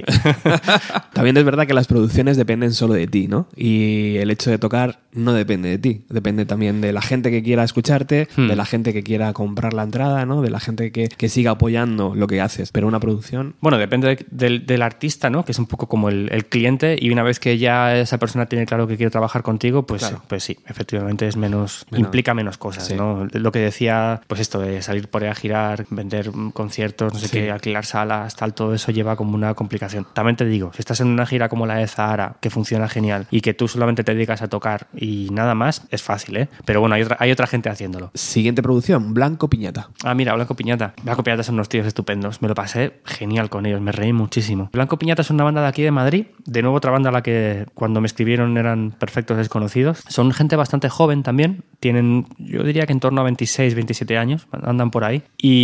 También 1.13 1.37
es 1.37 1.43
verdad 1.43 1.67
que 1.67 1.73
las 1.73 1.87
producciones 1.87 2.37
dependen 2.37 2.73
solo 2.73 2.93
de 2.93 3.07
ti, 3.07 3.27
¿no? 3.27 3.47
Y 3.55 4.17
el 4.17 4.31
hecho 4.31 4.49
de 4.49 4.57
tocar 4.57 4.99
no 5.15 5.33
depende 5.33 5.69
de 5.69 5.77
ti. 5.77 6.05
Depende 6.09 6.45
también 6.45 6.81
de 6.81 6.91
la 6.91 7.01
gente 7.01 7.31
que 7.31 7.41
quiera 7.41 7.63
escucharte, 7.63 8.27
hmm. 8.35 8.47
de 8.47 8.55
la 8.55 8.65
gente 8.65 8.93
que 8.93 9.03
quiera 9.03 9.31
comprar 9.33 9.73
la 9.73 9.83
entrada, 9.83 10.25
¿no? 10.25 10.41
De 10.41 10.49
la 10.49 10.59
gente 10.59 10.91
que, 10.91 11.07
que 11.07 11.29
siga 11.29 11.51
apoyando 11.51 12.13
lo 12.15 12.27
que 12.27 12.41
haces. 12.41 12.71
Pero 12.71 12.87
una 12.87 12.99
producción. 12.99 13.55
Bueno, 13.61 13.77
depende 13.77 14.07
de, 14.07 14.25
de, 14.29 14.59
del 14.59 14.81
artista, 14.81 15.29
¿no? 15.29 15.45
Que 15.45 15.53
es 15.53 15.59
un 15.59 15.65
poco 15.65 15.87
como 15.87 16.09
el, 16.09 16.29
el, 16.31 16.45
cliente. 16.45 16.97
Y 16.99 17.11
una 17.11 17.23
vez 17.23 17.39
que 17.39 17.57
ya 17.57 17.97
esa 17.97 18.17
persona 18.17 18.45
tiene 18.45 18.65
claro 18.65 18.87
que 18.87 18.97
quiere 18.97 19.09
trabajar 19.09 19.41
contigo, 19.41 19.85
pues, 19.85 20.01
claro. 20.01 20.21
pues 20.27 20.43
sí, 20.43 20.57
efectivamente 20.67 21.27
es 21.27 21.37
menos, 21.37 21.85
menos. 21.89 22.05
implica 22.05 22.33
menos 22.33 22.57
cosas, 22.57 22.87
sí. 22.87 22.93
¿no? 22.93 23.27
Lo 23.31 23.51
que 23.51 23.59
decía, 23.59 24.21
pues 24.27 24.41
esto 24.41 24.59
de 24.59 24.81
salir 24.81 25.07
por 25.07 25.23
ahí 25.23 25.29
a 25.29 25.35
girar, 25.35 25.64
vender 25.89 26.31
conciertos, 26.53 27.13
no 27.13 27.19
sé 27.19 27.27
sí. 27.27 27.39
qué, 27.39 27.51
alquilar 27.51 27.85
salas, 27.85 28.35
tal, 28.35 28.53
todo 28.53 28.73
eso 28.73 28.91
lleva 28.91 29.15
como 29.15 29.35
una 29.35 29.53
complicación. 29.53 30.05
También 30.13 30.35
te 30.35 30.45
digo, 30.45 30.71
si 30.73 30.79
estás 30.81 30.99
en 31.01 31.07
una 31.07 31.25
gira 31.25 31.49
como 31.49 31.65
la 31.65 31.75
de 31.75 31.87
Zahara, 31.87 32.37
que 32.41 32.49
funciona 32.49 32.87
genial, 32.87 33.27
y 33.31 33.41
que 33.41 33.53
tú 33.53 33.67
solamente 33.67 34.03
te 34.03 34.13
dedicas 34.13 34.41
a 34.41 34.47
tocar 34.47 34.87
y 34.95 35.29
nada 35.31 35.55
más, 35.55 35.83
es 35.91 36.01
fácil, 36.01 36.37
¿eh? 36.37 36.49
Pero 36.65 36.79
bueno, 36.79 36.95
hay 36.95 37.03
otra, 37.03 37.17
hay 37.19 37.31
otra 37.31 37.47
gente 37.47 37.69
haciéndolo. 37.69 38.11
Siguiente 38.13 38.61
producción, 38.61 39.13
Blanco 39.13 39.49
Piñata. 39.49 39.89
Ah, 40.03 40.13
mira, 40.13 40.33
Blanco 40.33 40.55
Piñata. 40.55 40.93
Blanco 41.03 41.23
Piñata 41.23 41.43
son 41.43 41.55
unos 41.55 41.69
tíos 41.69 41.87
estupendos. 41.87 42.41
Me 42.41 42.47
lo 42.47 42.55
pasé 42.55 42.99
genial 43.05 43.49
con 43.49 43.65
ellos, 43.65 43.81
me 43.81 43.91
reí 43.91 44.13
muchísimo. 44.13 44.69
Blanco 44.73 44.97
Piñata 44.97 45.21
es 45.21 45.29
una 45.29 45.43
banda 45.43 45.61
de 45.61 45.67
aquí 45.67 45.81
de 45.81 45.91
Madrid, 45.91 46.27
de 46.45 46.61
nuevo 46.61 46.77
otra 46.77 46.91
banda 46.91 47.09
a 47.09 47.13
la 47.13 47.23
que 47.23 47.65
cuando 47.73 48.01
me 48.01 48.07
escribieron 48.07 48.57
eran 48.57 48.91
perfectos 48.91 49.37
desconocidos. 49.37 50.03
Son 50.07 50.31
gente 50.31 50.55
bastante 50.55 50.89
joven 50.89 51.23
también, 51.23 51.63
tienen, 51.79 52.27
yo 52.37 52.63
diría 52.63 52.85
que 52.85 52.93
en 52.93 52.99
torno 52.99 53.21
a 53.21 53.23
26, 53.23 53.75
27 53.75 54.17
años, 54.17 54.47
andan 54.51 54.91
por 54.91 55.03
ahí. 55.03 55.23
Y 55.37 55.54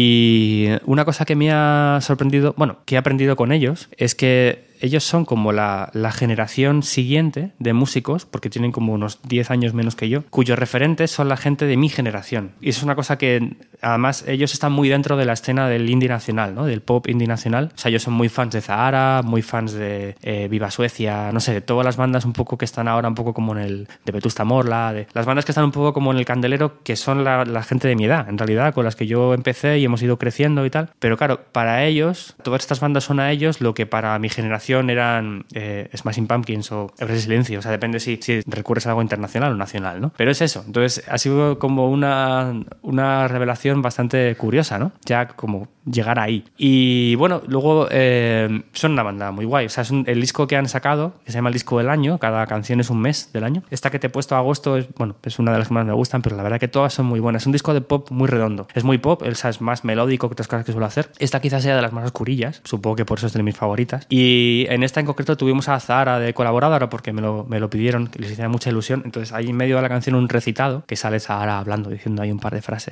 una 0.85 1.05
cosa 1.05 1.25
que 1.25 1.35
me 1.35 1.51
ha 1.51 1.99
sorprendido, 2.01 2.53
bueno, 2.57 2.79
que 2.85 2.95
he 2.95 2.97
aprendido 2.97 3.35
con 3.35 3.51
ellos, 3.51 3.89
es 3.97 4.15
que 4.15 4.70
ellos 4.81 5.03
son 5.03 5.25
como 5.25 5.51
la, 5.51 5.89
la, 5.93 6.11
generación 6.11 6.83
siguiente 6.83 7.51
de 7.59 7.73
músicos, 7.73 8.25
porque 8.25 8.49
tienen 8.49 8.71
como 8.71 8.93
unos 8.93 9.19
10 9.23 9.51
años 9.51 9.73
menos 9.73 9.95
que 9.95 10.09
yo, 10.09 10.23
cuyos 10.29 10.57
referentes 10.57 11.11
son 11.11 11.29
la 11.29 11.37
gente 11.37 11.65
de 11.65 11.77
mi 11.77 11.87
generación. 11.87 12.51
Y 12.59 12.69
es 12.69 12.83
una 12.83 12.95
cosa 12.95 13.17
que, 13.17 13.55
además, 13.81 14.25
ellos 14.27 14.53
están 14.53 14.73
muy 14.73 14.89
dentro 14.89 15.17
de 15.17 15.25
la 15.25 15.33
escena 15.33 15.69
del 15.69 15.89
indie 15.89 16.09
nacional, 16.09 16.55
¿no? 16.55 16.65
del 16.65 16.81
pop 16.81 17.07
indie 17.07 17.27
nacional. 17.27 17.71
O 17.75 17.77
sea, 17.77 17.89
ellos 17.89 18.03
son 18.03 18.15
muy 18.15 18.27
fans 18.27 18.53
de 18.53 18.61
Zahara, 18.61 19.21
muy 19.23 19.41
fans 19.41 19.73
de 19.73 20.15
eh, 20.21 20.47
Viva 20.49 20.71
Suecia, 20.71 21.31
no 21.31 21.39
sé, 21.39 21.53
de 21.53 21.61
todas 21.61 21.85
las 21.85 21.97
bandas 21.97 22.25
un 22.25 22.33
poco 22.33 22.57
que 22.57 22.65
están 22.65 22.87
ahora 22.87 23.07
un 23.07 23.15
poco 23.15 23.33
como 23.33 23.55
en 23.55 23.61
el... 23.61 23.87
de 24.05 24.11
Vetusta 24.11 24.43
Morla, 24.43 24.93
de 24.93 25.07
las 25.13 25.25
bandas 25.25 25.45
que 25.45 25.51
están 25.51 25.65
un 25.65 25.71
poco 25.71 25.93
como 25.93 26.11
en 26.11 26.17
el 26.17 26.25
candelero, 26.25 26.81
que 26.83 26.95
son 26.95 27.23
la, 27.23 27.45
la 27.45 27.63
gente 27.63 27.87
de 27.87 27.95
mi 27.95 28.05
edad, 28.05 28.27
en 28.27 28.37
realidad, 28.37 28.73
con 28.73 28.83
las 28.83 28.95
que 28.95 29.07
yo 29.07 29.33
empecé 29.33 29.77
y 29.79 29.85
hemos 29.85 30.01
ido 30.01 30.17
creciendo 30.17 30.65
y 30.65 30.69
tal. 30.69 30.89
Pero 30.99 31.17
claro, 31.17 31.41
para 31.51 31.85
ellos, 31.85 32.35
todas 32.43 32.61
estas 32.61 32.79
bandas 32.79 33.03
son 33.03 33.19
a 33.19 33.31
ellos 33.31 33.61
lo 33.61 33.73
que 33.73 33.85
para 33.85 34.17
mi 34.19 34.29
generación 34.29 34.70
eran 34.79 35.45
eh, 35.53 35.89
Smashing 35.95 36.27
Pumpkins 36.27 36.71
o 36.71 36.91
Hebras 36.97 37.17
de 37.17 37.21
Silencio. 37.21 37.59
O 37.59 37.61
sea, 37.61 37.71
depende 37.71 37.99
si, 37.99 38.17
si, 38.21 38.41
recurres 38.45 38.85
a 38.87 38.89
algo 38.89 39.01
internacional 39.01 39.53
o 39.53 39.55
nacional, 39.55 40.01
¿no? 40.01 40.13
Pero 40.17 40.31
es 40.31 40.41
eso. 40.41 40.63
Entonces, 40.65 41.03
ha 41.09 41.17
sido 41.17 41.59
como 41.59 41.89
una, 41.89 42.53
una 42.81 43.27
revelación 43.27 43.81
bastante 43.81 44.35
curiosa, 44.35 44.79
¿no? 44.79 44.91
Ya 45.05 45.27
como 45.27 45.67
llegar 45.85 46.19
ahí. 46.19 46.45
Y 46.57 47.15
bueno, 47.15 47.41
luego 47.47 47.87
eh, 47.89 48.63
son 48.73 48.93
una 48.93 49.03
banda 49.03 49.31
muy 49.31 49.45
guay. 49.45 49.65
O 49.65 49.69
sea, 49.69 49.83
es 49.83 49.91
el 49.91 50.21
disco 50.21 50.47
que 50.47 50.55
han 50.55 50.67
sacado, 50.67 51.15
que 51.25 51.31
se 51.31 51.37
llama 51.37 51.49
el 51.49 51.53
disco 51.53 51.77
del 51.77 51.89
año, 51.89 52.19
cada 52.19 52.45
canción 52.47 52.79
es 52.79 52.89
un 52.89 53.01
mes 53.01 53.31
del 53.33 53.43
año. 53.43 53.63
Esta 53.69 53.89
que 53.89 53.99
te 53.99 54.07
he 54.07 54.09
puesto 54.09 54.35
a 54.35 54.39
agosto 54.39 54.77
es, 54.77 54.87
bueno, 54.95 55.15
es 55.23 55.39
una 55.39 55.51
de 55.51 55.59
las 55.59 55.67
que 55.69 55.73
más 55.73 55.85
me 55.85 55.93
gustan, 55.93 56.21
pero 56.21 56.35
la 56.35 56.43
verdad 56.43 56.59
que 56.59 56.67
todas 56.67 56.93
son 56.93 57.07
muy 57.07 57.19
buenas. 57.19 57.43
Es 57.43 57.45
un 57.47 57.53
disco 57.53 57.73
de 57.73 57.81
pop 57.81 58.09
muy 58.11 58.27
redondo. 58.27 58.67
Es 58.73 58.83
muy 58.83 58.97
pop, 58.97 59.23
sea, 59.33 59.49
es 59.49 59.61
más 59.61 59.83
melódico 59.83 60.29
que 60.29 60.33
otras 60.33 60.47
cosas 60.47 60.65
que 60.65 60.71
suelo 60.71 60.85
hacer. 60.85 61.09
Esta 61.19 61.39
quizás 61.39 61.63
sea 61.63 61.75
de 61.75 61.81
las 61.81 61.93
más 61.93 62.05
oscurillas, 62.05 62.61
supongo 62.63 62.95
que 62.95 63.05
por 63.05 63.17
eso 63.17 63.27
es 63.27 63.33
de 63.33 63.43
mis 63.43 63.55
favoritas. 63.55 64.05
Y 64.09 64.60
en 64.69 64.83
esta 64.83 64.99
en 64.99 65.05
concreto 65.05 65.37
tuvimos 65.37 65.69
a 65.69 65.79
Zahara 65.79 66.19
de 66.19 66.33
colaboradora 66.33 66.89
porque 66.89 67.13
me 67.13 67.21
lo, 67.21 67.45
me 67.45 67.59
lo 67.59 67.69
pidieron, 67.69 68.07
que 68.07 68.19
les 68.19 68.31
hiciera 68.31 68.49
mucha 68.49 68.69
ilusión. 68.69 69.01
Entonces 69.05 69.33
hay 69.33 69.49
en 69.49 69.55
medio 69.55 69.75
de 69.77 69.81
la 69.81 69.89
canción 69.89 70.15
un 70.15 70.29
recitado 70.29 70.83
que 70.85 70.95
sale 70.95 71.19
Zahara 71.19 71.59
hablando, 71.59 71.89
diciendo 71.89 72.21
ahí 72.21 72.31
un 72.31 72.39
par 72.39 72.53
de 72.53 72.61
frases. 72.61 72.91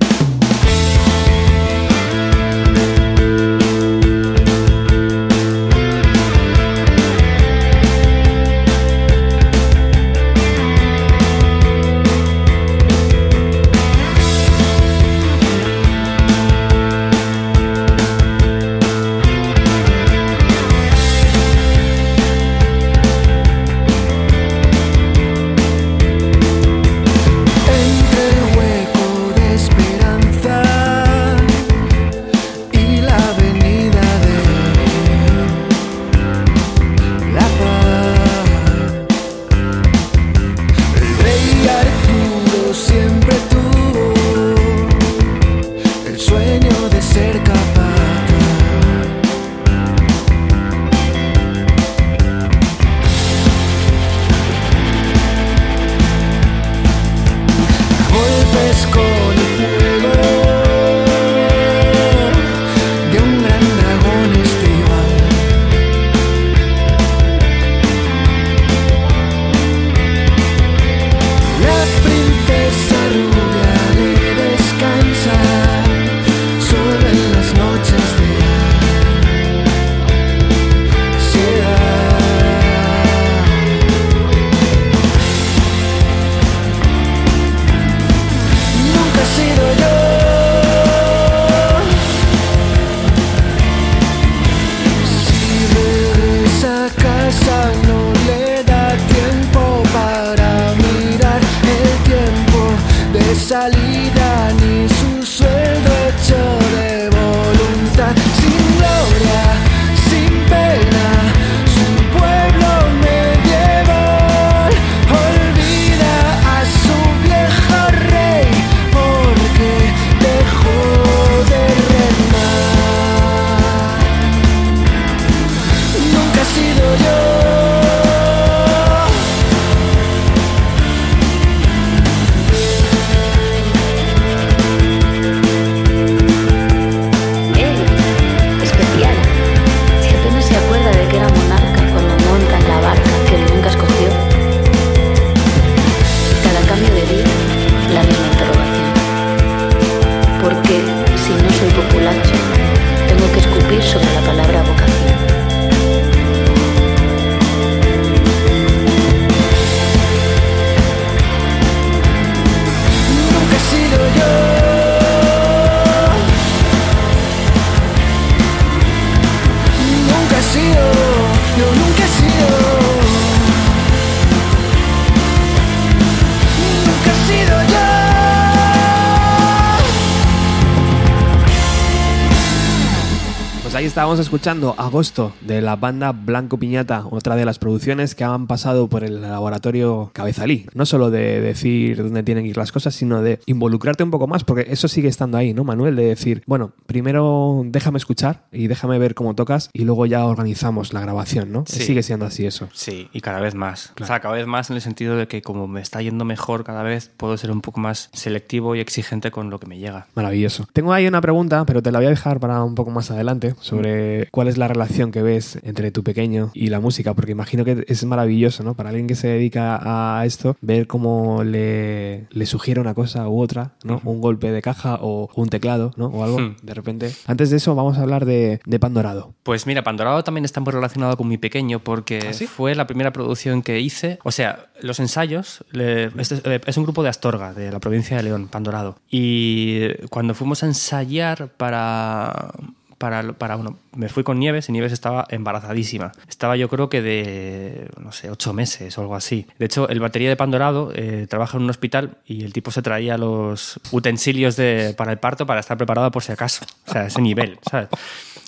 Escuchando 184.30 184.76
Agosto 184.78 185.32
de 185.40 185.60
la 185.60 185.74
banda 185.74 186.12
Blanco 186.12 186.56
Piñata, 186.56 187.04
otra 187.10 187.34
de 187.34 187.44
las 187.44 187.58
producciones 187.58 188.14
que 188.14 188.22
han 188.22 188.46
pasado 188.46 188.86
por 188.86 189.02
el 189.02 189.22
laboratorio 189.22 190.12
Cabezalí. 190.12 190.66
No 190.72 190.86
solo 190.86 191.10
de 191.10 191.40
decir 191.40 192.00
dónde 192.00 192.22
tienen 192.22 192.44
que 192.44 192.50
ir 192.50 192.56
las 192.56 192.70
cosas, 192.70 192.94
sino 192.94 193.22
de 193.22 193.40
involucrarte 193.46 194.04
un 194.04 194.12
poco 194.12 194.28
más, 194.28 194.44
porque 194.44 194.66
eso 194.70 194.86
sigue 194.86 195.08
estando 195.08 195.36
ahí, 195.36 195.52
¿no, 195.52 195.64
Manuel? 195.64 195.96
De 195.96 196.04
decir, 196.04 196.44
bueno, 196.46 196.70
primero 196.86 197.62
déjame 197.64 197.98
escuchar 197.98 198.44
y 198.52 198.68
déjame 198.68 199.00
ver 199.00 199.16
cómo 199.16 199.34
tocas 199.34 199.68
y 199.72 199.82
luego 199.82 200.06
ya 200.06 200.24
organizamos 200.24 200.92
la 200.92 201.00
grabación, 201.00 201.50
¿no? 201.50 201.64
Sí. 201.66 201.80
Sigue 201.80 202.04
siendo 202.04 202.24
así 202.24 202.46
eso. 202.46 202.68
Sí, 202.72 203.08
y 203.12 203.22
cada 203.22 203.40
vez 203.40 203.56
más. 203.56 203.94
O 204.00 204.06
sea, 204.06 204.20
cada 204.20 204.34
vez 204.34 204.46
más 204.46 204.70
en 204.70 204.76
el 204.76 204.82
sentido 204.82 205.16
de 205.16 205.26
que 205.26 205.42
como 205.42 205.66
me 205.66 205.80
está 205.80 206.02
yendo 206.02 206.24
mejor 206.24 206.62
cada 206.62 206.84
vez, 206.84 207.10
puedo 207.16 207.36
ser 207.36 207.50
un 207.50 207.62
poco 207.62 207.80
más 207.80 208.10
selectivo 208.12 208.76
y 208.76 208.78
exigente 208.78 209.32
con 209.32 209.50
lo 209.50 209.58
que 209.58 209.66
me 209.66 209.80
llega. 209.80 210.06
Maravilloso. 210.14 210.68
Tengo 210.72 210.92
ahí 210.92 211.08
una 211.08 211.20
pregunta, 211.20 211.64
pero 211.64 211.82
te 211.82 211.90
la 211.90 211.98
voy 211.98 212.06
a 212.06 212.10
dejar 212.10 212.38
para 212.38 212.62
un 212.62 212.76
poco 212.76 212.92
más 212.92 213.10
adelante, 213.10 213.56
sobre 213.58 214.19
cuál 214.30 214.48
es 214.48 214.58
la 214.58 214.68
relación 214.68 215.10
que 215.12 215.22
ves 215.22 215.58
entre 215.62 215.90
tu 215.90 216.02
pequeño 216.02 216.50
y 216.54 216.68
la 216.68 216.80
música, 216.80 217.14
porque 217.14 217.32
imagino 217.32 217.64
que 217.64 217.84
es 217.88 218.04
maravilloso, 218.04 218.62
¿no? 218.62 218.74
Para 218.74 218.90
alguien 218.90 219.06
que 219.06 219.14
se 219.14 219.28
dedica 219.28 219.80
a 220.20 220.24
esto, 220.26 220.56
ver 220.60 220.86
cómo 220.86 221.42
le, 221.44 222.26
le 222.30 222.46
sugiere 222.46 222.80
una 222.80 222.94
cosa 222.94 223.28
u 223.28 223.40
otra, 223.40 223.72
¿no? 223.84 224.00
Un 224.04 224.20
golpe 224.20 224.50
de 224.52 224.62
caja 224.62 224.98
o 225.00 225.28
un 225.34 225.48
teclado, 225.48 225.92
¿no? 225.96 226.06
O 226.06 226.24
algo, 226.24 226.38
Hmm. 226.40 226.56
de 226.62 226.74
repente. 226.74 227.12
Antes 227.26 227.50
de 227.50 227.56
eso, 227.58 227.74
vamos 227.74 227.98
a 227.98 228.02
hablar 228.02 228.24
de, 228.24 228.60
de 228.64 228.78
Pan 228.78 228.94
Dorado. 228.94 229.34
Pues 229.42 229.66
mira, 229.66 229.82
Pandorado 229.82 230.22
también 230.24 230.44
está 230.44 230.60
muy 230.60 230.72
relacionado 230.72 231.16
con 231.16 231.28
mi 231.28 231.38
pequeño 231.38 231.80
porque 231.80 232.20
¿Ah, 232.28 232.32
sí? 232.32 232.46
fue 232.46 232.74
la 232.74 232.86
primera 232.86 233.12
producción 233.12 233.62
que 233.62 233.80
hice. 233.80 234.18
O 234.24 234.30
sea, 234.32 234.70
los 234.80 235.00
ensayos, 235.00 235.64
le- 235.72 236.04
este 236.20 236.36
es, 236.36 236.42
eh, 236.44 236.60
es 236.66 236.76
un 236.76 236.84
grupo 236.84 237.02
de 237.02 237.08
Astorga, 237.10 237.52
de 237.52 237.70
la 237.70 237.78
provincia 237.80 238.16
de 238.16 238.22
León, 238.22 238.48
Pandorado. 238.48 238.96
Y 239.10 239.88
cuando 240.08 240.34
fuimos 240.34 240.62
a 240.62 240.66
ensayar 240.66 241.48
para... 241.56 242.52
Para, 243.00 243.32
para 243.32 243.56
uno, 243.56 243.78
me 243.96 244.10
fui 244.10 244.24
con 244.24 244.38
Nieves 244.38 244.68
y 244.68 244.72
Nieves 244.72 244.92
estaba 244.92 245.26
embarazadísima. 245.30 246.12
Estaba 246.28 246.58
yo 246.58 246.68
creo 246.68 246.90
que 246.90 247.00
de, 247.00 247.88
no 247.98 248.12
sé, 248.12 248.30
ocho 248.30 248.52
meses 248.52 248.98
o 248.98 249.00
algo 249.00 249.16
así. 249.16 249.46
De 249.58 249.64
hecho, 249.64 249.88
el 249.88 250.00
batería 250.00 250.28
de 250.28 250.36
Pandorado 250.36 250.92
eh, 250.94 251.26
trabaja 251.26 251.56
en 251.56 251.64
un 251.64 251.70
hospital 251.70 252.18
y 252.26 252.44
el 252.44 252.52
tipo 252.52 252.70
se 252.70 252.82
traía 252.82 253.16
los 253.16 253.80
utensilios 253.90 254.54
de, 254.56 254.94
para 254.98 255.12
el 255.12 255.18
parto 255.18 255.46
para 255.46 255.60
estar 255.60 255.78
preparado 255.78 256.10
por 256.10 256.22
si 256.22 256.32
acaso. 256.32 256.66
O 256.88 256.92
sea, 256.92 257.06
ese 257.06 257.22
nivel, 257.22 257.58
¿sabes? 257.70 257.88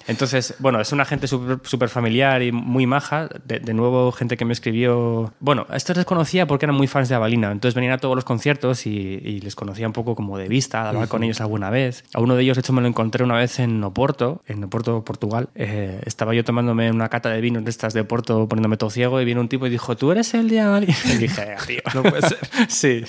Entonces, 0.06 0.54
bueno, 0.58 0.80
es 0.80 0.92
una 0.92 1.04
gente 1.04 1.26
súper 1.26 1.88
familiar 1.88 2.42
y 2.42 2.52
muy 2.52 2.86
maja. 2.86 3.28
De, 3.44 3.60
de 3.60 3.74
nuevo, 3.74 4.12
gente 4.12 4.36
que 4.36 4.44
me 4.44 4.52
escribió. 4.52 5.32
Bueno, 5.40 5.66
a 5.68 5.76
estos 5.76 5.96
les 5.96 6.06
conocía 6.06 6.46
porque 6.46 6.66
eran 6.66 6.76
muy 6.76 6.86
fans 6.86 7.08
de 7.08 7.14
Avalina. 7.14 7.50
Entonces 7.50 7.74
venían 7.74 7.92
a 7.94 7.98
todos 7.98 8.14
los 8.14 8.24
conciertos 8.24 8.86
y, 8.86 8.90
y 8.90 9.40
les 9.40 9.54
conocía 9.54 9.86
un 9.86 9.92
poco 9.92 10.14
como 10.14 10.38
de 10.38 10.48
vista, 10.48 10.82
de 10.82 10.88
hablar 10.90 11.08
con 11.08 11.22
ellos 11.22 11.40
alguna 11.40 11.70
vez. 11.70 12.04
A 12.14 12.20
uno 12.20 12.34
de 12.34 12.42
ellos, 12.42 12.56
de 12.56 12.60
hecho, 12.60 12.72
me 12.72 12.82
lo 12.82 12.88
encontré 12.88 13.24
una 13.24 13.36
vez 13.36 13.58
en 13.58 13.82
Oporto, 13.84 14.42
en 14.46 14.64
Oporto, 14.64 15.04
Portugal. 15.04 15.48
Eh, 15.54 16.00
estaba 16.04 16.34
yo 16.34 16.44
tomándome 16.44 16.90
una 16.90 17.08
cata 17.08 17.30
de 17.30 17.40
vinos 17.40 17.64
de 17.64 17.70
estas 17.70 17.94
de 17.94 18.00
Oporto, 18.00 18.48
poniéndome 18.48 18.76
todo 18.76 18.90
ciego, 18.90 19.20
y 19.20 19.24
vino 19.24 19.40
un 19.40 19.48
tipo 19.48 19.66
y 19.66 19.70
dijo: 19.70 19.96
¿Tú 19.96 20.12
eres 20.12 20.34
el 20.34 20.48
de 20.48 20.60
Avalina? 20.60 20.94
Y 21.12 21.16
dije: 21.16 21.42
"Ah, 21.42 21.62
tío, 21.66 21.80
no 21.94 22.02
puede 22.02 22.22
ser. 22.22 22.38
sí. 22.68 23.04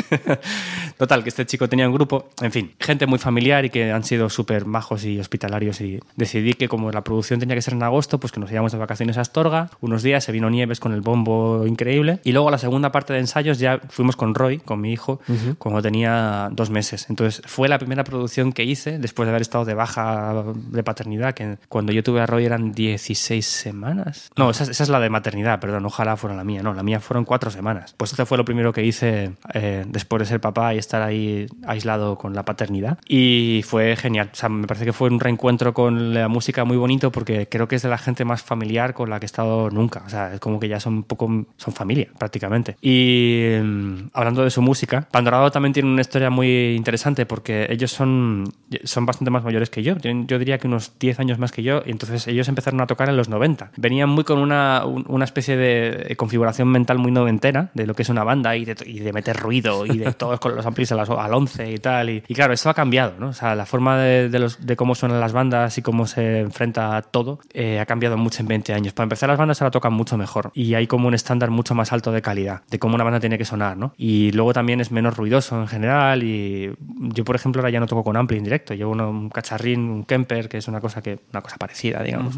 Total, 0.98 1.24
que 1.24 1.30
este 1.30 1.46
chico 1.46 1.68
tenía 1.70 1.88
un 1.88 1.94
grupo. 1.94 2.30
En 2.42 2.52
fin, 2.52 2.74
gente 2.80 3.06
muy 3.08 3.20
familiar 3.20 3.66
y 3.66 3.70
que 3.70 3.92
han 3.92 4.04
sido 4.04 4.30
súper 4.30 4.66
majos 4.66 5.06
y 5.06 5.20
hospitalarios. 5.20 5.80
Y 5.82 6.00
decidí 6.16 6.54
que, 6.54 6.68
como 6.68 6.83
la 6.92 7.04
producción 7.04 7.40
tenía 7.40 7.56
que 7.56 7.62
ser 7.62 7.74
en 7.74 7.84
agosto, 7.84 8.20
pues 8.20 8.32
que 8.32 8.40
nos 8.40 8.52
íbamos 8.52 8.72
de 8.72 8.78
vacaciones 8.78 9.18
a 9.18 9.22
Astorga. 9.22 9.70
Unos 9.82 10.04
días 10.04 10.24
se 10.24 10.32
vino 10.32 10.50
Nieves 10.50 10.80
con 10.80 10.94
el 10.94 11.02
bombo 11.02 11.66
increíble. 11.66 12.20
Y 12.24 12.32
luego, 12.32 12.52
la 12.52 12.58
segunda 12.58 12.92
parte 12.92 13.14
de 13.14 13.20
ensayos, 13.20 13.60
ya 13.60 13.80
fuimos 13.90 14.16
con 14.16 14.36
Roy, 14.36 14.60
con 14.60 14.82
mi 14.82 14.92
hijo, 14.92 15.20
cuando 15.58 15.82
tenía 15.82 16.50
dos 16.52 16.70
meses. 16.70 17.08
Entonces, 17.10 17.42
fue 17.46 17.68
la 17.68 17.78
primera 17.78 18.04
producción 18.04 18.54
que 18.54 18.64
hice 18.64 19.00
después 19.00 19.26
de 19.28 19.32
haber 19.32 19.42
estado 19.42 19.66
de 19.66 19.74
baja 19.74 20.44
de 20.56 20.84
paternidad, 20.84 21.34
que 21.34 21.58
cuando 21.70 21.92
yo 21.92 22.04
tuve 22.04 22.22
a 22.22 22.26
Roy 22.26 22.46
eran 22.46 22.72
16 22.72 23.46
semanas. 23.46 24.32
No, 24.36 24.50
esa, 24.50 24.64
esa 24.64 24.84
es 24.84 24.90
la 24.90 25.00
de 25.00 25.10
maternidad, 25.10 25.60
perdón, 25.60 25.86
ojalá 25.86 26.18
fuera 26.18 26.36
la 26.36 26.44
mía. 26.44 26.64
No, 26.64 26.74
la 26.74 26.84
mía 26.84 27.00
fueron 27.00 27.26
cuatro 27.26 27.52
semanas. 27.52 27.96
Pues 27.98 28.12
esto 28.12 28.26
fue 28.26 28.38
lo 28.38 28.46
primero 28.46 28.74
que 28.74 28.84
hice 28.84 29.34
eh, 29.54 29.86
después 29.88 30.22
de 30.22 30.26
ser 30.26 30.42
papá 30.42 30.74
y 30.74 30.78
estar 30.78 31.02
ahí 31.02 31.48
aislado 31.66 32.18
con 32.18 32.34
la 32.34 32.44
paternidad. 32.44 32.98
Y 33.08 33.62
fue 33.66 33.96
genial. 33.96 34.30
O 34.34 34.36
sea, 34.36 34.50
me 34.50 34.68
parece 34.68 34.86
que 34.86 34.94
fue 34.94 35.10
un 35.10 35.20
reencuentro 35.20 35.74
con 35.74 36.14
la 36.14 36.28
música 36.28 36.66
muy 36.66 36.73
bonito 36.78 37.12
porque 37.12 37.48
creo 37.50 37.68
que 37.68 37.76
es 37.76 37.82
de 37.82 37.90
la 37.90 37.98
gente 37.98 38.26
más 38.26 38.42
familiar 38.44 38.94
con 38.94 39.10
la 39.10 39.20
que 39.20 39.26
he 39.26 39.28
estado 39.28 39.70
nunca. 39.70 40.04
O 40.06 40.10
sea, 40.10 40.34
es 40.34 40.40
como 40.40 40.60
que 40.60 40.68
ya 40.68 40.80
son 40.80 40.94
un 40.96 41.04
poco, 41.04 41.28
son 41.58 41.74
familia 41.74 42.08
prácticamente. 42.18 42.76
Y 42.82 43.56
mm, 43.62 44.10
hablando 44.14 44.44
de 44.44 44.50
su 44.50 44.62
música, 44.62 45.08
Pandorado 45.12 45.52
también 45.52 45.74
tiene 45.74 45.90
una 45.90 46.02
historia 46.02 46.30
muy 46.30 46.76
interesante 46.76 47.26
porque 47.26 47.68
ellos 47.70 47.92
son, 47.92 48.46
son 48.84 49.06
bastante 49.06 49.32
más 49.32 49.44
mayores 49.44 49.70
que 49.70 49.84
yo. 49.84 49.96
Yo 49.98 50.40
diría 50.40 50.58
que 50.58 50.68
unos 50.68 50.98
10 51.00 51.20
años 51.20 51.40
más 51.40 51.52
que 51.52 51.64
yo. 51.64 51.82
Y 51.86 51.92
entonces 51.92 52.28
ellos 52.28 52.48
empezaron 52.48 52.82
a 52.82 52.88
tocar 52.88 53.10
en 53.10 53.18
los 53.18 53.30
90. 53.30 53.72
Venían 53.78 54.10
muy 54.10 54.24
con 54.24 54.40
una, 54.40 54.86
un- 54.86 55.06
una 55.08 55.26
especie 55.26 55.58
de 55.58 56.16
configuración 56.16 56.68
mental 56.70 56.98
muy 56.98 57.12
noventera 57.12 57.70
de 57.74 57.86
lo 57.88 57.94
que 57.94 58.04
es 58.04 58.10
una 58.10 58.24
banda 58.24 58.56
y 58.56 58.66
de, 58.66 58.76
y 58.86 59.00
de 59.00 59.14
meter 59.14 59.38
ruido 59.38 59.86
y 59.86 59.98
de 59.98 60.12
todos 60.14 60.40
con 60.40 60.56
los 60.56 60.66
amplis 60.66 60.92
a 60.92 60.96
las- 60.96 61.10
al 61.10 61.34
11 61.34 61.72
y 61.72 61.78
tal. 61.78 62.10
Y, 62.10 62.24
y 62.28 62.34
claro, 62.34 62.54
eso 62.54 62.70
ha 62.70 62.74
cambiado, 62.74 63.14
¿no? 63.20 63.28
O 63.30 63.34
sea, 63.34 63.56
la 63.56 63.66
forma 63.66 63.98
de, 63.98 64.30
de 64.30 64.40
los, 64.40 64.66
de 64.66 64.76
cómo 64.76 64.96
suenan 64.96 65.20
las 65.20 65.34
bandas 65.34 65.78
y 65.78 65.82
cómo 65.82 66.06
se 66.08 66.42
enfrenta 66.64 66.96
a 66.96 67.02
todo 67.02 67.40
eh, 67.54 67.80
ha 67.80 67.86
cambiado 67.86 68.18
mucho 68.18 68.42
en 68.42 68.48
20 68.48 68.74
años. 68.74 68.94
Para 68.94 69.06
empezar, 69.06 69.30
las 69.30 69.38
bandas 69.38 69.62
ahora 69.62 69.72
tocan 69.72 69.94
mucho 69.94 70.18
mejor 70.18 70.52
y 70.54 70.74
hay 70.74 70.88
como 70.88 71.08
un 71.08 71.14
estándar 71.14 71.50
mucho 71.50 71.76
más 71.76 71.92
alto 71.92 72.12
de 72.12 72.22
calidad 72.22 72.62
de 72.70 72.80
cómo 72.80 72.96
una 72.96 73.04
banda 73.04 73.20
tiene 73.20 73.38
que 73.38 73.46
sonar, 73.46 73.78
¿no? 73.78 73.94
Y 73.98 74.32
luego 74.32 74.54
también 74.54 74.80
es 74.82 74.92
menos 74.92 75.18
ruidoso 75.18 75.60
en 75.60 75.68
general 75.68 76.24
y 76.24 76.74
yo, 76.80 77.24
por 77.24 77.36
ejemplo, 77.36 77.62
ahora 77.62 77.70
ya 77.70 77.80
no 77.80 77.88
toco 77.88 78.04
con 78.04 78.16
ampli 78.16 78.38
en 78.38 78.44
directo. 78.44 78.74
Llevo 78.74 78.92
un 78.92 79.30
cacharrín, 79.30 79.82
un 79.90 80.04
Kemper, 80.06 80.50
que 80.50 80.58
es 80.58 80.68
una 80.68 80.80
cosa, 80.80 81.02
que, 81.02 81.20
una 81.32 81.42
cosa 81.42 81.58
parecida, 81.58 82.02
digamos. 82.02 82.38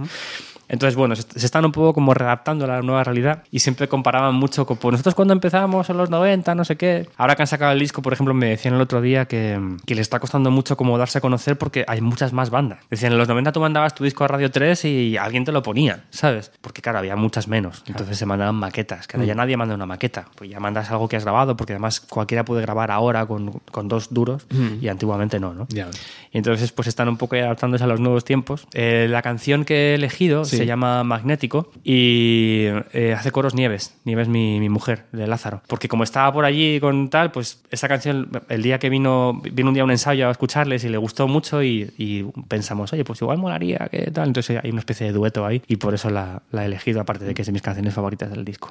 Entonces, 0.68 0.96
bueno, 0.96 1.16
se, 1.16 1.24
están 1.38 1.66
un 1.66 1.72
poco 1.72 1.94
como 1.94 2.14
readaptando 2.14 2.66
a 2.66 2.68
la 2.68 2.82
nueva 2.82 3.04
realidad 3.04 3.44
y 3.52 3.60
siempre 3.60 3.88
comparaban 3.88 4.36
mucho 4.36 4.66
con 4.66 4.78
pues 4.78 4.94
nosotros 4.94 5.16
cuando 5.16 5.34
empezamos 5.34 5.90
en 5.90 5.98
los 5.98 6.10
90, 6.10 6.56
no 6.56 6.66
sé 6.66 6.76
qué. 6.76 7.08
Ahora 7.18 7.36
que 7.36 7.44
han 7.44 7.48
sacado 7.48 7.72
el 7.72 7.80
disco, 7.80 8.02
por 8.02 8.14
ejemplo, 8.14 8.34
me 8.34 8.50
decían 8.50 8.74
el 8.76 8.82
otro 8.82 9.02
día 9.02 9.26
que, 9.26 9.60
que 9.86 9.96
les 9.96 10.04
está 10.04 10.20
costando 10.20 10.52
mucho 10.52 10.78
como 10.78 10.98
darse 10.98 11.20
a 11.20 11.22
conocer 11.22 11.58
porque 11.58 11.86
hay 11.88 12.02
muchas 12.02 12.34
más 12.34 12.50
bandas. 12.50 12.80
Decían, 12.90 13.12
en 13.12 13.18
los 13.18 13.28
90 13.28 13.52
tú 13.52 13.60
mandabas 13.60 13.96
tu 13.96 14.04
disco 14.04 14.24
a 14.24 14.28
Radio 14.28 14.52
3 14.52 14.86
y 14.86 15.18
alguien 15.18 15.46
te 15.46 15.52
lo 15.52 15.64
ponía, 15.64 16.06
¿sabes? 16.10 16.52
Porque 16.62 16.82
claro, 16.82 17.00
había 17.00 17.16
muchas 17.16 17.48
menos. 17.48 17.84
Entonces 17.88 18.18
se 18.18 18.26
mandaban 18.26 18.56
maquetas, 18.56 19.08
que 19.08 19.18
ahora 19.18 19.28
ya 19.28 19.36
nadie 19.36 19.58
manda 19.58 19.76
una 19.76 19.86
maqueta. 19.86 20.26
Pues 20.36 20.50
ya 20.50 20.60
mandas 20.60 20.90
algo 20.92 21.08
que 21.08 21.18
has 21.18 21.24
grabado 21.24 21.56
porque 21.56 21.74
además 21.74 22.00
cualquiera 22.02 22.46
puede 22.46 22.62
grabar 22.62 22.92
ahora 22.92 23.26
con, 23.26 23.52
con 23.72 23.88
dos 23.88 24.14
duros 24.14 24.48
y 24.82 24.88
antiguamente 24.88 25.40
no, 25.40 25.54
¿no? 25.54 25.68
Ya. 25.70 25.90
Entonces 26.36 26.72
pues 26.72 26.88
están 26.88 27.08
un 27.10 27.18
poco 27.18 27.36
adaptándose 27.36 27.84
a 27.84 27.88
los 27.88 28.00
nuevos 28.00 28.26
tiempos. 28.26 28.68
Eh, 28.74 29.08
la 29.10 29.22
canción 29.22 29.66
que 29.66 29.92
he 29.92 29.96
elegido 29.96 30.46
Sí. 30.46 30.58
Se 30.58 30.66
llama 30.66 31.04
Magnético 31.04 31.72
y 31.84 32.66
eh, 32.94 33.16
hace 33.18 33.32
coros 33.32 33.54
Nieves, 33.54 33.96
Nieves 34.04 34.28
mi, 34.28 34.60
mi 34.60 34.70
mujer, 34.70 35.06
de 35.12 35.28
Lázaro. 35.28 35.62
Porque 35.68 35.88
como 35.88 36.04
estaba 36.04 36.32
por 36.34 36.46
allí 36.46 36.80
con 36.80 37.10
tal, 37.10 37.32
pues 37.32 37.64
esa 37.72 37.88
canción, 37.88 38.30
el 38.50 38.62
día 38.64 38.80
que 38.80 38.90
vino, 38.90 39.42
vino 39.54 39.70
un 39.70 39.74
día 39.74 39.84
a 39.84 39.86
un 39.86 39.92
ensayo 39.92 40.28
a 40.28 40.32
escucharles 40.32 40.84
y 40.84 40.90
le 40.90 40.98
gustó 40.98 41.28
mucho 41.28 41.64
y, 41.64 41.94
y 41.98 42.24
pensamos, 42.48 42.92
oye, 42.94 43.04
pues 43.04 43.22
igual 43.22 43.38
molaría 43.38 43.88
que 43.90 44.12
tal. 44.12 44.28
Entonces 44.28 44.60
hay 44.62 44.70
una 44.72 44.80
especie 44.80 45.08
de 45.08 45.14
dueto 45.14 45.46
ahí 45.46 45.62
y 45.68 45.78
por 45.78 45.94
eso 45.94 46.10
la, 46.10 46.42
la 46.52 46.64
he 46.64 46.66
elegido, 46.66 47.02
aparte 47.02 47.26
de 47.26 47.34
que 47.34 47.42
es 47.44 47.46
de 47.46 47.54
mis 47.54 47.62
canciones 47.62 47.94
favoritas 47.94 48.30
del 48.30 48.44
disco. 48.44 48.70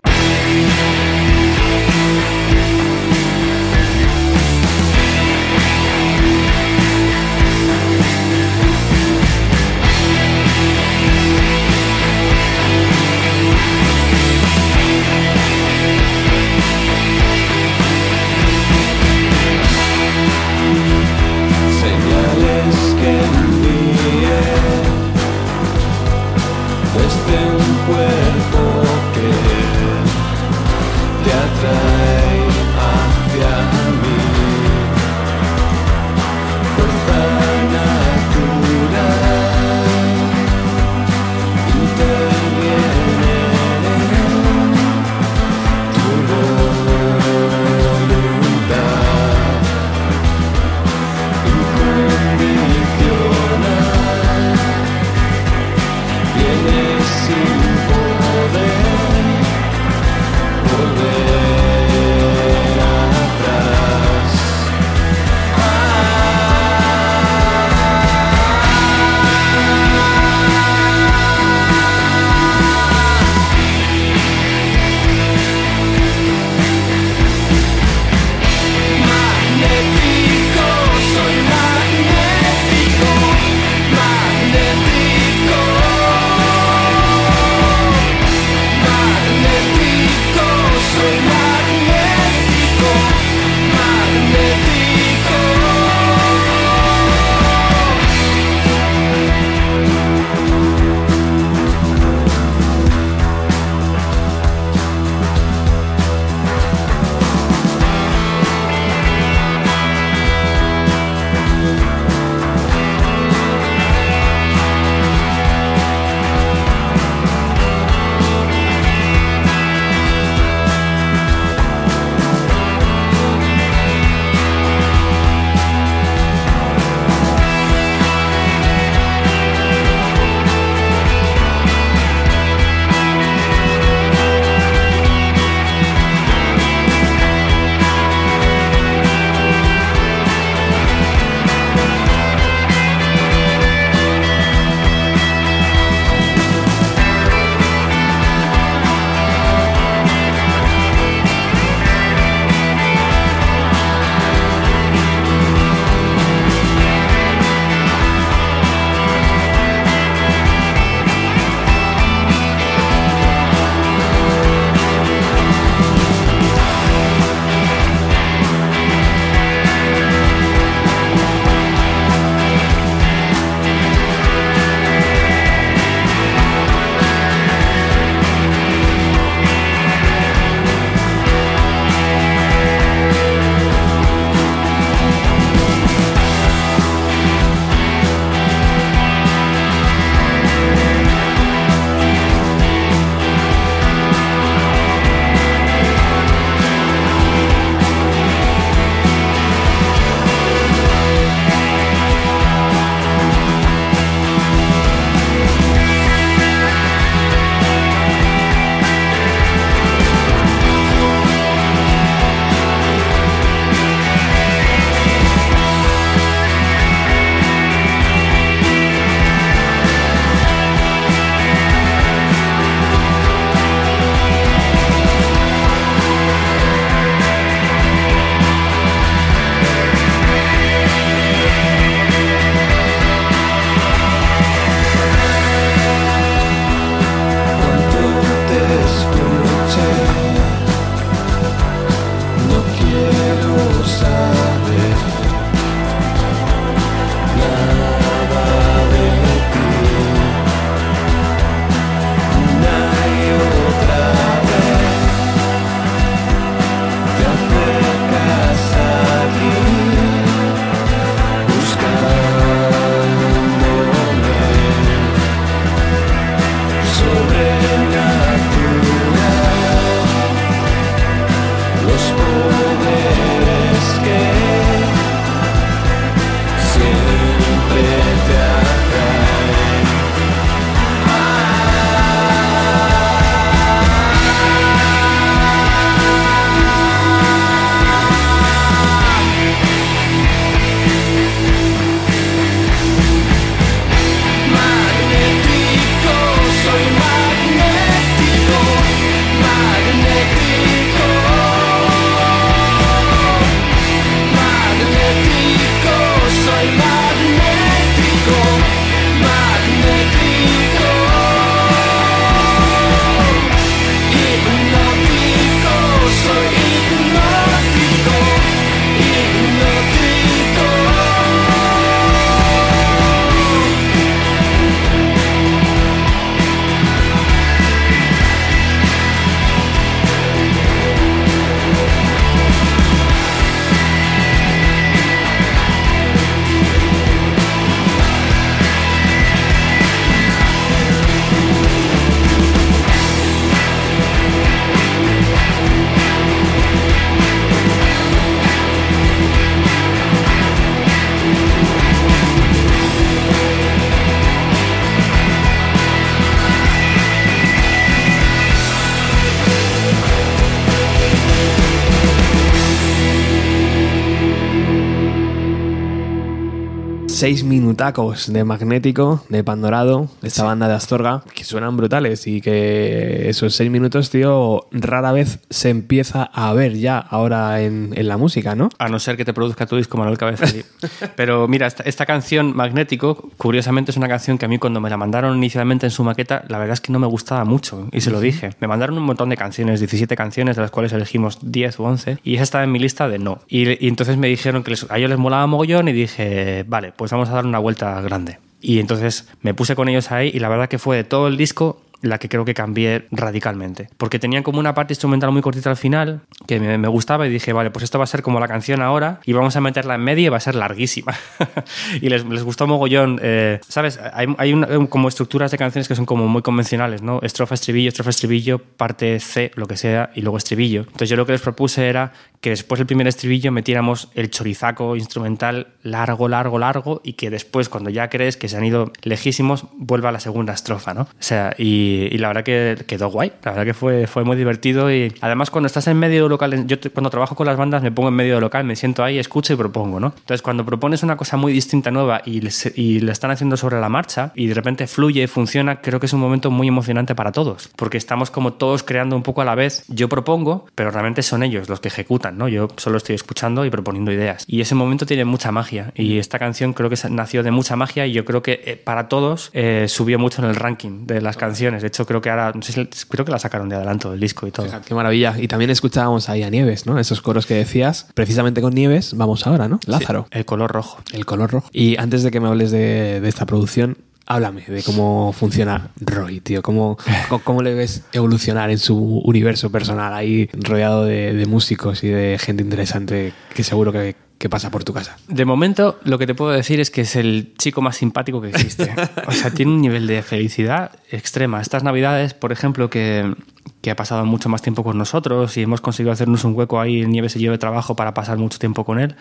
seis 367.24 367.42
minutacos 367.42 368.30
de 368.30 368.44
Magnético, 368.44 369.24
de 369.30 369.42
Pandorado, 369.42 370.10
de 370.20 370.28
esta 370.28 370.44
banda 370.44 370.68
de 370.68 370.74
Astorga, 370.74 371.22
que 371.34 371.42
suenan 371.42 371.74
brutales 371.74 372.26
y 372.26 372.42
que 372.42 373.30
esos 373.30 373.54
seis 373.54 373.70
minutos, 373.70 374.10
tío, 374.10 374.63
rara 374.74 375.12
vez 375.12 375.38
se 375.50 375.70
empieza 375.70 376.24
a 376.24 376.52
ver 376.52 376.74
ya 376.76 376.98
ahora 376.98 377.62
en, 377.62 377.92
en 377.96 378.08
la 378.08 378.16
música, 378.16 378.54
¿no? 378.54 378.68
A 378.78 378.88
no 378.88 378.98
ser 378.98 379.16
que 379.16 379.24
te 379.24 379.32
produzca 379.32 379.66
tu 379.66 379.76
disco 379.76 379.96
Manuel 379.96 380.18
Cabeza. 380.18 380.46
Pero 381.16 381.48
mira, 381.48 381.66
esta, 381.66 381.82
esta 381.84 382.06
canción, 382.06 382.54
Magnético, 382.56 383.30
curiosamente 383.36 383.90
es 383.90 383.96
una 383.96 384.08
canción 384.08 384.38
que 384.38 384.46
a 384.46 384.48
mí 384.48 384.58
cuando 384.58 384.80
me 384.80 384.90
la 384.90 384.96
mandaron 384.96 385.36
inicialmente 385.36 385.86
en 385.86 385.90
su 385.90 386.04
maqueta, 386.04 386.44
la 386.48 386.58
verdad 386.58 386.74
es 386.74 386.80
que 386.80 386.92
no 386.92 386.98
me 386.98 387.06
gustaba 387.06 387.44
mucho 387.44 387.88
y 387.92 388.00
se 388.00 388.10
lo 388.10 388.20
dije. 388.20 388.50
Me 388.60 388.68
mandaron 388.68 388.98
un 388.98 389.04
montón 389.04 389.28
de 389.28 389.36
canciones, 389.36 389.80
17 389.80 390.16
canciones, 390.16 390.56
de 390.56 390.62
las 390.62 390.70
cuales 390.70 390.92
elegimos 390.92 391.38
10 391.42 391.80
o 391.80 391.84
11 391.84 392.18
y 392.24 392.34
esa 392.34 392.42
estaba 392.42 392.64
en 392.64 392.72
mi 392.72 392.78
lista 392.78 393.08
de 393.08 393.18
no. 393.18 393.40
Y, 393.48 393.68
y 393.84 393.88
entonces 393.88 394.16
me 394.16 394.28
dijeron 394.28 394.62
que 394.64 394.70
les- 394.72 394.90
a 394.90 394.98
ellos 394.98 395.10
les 395.10 395.18
molaba 395.18 395.46
mogollón 395.46 395.88
y 395.88 395.92
dije, 395.92 396.64
vale, 396.66 396.92
pues 396.96 397.10
vamos 397.10 397.28
a 397.28 397.32
dar 397.32 397.46
una 397.46 397.58
vuelta 397.58 398.00
grande. 398.00 398.38
Y 398.60 398.78
entonces 398.80 399.28
me 399.42 399.52
puse 399.52 399.76
con 399.76 399.88
ellos 399.88 400.10
ahí 400.10 400.30
y 400.32 400.38
la 400.38 400.48
verdad 400.48 400.68
que 400.70 400.78
fue 400.78 400.96
de 400.96 401.04
todo 401.04 401.28
el 401.28 401.36
disco 401.36 401.82
la 402.04 402.18
que 402.18 402.28
creo 402.28 402.44
que 402.44 402.54
cambié 402.54 403.06
radicalmente. 403.10 403.88
Porque 403.96 404.18
tenían 404.18 404.42
como 404.42 404.58
una 404.60 404.74
parte 404.74 404.92
instrumental 404.92 405.32
muy 405.32 405.42
cortita 405.42 405.70
al 405.70 405.76
final, 405.76 406.20
que 406.46 406.60
me, 406.60 406.78
me 406.78 406.88
gustaba 406.88 407.26
y 407.26 407.30
dije, 407.30 407.52
vale, 407.52 407.70
pues 407.70 407.82
esto 407.84 407.98
va 407.98 408.04
a 408.04 408.06
ser 408.06 408.22
como 408.22 408.38
la 408.40 408.48
canción 408.48 408.82
ahora 408.82 409.20
y 409.24 409.32
vamos 409.32 409.56
a 409.56 409.60
meterla 409.60 409.94
en 409.96 410.02
medio 410.02 410.26
y 410.26 410.28
va 410.28 410.36
a 410.36 410.40
ser 410.40 410.54
larguísima. 410.54 411.14
y 412.00 412.08
les, 412.08 412.24
gustó 412.44 412.66
mogollón. 412.66 413.18
eh, 413.22 413.60
¿Sabes? 413.68 413.98
Hay, 414.12 414.26
hay 414.38 414.52
una- 414.52 414.68
como 414.88 415.08
estructuras 415.08 415.50
de 415.50 415.58
canciones 415.58 415.88
que 415.88 415.94
son 415.94 416.06
como 416.06 416.26
muy 416.28 416.42
convencionales, 416.42 417.02
¿no? 417.02 417.20
Estrofa, 417.22 417.54
estribillo, 417.54 417.88
estrofa, 417.88 418.10
estribillo, 418.10 418.58
parte 418.58 419.18
C, 419.20 419.50
lo 419.54 419.66
que 419.66 419.76
sea, 419.76 420.10
y 420.14 420.20
luego 420.22 420.36
estribillo. 420.38 420.82
Entonces 420.82 421.08
yo 421.08 421.16
lo 421.16 421.26
que 421.26 421.32
les 421.32 421.40
propuse 421.40 421.88
era 421.88 422.12
que 422.44 422.50
después 422.50 422.78
del 422.78 422.86
primer 422.86 423.06
estribillo 423.06 423.50
metiéramos 423.52 424.10
el 424.14 424.28
chorizaco 424.28 424.96
instrumental 424.96 425.68
largo, 425.82 426.28
largo, 426.28 426.58
largo 426.58 427.00
y 427.02 427.14
que 427.14 427.30
después, 427.30 427.70
cuando 427.70 427.88
ya 427.88 428.10
crees 428.10 428.36
que 428.36 428.50
se 428.50 428.58
han 428.58 428.66
ido 428.66 428.92
lejísimos, 429.00 429.64
vuelva 429.78 430.10
a 430.10 430.12
la 430.12 430.20
segunda 430.20 430.52
estrofa, 430.52 430.92
¿no? 430.92 431.02
O 431.04 431.08
sea, 431.20 431.54
y, 431.56 432.10
la 432.18 432.28
verdad 432.28 432.44
que 432.44 432.84
quedó 432.86 433.08
guay. 433.08 433.32
La 433.42 433.52
verdad 433.52 433.64
que 433.64 433.72
fue, 433.72 434.06
fue 434.06 434.24
muy 434.24 434.36
divertido 434.36 434.92
y 434.92 435.14
además 435.22 435.48
cuando 435.48 435.68
estás 435.68 435.86
en 435.86 435.98
medio 435.98 436.28
local, 436.28 436.66
yo 436.66 436.76
cuando 436.92 437.08
trabajo 437.08 437.34
con 437.34 437.46
las 437.46 437.56
bandas 437.56 437.82
me 437.82 437.90
pongo 437.90 438.10
en 438.10 438.14
medio 438.14 438.38
local, 438.42 438.64
me 438.64 438.76
siento 438.76 439.02
ahí, 439.02 439.18
escucho 439.18 439.54
y 439.54 439.56
propongo, 439.56 439.98
¿no? 439.98 440.08
Entonces 440.08 440.42
cuando 440.42 440.66
propones 440.66 441.02
una 441.02 441.16
cosa 441.16 441.38
muy 441.38 441.50
distinta, 441.50 441.90
nueva 441.90 442.20
y, 442.26 442.42
le 442.42 443.10
están 443.10 443.30
haciendo 443.30 443.56
sobre 443.56 443.80
la 443.80 443.88
marcha 443.88 444.32
y 444.34 444.48
de 444.48 444.54
repente 444.54 444.86
fluye, 444.86 445.26
funciona, 445.28 445.80
creo 445.80 445.98
que 445.98 446.04
es 446.04 446.12
un 446.12 446.20
momento 446.20 446.50
muy 446.50 446.68
emocionante 446.68 447.14
para 447.14 447.32
todos, 447.32 447.70
porque 447.74 447.96
estamos 447.96 448.30
como 448.30 448.52
todos 448.52 448.82
creando 448.82 449.16
un 449.16 449.22
poco 449.22 449.40
a 449.40 449.46
la 449.46 449.54
vez. 449.54 449.86
Yo 449.88 450.10
propongo, 450.10 450.66
pero 450.74 450.90
realmente 450.90 451.22
son 451.22 451.42
ellos 451.42 451.70
los 451.70 451.80
que 451.80 451.88
ejecutan, 451.88 452.33
¿no? 452.36 452.48
Yo 452.48 452.68
solo 452.76 452.96
estoy 452.98 453.14
escuchando 453.14 453.64
y 453.64 453.70
proponiendo 453.70 454.12
ideas. 454.12 454.44
Y 454.46 454.60
ese 454.60 454.74
momento 454.74 455.06
tiene 455.06 455.24
mucha 455.24 455.52
magia 455.52 455.92
y 455.94 456.18
esta 456.18 456.38
canción 456.38 456.72
creo 456.72 456.90
que 456.90 456.96
nació 457.10 457.42
de 457.42 457.50
mucha 457.50 457.76
magia 457.76 458.06
y 458.06 458.12
yo 458.12 458.24
creo 458.24 458.42
que 458.42 458.60
eh, 458.64 458.76
para 458.76 459.08
todos 459.08 459.50
eh, 459.52 459.86
subió 459.88 460.18
mucho 460.18 460.42
en 460.42 460.48
el 460.48 460.56
ranking 460.56 461.06
de 461.06 461.20
las 461.20 461.36
canciones. 461.36 461.82
De 461.82 461.88
hecho, 461.88 462.06
creo 462.06 462.20
que 462.20 462.30
ahora, 462.30 462.52
no 462.54 462.62
sé 462.62 462.72
si- 462.72 463.06
creo 463.08 463.24
que 463.24 463.32
la 463.32 463.38
sacaron 463.38 463.68
de 463.68 463.76
adelanto 463.76 464.10
del 464.10 464.20
disco 464.20 464.46
y 464.46 464.50
todo. 464.50 464.66
Fíjate, 464.66 464.88
Qué 464.88 464.94
maravilla. 464.94 465.34
Y 465.38 465.48
también 465.48 465.70
escuchábamos 465.70 466.28
ahí 466.28 466.42
a 466.42 466.50
Nieves, 466.50 466.86
¿no? 466.86 466.98
Esos 466.98 467.20
coros 467.20 467.46
que 467.46 467.54
decías. 467.54 468.06
Precisamente 468.14 468.60
con 468.60 468.74
Nieves 468.74 469.14
vamos 469.16 469.46
ahora, 469.46 469.68
¿no? 469.68 469.80
Lázaro. 469.86 470.26
El 470.30 470.44
color 470.44 470.70
rojo. 470.72 470.98
El 471.12 471.24
color 471.26 471.50
rojo. 471.50 471.68
Y 471.72 471.96
antes 471.98 472.22
de 472.22 472.30
que 472.30 472.40
me 472.40 472.48
hables 472.48 472.70
de, 472.70 473.20
de 473.20 473.28
esta 473.28 473.46
producción, 473.46 473.96
háblame 474.26 474.62
de 474.62 474.82
cómo 474.82 475.32
funciona 475.32 475.90
Roy, 476.00 476.40
tío. 476.40 476.62
¿Cómo, 476.62 476.96
cómo, 477.44 477.62
le 477.62 477.74
ves 477.74 478.04
evolucionar 478.12 478.70
en 478.70 478.78
su 478.78 478.96
universo 478.96 479.70
personal 479.70 480.14
ahí 480.14 480.48
rodeado 480.52 481.04
de, 481.04 481.34
de 481.34 481.46
músicos 481.46 482.04
y 482.04 482.08
de 482.08 482.38
gente 482.38 482.62
interesante 482.62 483.32
que 483.54 483.64
seguro 483.64 483.92
que, 483.92 484.16
que 484.44 484.50
pasa 484.50 484.70
por 484.70 484.84
tu 484.84 484.92
casa? 484.92 485.16
De 485.26 485.46
momento, 485.46 485.98
lo 486.04 486.18
que 486.18 486.26
te 486.26 486.34
puedo 486.34 486.50
decir 486.50 486.78
es 486.78 486.90
que 486.90 487.00
es 487.00 487.16
el 487.16 487.54
chico 487.56 487.80
más 487.80 487.96
simpático 487.96 488.42
que 488.42 488.50
existe. 488.50 488.94
O 489.26 489.32
sea, 489.32 489.50
tiene 489.50 489.72
un 489.72 489.80
nivel 489.80 490.06
de 490.06 490.22
felicidad 490.22 490.90
extrema. 491.10 491.62
Estas 491.62 491.82
navidades, 491.82 492.34
por 492.34 492.52
ejemplo, 492.52 492.90
que, 492.90 493.34
que 493.80 493.90
ha 493.90 493.96
pasado 493.96 494.26
mucho 494.26 494.50
más 494.50 494.60
tiempo 494.60 494.84
con 494.84 494.98
nosotros 494.98 495.56
y 495.56 495.62
hemos 495.62 495.80
conseguido 495.80 496.12
hacernos 496.12 496.44
un 496.44 496.54
hueco 496.54 496.78
ahí, 496.78 497.00
el 497.00 497.08
nieve 497.08 497.30
se 497.30 497.38
lleve 497.38 497.56
trabajo 497.56 497.96
para 497.96 498.12
pasar 498.12 498.36
mucho 498.36 498.58
tiempo 498.58 498.84
con 498.84 499.00
él, 499.00 499.16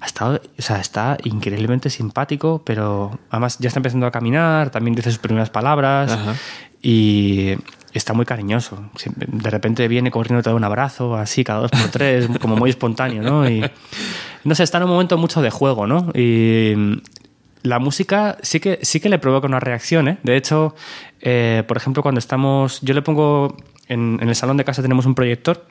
ha 0.00 0.06
estado, 0.06 0.40
o 0.58 0.62
sea, 0.62 0.80
está 0.80 1.18
increíblemente 1.22 1.90
simpático, 1.90 2.62
pero 2.64 3.18
además 3.28 3.58
ya 3.58 3.68
está 3.68 3.78
empezando 3.78 4.06
a 4.06 4.10
caminar, 4.10 4.70
también 4.70 4.94
dice 4.94 5.10
sus 5.10 5.18
primeras 5.18 5.50
palabras 5.50 6.12
Ajá. 6.12 6.34
y 6.80 7.56
está 7.92 8.14
muy 8.14 8.24
cariñoso. 8.24 8.90
De 9.16 9.50
repente 9.50 9.86
viene 9.86 10.10
corriendo 10.10 10.42
te 10.42 10.48
da 10.48 10.56
un 10.56 10.64
abrazo, 10.64 11.14
así, 11.16 11.44
cada 11.44 11.60
dos 11.60 11.70
por 11.70 11.90
tres, 11.90 12.26
como 12.40 12.56
muy 12.56 12.70
espontáneo, 12.70 13.22
¿no? 13.22 13.46
Y 13.46 13.62
no 14.44 14.54
sé, 14.54 14.62
está 14.62 14.78
en 14.78 14.84
un 14.84 14.90
momento 14.90 15.18
mucho 15.18 15.42
de 15.42 15.50
juego, 15.50 15.86
¿no? 15.86 16.10
Y 16.14 16.74
la 17.62 17.78
música 17.78 18.38
sí 18.42 18.60
que, 18.60 18.78
sí 18.82 19.00
que 19.00 19.08
le 19.08 19.18
provoca 19.18 19.46
una 19.46 19.60
reacción, 19.60 20.08
¿eh? 20.08 20.18
De 20.22 20.36
hecho, 20.36 20.74
eh, 21.20 21.62
por 21.66 21.76
ejemplo, 21.76 22.02
cuando 22.02 22.18
estamos. 22.18 22.80
Yo 22.82 22.94
le 22.94 23.02
pongo. 23.02 23.56
En, 23.88 24.18
en 24.22 24.28
el 24.28 24.34
salón 24.36 24.56
de 24.56 24.64
casa 24.64 24.80
tenemos 24.80 25.06
un 25.06 25.14
proyector 25.14 25.66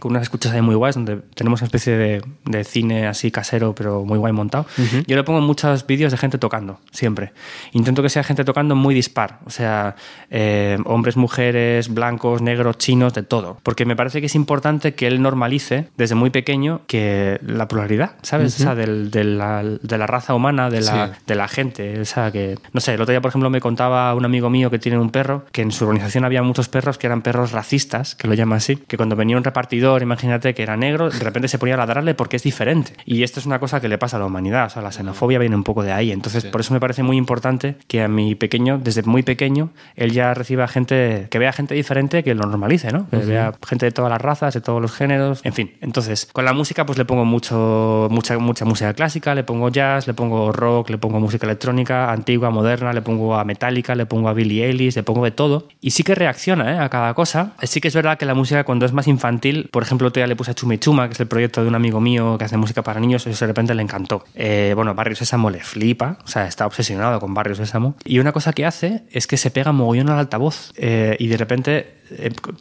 con 0.00 0.10
unas 0.12 0.22
escuchas 0.24 0.52
ahí 0.52 0.60
muy 0.62 0.74
guays, 0.74 0.94
donde 0.96 1.16
tenemos 1.34 1.60
una 1.60 1.66
especie 1.66 1.96
de, 1.96 2.22
de 2.44 2.64
cine 2.64 3.06
así 3.06 3.30
casero, 3.30 3.74
pero 3.74 4.04
muy 4.04 4.18
guay 4.18 4.32
montado. 4.32 4.66
Yo 5.06 5.16
le 5.16 5.22
pongo 5.24 5.40
muchos 5.40 5.86
vídeos 5.86 6.12
de 6.12 6.18
gente 6.18 6.38
tocando, 6.38 6.80
siempre. 6.90 7.32
Intento 7.72 8.02
que 8.02 8.08
sea 8.08 8.22
gente 8.24 8.44
tocando 8.44 8.74
muy 8.74 8.94
dispar, 8.94 9.38
o 9.46 9.50
sea, 9.50 9.96
eh, 10.30 10.78
hombres, 10.84 11.16
mujeres, 11.16 11.92
blancos, 11.92 12.42
negros, 12.42 12.78
chinos, 12.78 13.14
de 13.14 13.22
todo. 13.22 13.58
Porque 13.62 13.84
me 13.84 13.96
parece 13.96 14.20
que 14.20 14.26
es 14.26 14.34
importante 14.34 14.94
que 14.94 15.06
él 15.06 15.22
normalice 15.22 15.88
desde 15.96 16.14
muy 16.14 16.30
pequeño 16.30 16.82
que 16.86 17.38
la 17.42 17.68
pluralidad, 17.68 18.12
¿sabes? 18.22 18.58
O 18.60 18.62
sea, 18.62 18.74
del- 18.74 19.10
de, 19.10 19.24
la, 19.24 19.62
de 19.62 19.98
la 19.98 20.06
raza 20.06 20.34
humana, 20.34 20.70
de 20.70 20.80
la, 20.80 21.06
Sí. 21.08 21.12
de 21.26 21.34
la 21.34 21.48
gente. 21.48 22.00
O 22.00 22.04
sea, 22.04 22.30
que, 22.32 22.56
no 22.72 22.80
sé, 22.80 22.94
el 22.94 23.00
otro 23.00 23.12
día, 23.12 23.20
por 23.20 23.28
ejemplo, 23.30 23.50
me 23.50 23.60
contaba 23.60 24.14
un 24.14 24.24
amigo 24.24 24.50
mío 24.50 24.70
que 24.70 24.78
tiene 24.78 24.98
un 24.98 25.10
perro, 25.10 25.44
que 25.52 25.62
en 25.62 25.72
su 25.72 25.84
organización 25.84 26.24
había 26.24 26.42
muchos 26.42 26.68
perros 26.68 26.98
que 26.98 27.06
eran 27.06 27.22
perros 27.22 27.52
racistas, 27.52 28.14
que 28.14 28.28
lo 28.28 28.34
llama 28.34 28.56
así, 28.56 28.76
que 28.76 28.96
cuando 28.96 29.16
venía 29.16 29.36
un 29.36 29.44
repartidor, 29.44 29.83
imagínate 30.02 30.54
que 30.54 30.62
era 30.62 30.76
negro, 30.76 31.10
de 31.10 31.18
repente 31.18 31.48
se 31.48 31.58
ponía 31.58 31.74
a 31.74 31.78
ladrarle 31.78 32.14
porque 32.14 32.36
es 32.36 32.42
diferente. 32.42 32.92
Y 33.04 33.22
esto 33.22 33.40
es 33.40 33.46
una 33.46 33.58
cosa 33.58 33.80
que 33.80 33.88
le 33.88 33.98
pasa 33.98 34.16
a 34.16 34.20
la 34.20 34.26
humanidad, 34.26 34.66
o 34.66 34.70
sea, 34.70 34.82
la 34.82 34.92
xenofobia 34.92 35.38
viene 35.38 35.56
un 35.56 35.64
poco 35.64 35.82
de 35.82 35.92
ahí. 35.92 36.12
Entonces, 36.12 36.44
por 36.44 36.60
eso 36.60 36.72
me 36.72 36.80
parece 36.80 37.02
muy 37.02 37.16
importante 37.16 37.76
que 37.88 38.02
a 38.02 38.08
mi 38.08 38.34
pequeño, 38.34 38.78
desde 38.78 39.02
muy 39.02 39.22
pequeño, 39.22 39.70
él 39.96 40.12
ya 40.12 40.34
reciba 40.34 40.66
gente, 40.68 41.28
que 41.30 41.38
vea 41.38 41.52
gente 41.52 41.74
diferente, 41.74 42.22
que 42.22 42.34
lo 42.34 42.46
normalice, 42.46 42.92
¿no? 42.92 43.08
Que 43.10 43.18
vea 43.18 43.52
gente 43.66 43.86
de 43.86 43.92
todas 43.92 44.10
las 44.10 44.20
razas, 44.20 44.54
de 44.54 44.60
todos 44.60 44.80
los 44.80 44.92
géneros, 44.92 45.40
en 45.44 45.52
fin. 45.52 45.72
Entonces, 45.80 46.28
con 46.32 46.44
la 46.44 46.52
música, 46.52 46.86
pues 46.86 46.98
le 46.98 47.04
pongo 47.04 47.24
mucho, 47.24 48.08
mucha, 48.10 48.38
mucha 48.38 48.64
música 48.64 48.94
clásica, 48.94 49.34
le 49.34 49.44
pongo 49.44 49.68
jazz, 49.68 50.06
le 50.06 50.14
pongo 50.14 50.52
rock, 50.52 50.90
le 50.90 50.98
pongo 50.98 51.20
música 51.20 51.46
electrónica, 51.46 52.10
antigua, 52.10 52.50
moderna, 52.50 52.92
le 52.92 53.02
pongo 53.02 53.36
a 53.36 53.44
Metallica, 53.44 53.94
le 53.94 54.06
pongo 54.06 54.28
a 54.28 54.32
Billie 54.32 54.66
Eilish, 54.66 54.96
le 54.96 55.02
pongo 55.02 55.24
de 55.24 55.30
todo. 55.30 55.68
Y 55.80 55.90
sí 55.90 56.02
que 56.02 56.14
reacciona 56.14 56.74
¿eh? 56.74 56.78
a 56.78 56.88
cada 56.88 57.14
cosa. 57.14 57.52
Sí 57.62 57.80
que 57.80 57.88
es 57.88 57.94
verdad 57.94 58.18
que 58.18 58.26
la 58.26 58.34
música 58.34 58.64
cuando 58.64 58.86
es 58.86 58.92
más 58.92 59.06
infantil, 59.08 59.68
por 59.74 59.82
ejemplo, 59.82 60.06
otro 60.06 60.20
día 60.20 60.28
le 60.28 60.36
puse 60.36 60.52
a 60.52 60.54
Chumichuma, 60.54 61.08
que 61.08 61.14
es 61.14 61.20
el 61.20 61.26
proyecto 61.26 61.60
de 61.60 61.66
un 61.66 61.74
amigo 61.74 62.00
mío 62.00 62.38
que 62.38 62.44
hace 62.44 62.56
música 62.56 62.84
para 62.84 63.00
niños, 63.00 63.26
eso 63.26 63.44
de 63.44 63.48
repente 63.48 63.74
le 63.74 63.82
encantó. 63.82 64.24
Eh, 64.36 64.72
bueno, 64.76 64.94
Barrio 64.94 65.16
Sésamo 65.16 65.50
le 65.50 65.58
flipa, 65.58 66.16
o 66.24 66.28
sea, 66.28 66.46
está 66.46 66.64
obsesionado 66.64 67.18
con 67.18 67.34
Barrio 67.34 67.56
Sésamo. 67.56 67.96
Y 68.04 68.20
una 68.20 68.30
cosa 68.30 68.52
que 68.52 68.66
hace 68.66 69.02
es 69.10 69.26
que 69.26 69.36
se 69.36 69.50
pega 69.50 69.72
mogollón 69.72 70.10
al 70.10 70.20
altavoz 70.20 70.70
eh, 70.76 71.16
y 71.18 71.26
de 71.26 71.36
repente 71.36 71.94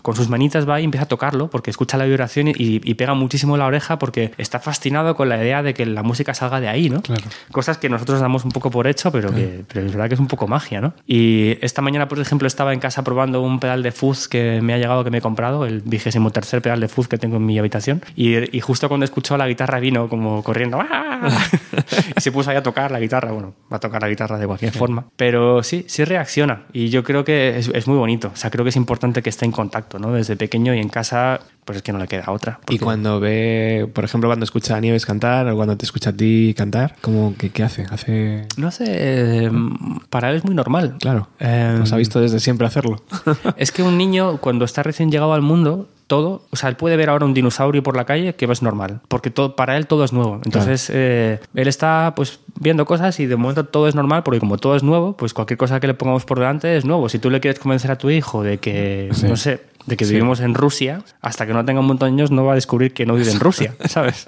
con 0.01 0.15
sus 0.15 0.29
manitas 0.29 0.67
va 0.67 0.79
y 0.79 0.83
empieza 0.83 1.05
a 1.05 1.07
tocarlo 1.07 1.49
porque 1.49 1.69
escucha 1.69 1.97
la 1.97 2.05
vibración 2.05 2.47
y, 2.47 2.53
y 2.57 2.93
pega 2.95 3.13
muchísimo 3.13 3.57
la 3.57 3.65
oreja 3.65 3.99
porque 3.99 4.31
está 4.37 4.59
fascinado 4.59 5.15
con 5.15 5.29
la 5.29 5.37
idea 5.37 5.63
de 5.63 5.73
que 5.73 5.85
la 5.85 6.03
música 6.03 6.33
salga 6.33 6.59
de 6.59 6.67
ahí, 6.67 6.89
¿no? 6.89 7.01
Claro. 7.01 7.23
Cosas 7.51 7.77
que 7.77 7.89
nosotros 7.89 8.19
damos 8.19 8.45
un 8.45 8.51
poco 8.51 8.71
por 8.71 8.87
hecho, 8.87 9.11
pero, 9.11 9.33
que, 9.33 9.63
pero 9.67 9.85
es 9.85 9.91
verdad 9.91 10.07
que 10.07 10.15
es 10.15 10.19
un 10.19 10.27
poco 10.27 10.47
magia, 10.47 10.81
¿no? 10.81 10.93
Y 11.05 11.57
esta 11.61 11.81
mañana, 11.81 12.07
por 12.07 12.19
ejemplo, 12.19 12.47
estaba 12.47 12.73
en 12.73 12.79
casa 12.79 13.03
probando 13.03 13.41
un 13.41 13.59
pedal 13.59 13.83
de 13.83 13.91
fuzz 13.91 14.27
que 14.27 14.61
me 14.61 14.73
ha 14.73 14.77
llegado, 14.77 15.03
que 15.03 15.11
me 15.11 15.19
he 15.19 15.21
comprado, 15.21 15.65
el 15.65 15.81
vigésimo 15.81 16.31
tercer 16.31 16.61
pedal 16.61 16.79
de 16.79 16.87
fuzz 16.87 17.07
que 17.07 17.17
tengo 17.17 17.37
en 17.37 17.45
mi 17.45 17.59
habitación. 17.59 18.01
Y, 18.15 18.55
y 18.55 18.59
justo 18.61 18.87
cuando 18.87 19.03
escuchó 19.03 19.37
la 19.37 19.47
guitarra 19.47 19.79
vino 19.79 20.09
como 20.09 20.43
corriendo 20.43 20.79
¡ah! 20.81 21.29
y 22.17 22.21
se 22.21 22.31
puso 22.31 22.49
ahí 22.49 22.57
a 22.57 22.63
tocar 22.63 22.91
la 22.91 22.99
guitarra. 22.99 23.31
Bueno, 23.31 23.53
va 23.71 23.77
a 23.77 23.79
tocar 23.79 24.01
la 24.01 24.09
guitarra 24.09 24.37
de 24.37 24.47
cualquier 24.47 24.73
forma. 24.73 25.05
Pero 25.15 25.63
sí, 25.63 25.85
sí 25.87 26.03
reacciona. 26.05 26.63
Y 26.73 26.89
yo 26.89 27.03
creo 27.03 27.23
que 27.23 27.57
es, 27.57 27.69
es 27.69 27.87
muy 27.87 27.97
bonito. 27.97 28.31
O 28.33 28.35
sea, 28.35 28.49
creo 28.49 28.63
que 28.63 28.69
es 28.69 28.75
importante 28.75 29.21
que 29.21 29.29
esté 29.34 29.45
en 29.45 29.51
contacto, 29.51 29.99
¿no? 29.99 30.13
Desde 30.13 30.36
pequeño 30.38 30.73
y 30.73 30.79
en 30.79 30.89
casa, 30.89 31.39
pues 31.66 31.78
es 31.78 31.82
que 31.84 31.91
no 31.93 31.99
le 31.99 32.07
queda 32.07 32.26
otra. 32.28 32.59
Y 32.64 32.66
porque- 32.66 32.80
cuando 32.80 33.20
ve, 33.20 33.89
por 33.93 34.03
ejemplo, 34.03 34.30
cuando 34.30 34.43
escucha 34.43 34.76
a 34.76 34.80
Nieves 34.80 35.05
cantar 35.05 35.47
o 35.47 35.55
cuando 35.55 35.78
te 35.78 35.86
escucha 35.86 36.09
a 36.11 36.14
ti 36.14 36.53
cantar, 36.57 36.95
¿cómo, 37.01 37.36
qué, 37.38 37.49
qué 37.49 37.64
hace? 37.64 37.86
Hace... 37.89 38.47
No 38.57 38.72
sé, 38.72 38.86
eh, 38.88 39.51
para 40.09 40.30
él 40.30 40.38
es 40.38 40.45
muy 40.45 40.55
normal. 40.55 40.97
Claro, 40.99 41.28
Eh, 41.39 41.76
nos 41.78 41.91
ha 41.93 41.97
visto 41.97 42.20
desde 42.20 42.39
siempre 42.39 42.68
hacerlo. 42.68 43.01
Es 43.57 43.72
que 43.72 43.84
un 43.84 43.97
niño, 43.97 44.38
cuando 44.38 44.66
está 44.66 44.84
recién 44.84 45.11
llegado 45.11 45.34
al 45.34 45.41
mundo, 45.41 45.88
todo, 46.07 46.45
o 46.51 46.55
sea, 46.57 46.70
él 46.70 46.76
puede 46.76 46.97
ver 46.97 47.09
ahora 47.09 47.26
un 47.26 47.34
dinosaurio 47.34 47.82
por 47.82 47.95
la 47.95 48.05
calle 48.05 48.36
que 48.36 48.45
es 48.45 48.61
normal, 48.61 48.99
porque 49.07 49.30
todo, 49.32 49.55
para 49.55 49.78
él 49.78 49.88
todo 49.88 50.03
es 50.03 50.11
nuevo. 50.14 50.41
Entonces, 50.43 50.91
eh, 50.93 51.39
él 51.55 51.68
está 51.68 52.14
pues 52.16 52.39
viendo 52.59 52.86
cosas 52.86 53.20
y 53.20 53.26
de 53.26 53.36
momento 53.36 53.66
todo 53.66 53.88
es 53.88 53.95
normal, 53.95 54.22
porque 54.22 54.39
como 54.39 54.57
todo 54.57 54.76
es 54.76 54.84
nuevo, 54.84 55.16
pues 55.16 55.34
cualquier 55.34 55.57
cosa 55.57 55.80
que 55.80 55.88
le 55.88 55.93
pongamos 55.93 56.26
por 56.26 56.39
delante 56.39 56.76
es 56.76 56.84
nuevo. 56.86 57.07
Si 57.09 57.20
tú 57.20 57.30
le 57.30 57.39
quieres 57.39 57.59
convencer 57.59 57.89
a 57.89 57.97
tu 57.97 58.09
hijo 58.09 58.43
de 58.43 58.57
que, 58.59 59.09
Sí. 59.14 59.28
no 59.28 59.38
sé, 59.38 59.61
de 59.86 59.97
que 59.97 60.05
Sí. 60.05 60.13
vivimos 60.13 60.39
en 60.39 60.53
Rusia, 60.53 61.03
hasta 61.21 61.45
que 61.45 61.53
no 61.53 61.63
tenga 61.65 61.79
un 61.81 61.88
montón 61.88 62.09
de 62.09 62.13
años 62.21 62.31
no 62.31 62.45
va 62.45 62.53
a 62.53 62.55
descubrir 62.55 62.93
que 62.93 63.05
no 63.05 63.15
vive 63.15 63.31
en 63.31 63.39
Rusia, 63.39 63.75
¿sabes? 63.89 64.27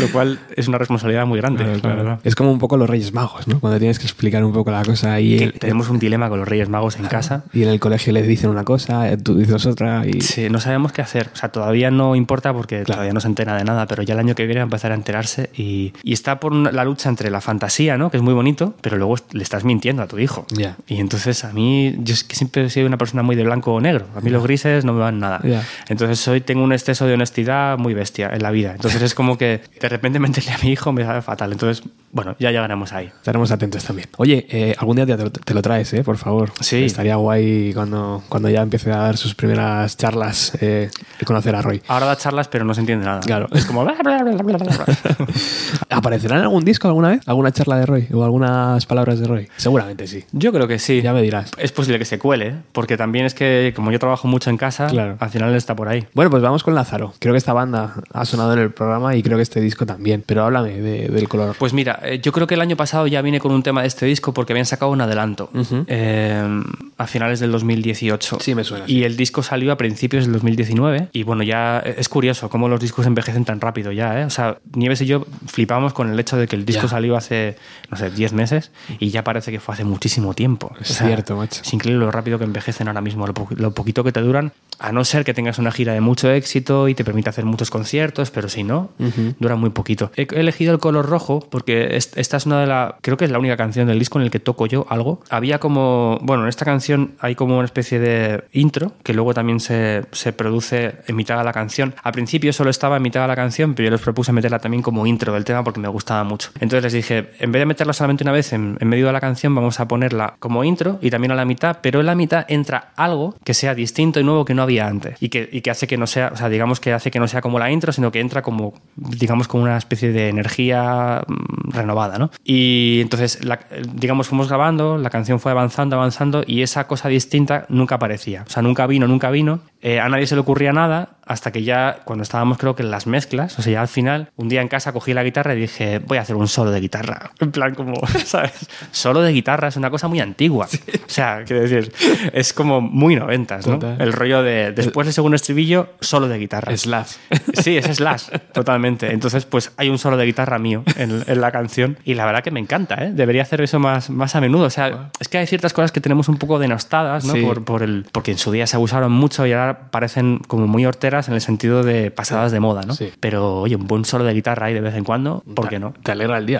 Lo 0.00 0.08
cual 0.12 0.38
es 0.56 0.68
una 0.68 0.78
responsabilidad 0.78 1.26
muy 1.26 1.38
grande, 1.40 1.58
Claro, 1.64 1.74
la 1.74 1.80
claro. 1.80 1.96
verdad. 1.96 2.20
Es 2.24 2.34
como 2.34 2.50
un 2.52 2.58
poco 2.58 2.76
los 2.76 2.88
Reyes 2.88 3.12
Magos, 3.12 3.46
¿no? 3.48 3.60
Cuando 3.60 3.78
tienes 3.78 3.98
que 3.98 4.04
explicar 4.04 4.44
un 4.44 4.52
poco 4.52 4.70
la 4.70 4.82
cosa 4.82 5.20
y, 5.20 5.38
Que 5.38 5.52
tenemos 5.52 5.88
un 5.88 5.98
dilema 5.98 6.28
con 6.28 6.38
los 6.38 6.48
Reyes 6.48 6.68
Magos 6.68 6.96
en 6.98 7.06
casa. 7.06 7.44
y 7.52 7.62
en 7.62 7.68
el 7.68 7.80
colegio 7.80 8.12
les 8.12 8.26
dicen 8.26 8.50
una 8.50 8.64
cosa, 8.64 9.10
eh, 9.10 9.16
tú 9.16 9.36
dices 9.36 9.64
otra 9.66 10.06
y... 10.06 10.20
Sí, 10.20 10.48
no 10.50 10.60
sabemos 10.60 10.92
qué 10.92 11.02
hacer. 11.02 11.30
O 11.32 11.36
sea, 11.36 11.50
todavía 11.50 11.90
no 11.90 12.16
importa 12.16 12.52
porque 12.52 12.82
todavía 12.84 13.12
no 13.12 13.20
se 13.20 13.28
entera 13.28 13.56
de 13.56 13.64
nada, 13.64 13.86
pero 13.86 14.02
ya 14.02 14.14
el 14.14 14.20
año 14.20 14.34
que 14.34 14.46
viene 14.46 14.60
va 14.60 14.64
a 14.64 14.66
empezar 14.66 14.92
a 14.92 14.94
enterarse 14.94 15.50
y, 15.56 15.92
y 16.02 16.12
está 16.12 16.40
por 16.40 16.52
una- 16.52 16.72
la 16.72 16.84
lucha 16.84 17.08
entre 17.08 17.30
la 17.30 17.40
fantasía, 17.40 17.96
¿no? 17.98 18.10
Que 18.10 18.16
es 18.18 18.22
muy 18.22 18.34
bonito, 18.34 18.74
pero 18.80 18.96
luego 18.96 19.16
le 19.32 19.42
estás 19.42 19.64
mintiendo 19.64 20.02
a 20.02 20.06
tu 20.06 20.18
hijo. 20.18 20.46
Ya. 20.50 20.76
Y 20.86 20.98
entonces 21.00 21.44
a 21.44 21.52
mí, 21.52 21.94
yo 21.98 22.14
es 22.14 22.24
que 22.24 22.36
siempre 22.36 22.64
he 22.64 22.70
sido 22.70 22.86
una 22.86 22.98
persona 22.98 23.22
muy 23.22 23.36
de 23.36 23.44
blanco 23.44 23.72
o 23.72 23.80
negro. 23.80 24.06
A 24.16 24.20
mí 24.20 24.30
los 24.30 24.42
grises 24.42 24.84
no 24.84 24.92
me 24.92 25.00
van 25.00 25.18
nada. 25.18 25.40
Ya. 25.44 25.62
Entonces 25.88 26.26
hoy 26.28 26.40
tengo 26.40 26.62
un 26.62 26.72
exceso 26.72 27.06
de 27.06 27.14
honestidad 27.14 27.78
muy 27.78 27.94
bestia 27.94 28.30
en 28.32 28.42
la 28.42 28.50
vida. 28.50 28.72
Entonces 28.72 29.00
es 29.02 29.14
como 29.14 29.38
que 29.38 29.61
de 29.80 29.88
repente 29.88 30.18
mentirle 30.18 30.52
a 30.52 30.58
mi 30.58 30.70
hijo 30.72 30.92
me 30.92 31.04
sabe 31.04 31.22
fatal. 31.22 31.52
Entonces, 31.52 31.84
bueno, 32.12 32.36
ya 32.38 32.50
llegaremos 32.50 32.92
ahí. 32.92 33.06
Estaremos 33.06 33.50
atentos 33.50 33.82
también. 33.84 34.08
Oye, 34.18 34.46
eh, 34.50 34.74
algún 34.78 34.96
día 34.96 35.06
te 35.06 35.16
lo, 35.16 35.30
te 35.32 35.54
lo 35.54 35.62
traes, 35.62 35.92
¿eh? 35.94 36.04
Por 36.04 36.16
favor. 36.18 36.52
Sí. 36.60 36.84
Estaría 36.84 37.16
guay 37.16 37.72
cuando, 37.74 38.22
cuando 38.28 38.48
ya 38.50 38.62
empiece 38.62 38.92
a 38.92 38.96
dar 38.98 39.16
sus 39.16 39.34
primeras 39.34 39.96
charlas 39.96 40.52
eh, 40.60 40.90
y 41.20 41.24
conocer 41.24 41.54
a 41.54 41.62
Roy. 41.62 41.82
Ahora 41.88 42.06
da 42.06 42.16
charlas, 42.16 42.48
pero 42.48 42.64
no 42.64 42.74
se 42.74 42.80
entiende 42.80 43.04
nada. 43.06 43.20
Claro. 43.20 43.48
Es 43.52 43.64
como... 43.64 43.82
bla, 43.84 43.94
bla, 44.02 44.22
bla. 44.22 44.84
¿Aparecerá 45.90 46.36
en 46.36 46.42
algún 46.42 46.64
disco 46.64 46.88
alguna 46.88 47.08
vez? 47.08 47.20
¿Alguna 47.26 47.52
charla 47.52 47.76
de 47.78 47.86
Roy? 47.86 48.08
¿O 48.12 48.24
algunas 48.24 48.86
palabras 48.86 49.18
de 49.20 49.26
Roy? 49.26 49.48
Seguramente 49.56 50.06
sí. 50.06 50.24
Yo 50.32 50.52
creo 50.52 50.68
que 50.68 50.78
sí. 50.78 51.02
Ya 51.02 51.12
me 51.12 51.22
dirás. 51.22 51.50
Es 51.58 51.72
posible 51.72 51.98
que 51.98 52.04
se 52.04 52.18
cuele, 52.18 52.54
porque 52.72 52.96
también 52.96 53.26
es 53.26 53.34
que 53.34 53.72
como 53.74 53.90
yo 53.90 53.98
trabajo 53.98 54.28
mucho 54.28 54.50
en 54.50 54.56
casa, 54.56 54.86
Claro. 54.88 55.16
al 55.18 55.30
final 55.30 55.54
está 55.54 55.74
por 55.74 55.88
ahí. 55.88 56.06
Bueno, 56.14 56.30
pues 56.30 56.42
vamos 56.42 56.62
con 56.62 56.74
Lázaro. 56.74 57.14
Creo 57.18 57.32
que 57.34 57.38
esta 57.38 57.52
banda 57.52 57.94
ha 58.12 58.24
sonado 58.24 58.52
en 58.54 58.58
el 58.60 58.70
programa 58.72 59.16
y 59.16 59.22
creo 59.22 59.36
que 59.38 59.42
este 59.42 59.60
disco 59.60 59.86
también. 59.86 60.22
Pero 60.26 60.44
háblame 60.44 60.80
de- 60.80 61.08
del 61.08 61.28
color. 61.28 61.56
Pues 61.58 61.72
mira, 61.72 61.98
eh, 62.01 62.01
yo 62.22 62.32
creo 62.32 62.46
que 62.46 62.54
el 62.54 62.60
año 62.60 62.76
pasado 62.76 63.06
ya 63.06 63.22
vine 63.22 63.38
con 63.40 63.52
un 63.52 63.62
tema 63.62 63.82
de 63.82 63.88
este 63.88 64.06
disco 64.06 64.32
porque 64.34 64.52
habían 64.52 64.66
sacado 64.66 64.90
un 64.92 65.00
adelanto 65.00 65.50
eh, 65.86 66.62
a 66.98 67.06
finales 67.06 67.40
del 67.40 67.52
2018. 67.52 68.38
Sí, 68.40 68.54
me 68.54 68.64
suena, 68.64 68.84
Y 68.86 68.94
sí. 68.98 69.04
el 69.04 69.16
disco 69.16 69.42
salió 69.42 69.72
a 69.72 69.76
principios 69.76 70.24
del 70.24 70.32
2019. 70.34 71.08
Y 71.12 71.22
bueno, 71.22 71.42
ya 71.42 71.82
eh, 71.84 71.94
es 71.98 72.08
curioso 72.08 72.48
cómo 72.48 72.68
los 72.68 72.80
discos 72.80 73.06
envejecen 73.06 73.44
tan 73.44 73.60
rápido 73.60 73.92
ya, 73.92 74.20
¿eh? 74.20 74.24
O 74.24 74.30
sea, 74.30 74.58
Nieves 74.74 75.00
y 75.02 75.06
yo 75.06 75.26
flipamos 75.46 75.92
con 75.92 76.10
el 76.12 76.18
hecho 76.18 76.36
de 76.36 76.46
que 76.46 76.56
el 76.56 76.64
disco 76.64 76.82
Ya. 76.82 76.88
salió 76.88 77.16
hace, 77.16 77.56
no 77.90 77.96
sé, 77.96 78.10
10 78.10 78.32
meses 78.32 78.70
y 78.98 79.10
ya 79.10 79.24
parece 79.24 79.50
que 79.52 79.60
fue 79.60 79.74
hace 79.74 79.84
muchísimo 79.84 80.34
tiempo. 80.34 80.72
Es 80.80 80.96
cierto, 80.98 81.36
macho. 81.36 81.62
Es 81.62 81.72
increíble 81.72 82.04
lo 82.04 82.10
rápido 82.10 82.38
que 82.38 82.44
envejecen 82.44 82.88
ahora 82.88 83.00
mismo, 83.00 83.26
lo, 83.26 83.34
po- 83.34 83.48
lo 83.56 83.72
poquito 83.72 84.04
que 84.04 84.12
te 84.12 84.20
duran, 84.20 84.52
a 84.78 84.92
no 84.92 85.04
ser 85.04 85.24
que 85.24 85.34
tengas 85.34 85.58
una 85.58 85.70
gira 85.72 85.92
de 85.92 86.00
mucho 86.00 86.30
éxito 86.30 86.88
y 86.88 86.94
te 86.94 87.04
permite 87.04 87.28
hacer 87.30 87.44
muchos 87.44 87.70
conciertos, 87.70 88.30
pero 88.30 88.48
si 88.48 88.64
no, 88.64 88.90
dura 89.38 89.56
muy 89.56 89.70
poquito. 89.70 90.10
He 90.16 90.26
elegido 90.32 90.72
el 90.72 90.78
color 90.80 91.06
rojo 91.06 91.46
porque 91.50 91.91
esta 91.96 92.36
es 92.36 92.46
una 92.46 92.60
de 92.60 92.66
las, 92.66 92.94
creo 93.00 93.16
que 93.16 93.24
es 93.24 93.30
la 93.30 93.38
única 93.38 93.56
canción 93.56 93.86
del 93.86 93.98
disco 93.98 94.18
en 94.18 94.24
el 94.24 94.30
que 94.30 94.40
toco 94.40 94.66
yo 94.66 94.86
algo. 94.88 95.20
Había 95.30 95.58
como, 95.58 96.18
bueno, 96.22 96.44
en 96.44 96.48
esta 96.48 96.64
canción 96.64 97.12
hay 97.20 97.34
como 97.34 97.56
una 97.56 97.64
especie 97.64 97.98
de 97.98 98.44
intro 98.52 98.92
que 99.02 99.14
luego 99.14 99.34
también 99.34 99.60
se, 99.60 100.04
se 100.12 100.32
produce 100.32 100.96
en 101.06 101.16
mitad 101.16 101.38
de 101.38 101.44
la 101.44 101.52
canción. 101.52 101.94
Al 102.02 102.12
principio 102.12 102.52
solo 102.52 102.70
estaba 102.70 102.96
en 102.96 103.02
mitad 103.02 103.22
de 103.22 103.28
la 103.28 103.36
canción, 103.36 103.74
pero 103.74 103.86
yo 103.86 103.90
les 103.92 104.00
propuse 104.00 104.32
meterla 104.32 104.58
también 104.58 104.82
como 104.82 105.06
intro 105.06 105.32
del 105.32 105.44
tema 105.44 105.62
porque 105.64 105.80
me 105.80 105.88
gustaba 105.88 106.24
mucho. 106.24 106.50
Entonces 106.60 106.84
les 106.84 106.92
dije, 106.92 107.30
en 107.38 107.52
vez 107.52 107.60
de 107.60 107.66
meterla 107.66 107.92
solamente 107.92 108.24
una 108.24 108.32
vez 108.32 108.52
en, 108.52 108.76
en 108.80 108.88
medio 108.88 109.06
de 109.06 109.12
la 109.12 109.20
canción, 109.20 109.54
vamos 109.54 109.80
a 109.80 109.88
ponerla 109.88 110.34
como 110.38 110.64
intro 110.64 110.98
y 111.00 111.10
también 111.10 111.32
a 111.32 111.34
la 111.34 111.44
mitad, 111.44 111.78
pero 111.82 112.00
en 112.00 112.06
la 112.06 112.14
mitad 112.14 112.44
entra 112.48 112.92
algo 112.96 113.34
que 113.44 113.54
sea 113.54 113.74
distinto 113.74 114.20
y 114.20 114.24
nuevo 114.24 114.44
que 114.44 114.54
no 114.54 114.62
había 114.62 114.86
antes 114.86 115.16
y 115.20 115.28
que, 115.28 115.48
y 115.50 115.60
que 115.60 115.70
hace 115.70 115.86
que 115.86 115.96
no 115.96 116.06
sea, 116.06 116.30
o 116.32 116.36
sea, 116.36 116.48
digamos 116.48 116.80
que 116.80 116.92
hace 116.92 117.10
que 117.10 117.20
no 117.20 117.28
sea 117.28 117.40
como 117.40 117.58
la 117.58 117.70
intro, 117.70 117.92
sino 117.92 118.10
que 118.10 118.20
entra 118.20 118.42
como, 118.42 118.74
digamos, 118.96 119.48
como 119.48 119.64
una 119.64 119.76
especie 119.76 120.12
de 120.12 120.28
energía 120.28 121.22
mm, 121.26 121.70
renovada, 121.82 122.18
¿no? 122.18 122.30
Y 122.44 123.00
entonces, 123.02 123.44
la- 123.44 123.60
digamos, 123.94 124.28
fuimos 124.28 124.48
grabando, 124.48 124.96
la 124.98 125.10
canción 125.10 125.38
fue 125.40 125.52
avanzando, 125.52 125.96
avanzando 125.96 126.42
y 126.46 126.62
esa 126.62 126.86
cosa 126.86 127.08
distinta 127.08 127.66
nunca 127.68 127.96
aparecía. 127.96 128.44
O 128.46 128.50
sea, 128.50 128.62
nunca 128.62 128.86
vino, 128.86 129.06
nunca 129.06 129.30
vino. 129.30 129.60
Eh, 129.82 129.98
a 129.98 130.08
nadie 130.08 130.26
se 130.26 130.36
le 130.36 130.40
ocurría 130.40 130.72
nada 130.72 131.16
hasta 131.26 131.50
que 131.50 131.62
ya, 131.62 132.00
cuando 132.04 132.22
estábamos 132.22 132.58
creo 132.58 132.74
que 132.74 132.82
en 132.82 132.90
las 132.90 133.06
mezclas, 133.06 133.58
o 133.58 133.62
sea, 133.62 133.72
ya 133.72 133.80
al 133.80 133.88
final, 133.88 134.30
un 134.36 134.48
día 134.48 134.60
en 134.60 134.68
casa 134.68 134.92
cogí 134.92 135.14
la 135.14 135.22
guitarra 135.22 135.54
y 135.54 135.60
dije, 135.60 135.98
voy 135.98 136.18
a 136.18 136.22
hacer 136.22 136.36
un 136.36 136.48
solo 136.48 136.70
de 136.70 136.80
guitarra. 136.80 137.30
En 137.42 137.50
plan, 137.50 137.74
como, 137.74 137.94
¿sabes? 138.24 138.52
Solo 138.92 139.20
de 139.20 139.32
guitarra 139.32 139.68
es 139.68 139.76
una 139.76 139.90
cosa 139.90 140.06
muy 140.08 140.20
antigua. 140.20 140.66
O 140.66 141.08
sea, 141.10 141.42
quiero 141.46 141.62
decir, 141.62 141.92
es 142.32 142.52
como 142.52 142.80
muy 142.80 143.16
noventas, 143.16 143.66
¿no? 143.66 143.74
Total. 143.78 144.00
El 144.00 144.12
rollo 144.12 144.42
de, 144.42 144.72
después 144.72 145.06
del 145.06 145.14
segundo 145.14 145.36
estribillo, 145.36 145.90
solo 146.00 146.28
de 146.28 146.38
guitarra. 146.38 146.76
Slash. 146.76 147.14
Sí, 147.54 147.76
es 147.76 147.96
Slash, 147.96 148.28
totalmente. 148.52 149.12
Entonces, 149.12 149.44
pues 149.44 149.72
hay 149.76 149.88
un 149.88 149.98
solo 149.98 150.16
de 150.16 150.24
guitarra 150.24 150.58
mío 150.58 150.84
en, 150.96 151.24
en 151.26 151.40
la 151.40 151.50
canción 151.50 151.98
y 152.04 152.14
la 152.14 152.24
verdad 152.26 152.42
que 152.44 152.50
me 152.50 152.60
encanta, 152.60 152.94
¿eh? 153.04 153.12
Debería 153.12 153.42
hacer 153.42 153.60
eso 153.60 153.78
más, 153.80 154.08
más 154.08 154.36
a 154.36 154.40
menudo. 154.40 154.64
O 154.64 154.70
sea, 154.70 155.10
es 155.18 155.28
que 155.28 155.38
hay 155.38 155.46
ciertas 155.46 155.72
cosas 155.72 155.90
que 155.90 156.00
tenemos 156.00 156.28
un 156.28 156.36
poco 156.36 156.58
denostadas, 156.58 157.24
¿no? 157.24 157.34
Sí. 157.34 157.42
Por, 157.42 157.64
por 157.64 157.82
el, 157.82 158.06
porque 158.12 158.30
en 158.30 158.38
su 158.38 158.52
día 158.52 158.66
se 158.66 158.76
abusaron 158.76 159.10
mucho 159.12 159.46
y 159.46 159.52
ahora 159.52 159.71
parecen 159.90 160.38
como 160.46 160.66
muy 160.66 160.86
horteras 160.86 161.28
en 161.28 161.34
el 161.34 161.40
sentido 161.40 161.82
de 161.82 162.10
pasadas 162.10 162.52
de 162.52 162.60
moda, 162.60 162.82
¿no? 162.82 162.94
Sí. 162.94 163.12
Pero, 163.20 163.60
oye, 163.60 163.76
un 163.76 163.86
buen 163.86 164.04
solo 164.04 164.24
de 164.24 164.32
guitarra 164.34 164.66
ahí 164.66 164.74
de 164.74 164.80
vez 164.80 164.94
en 164.94 165.04
cuando, 165.04 165.42
¿por 165.54 165.68
qué 165.68 165.78
no? 165.78 165.94
Te 166.02 166.12
alegra 166.12 166.38
el 166.38 166.46
día. 166.46 166.58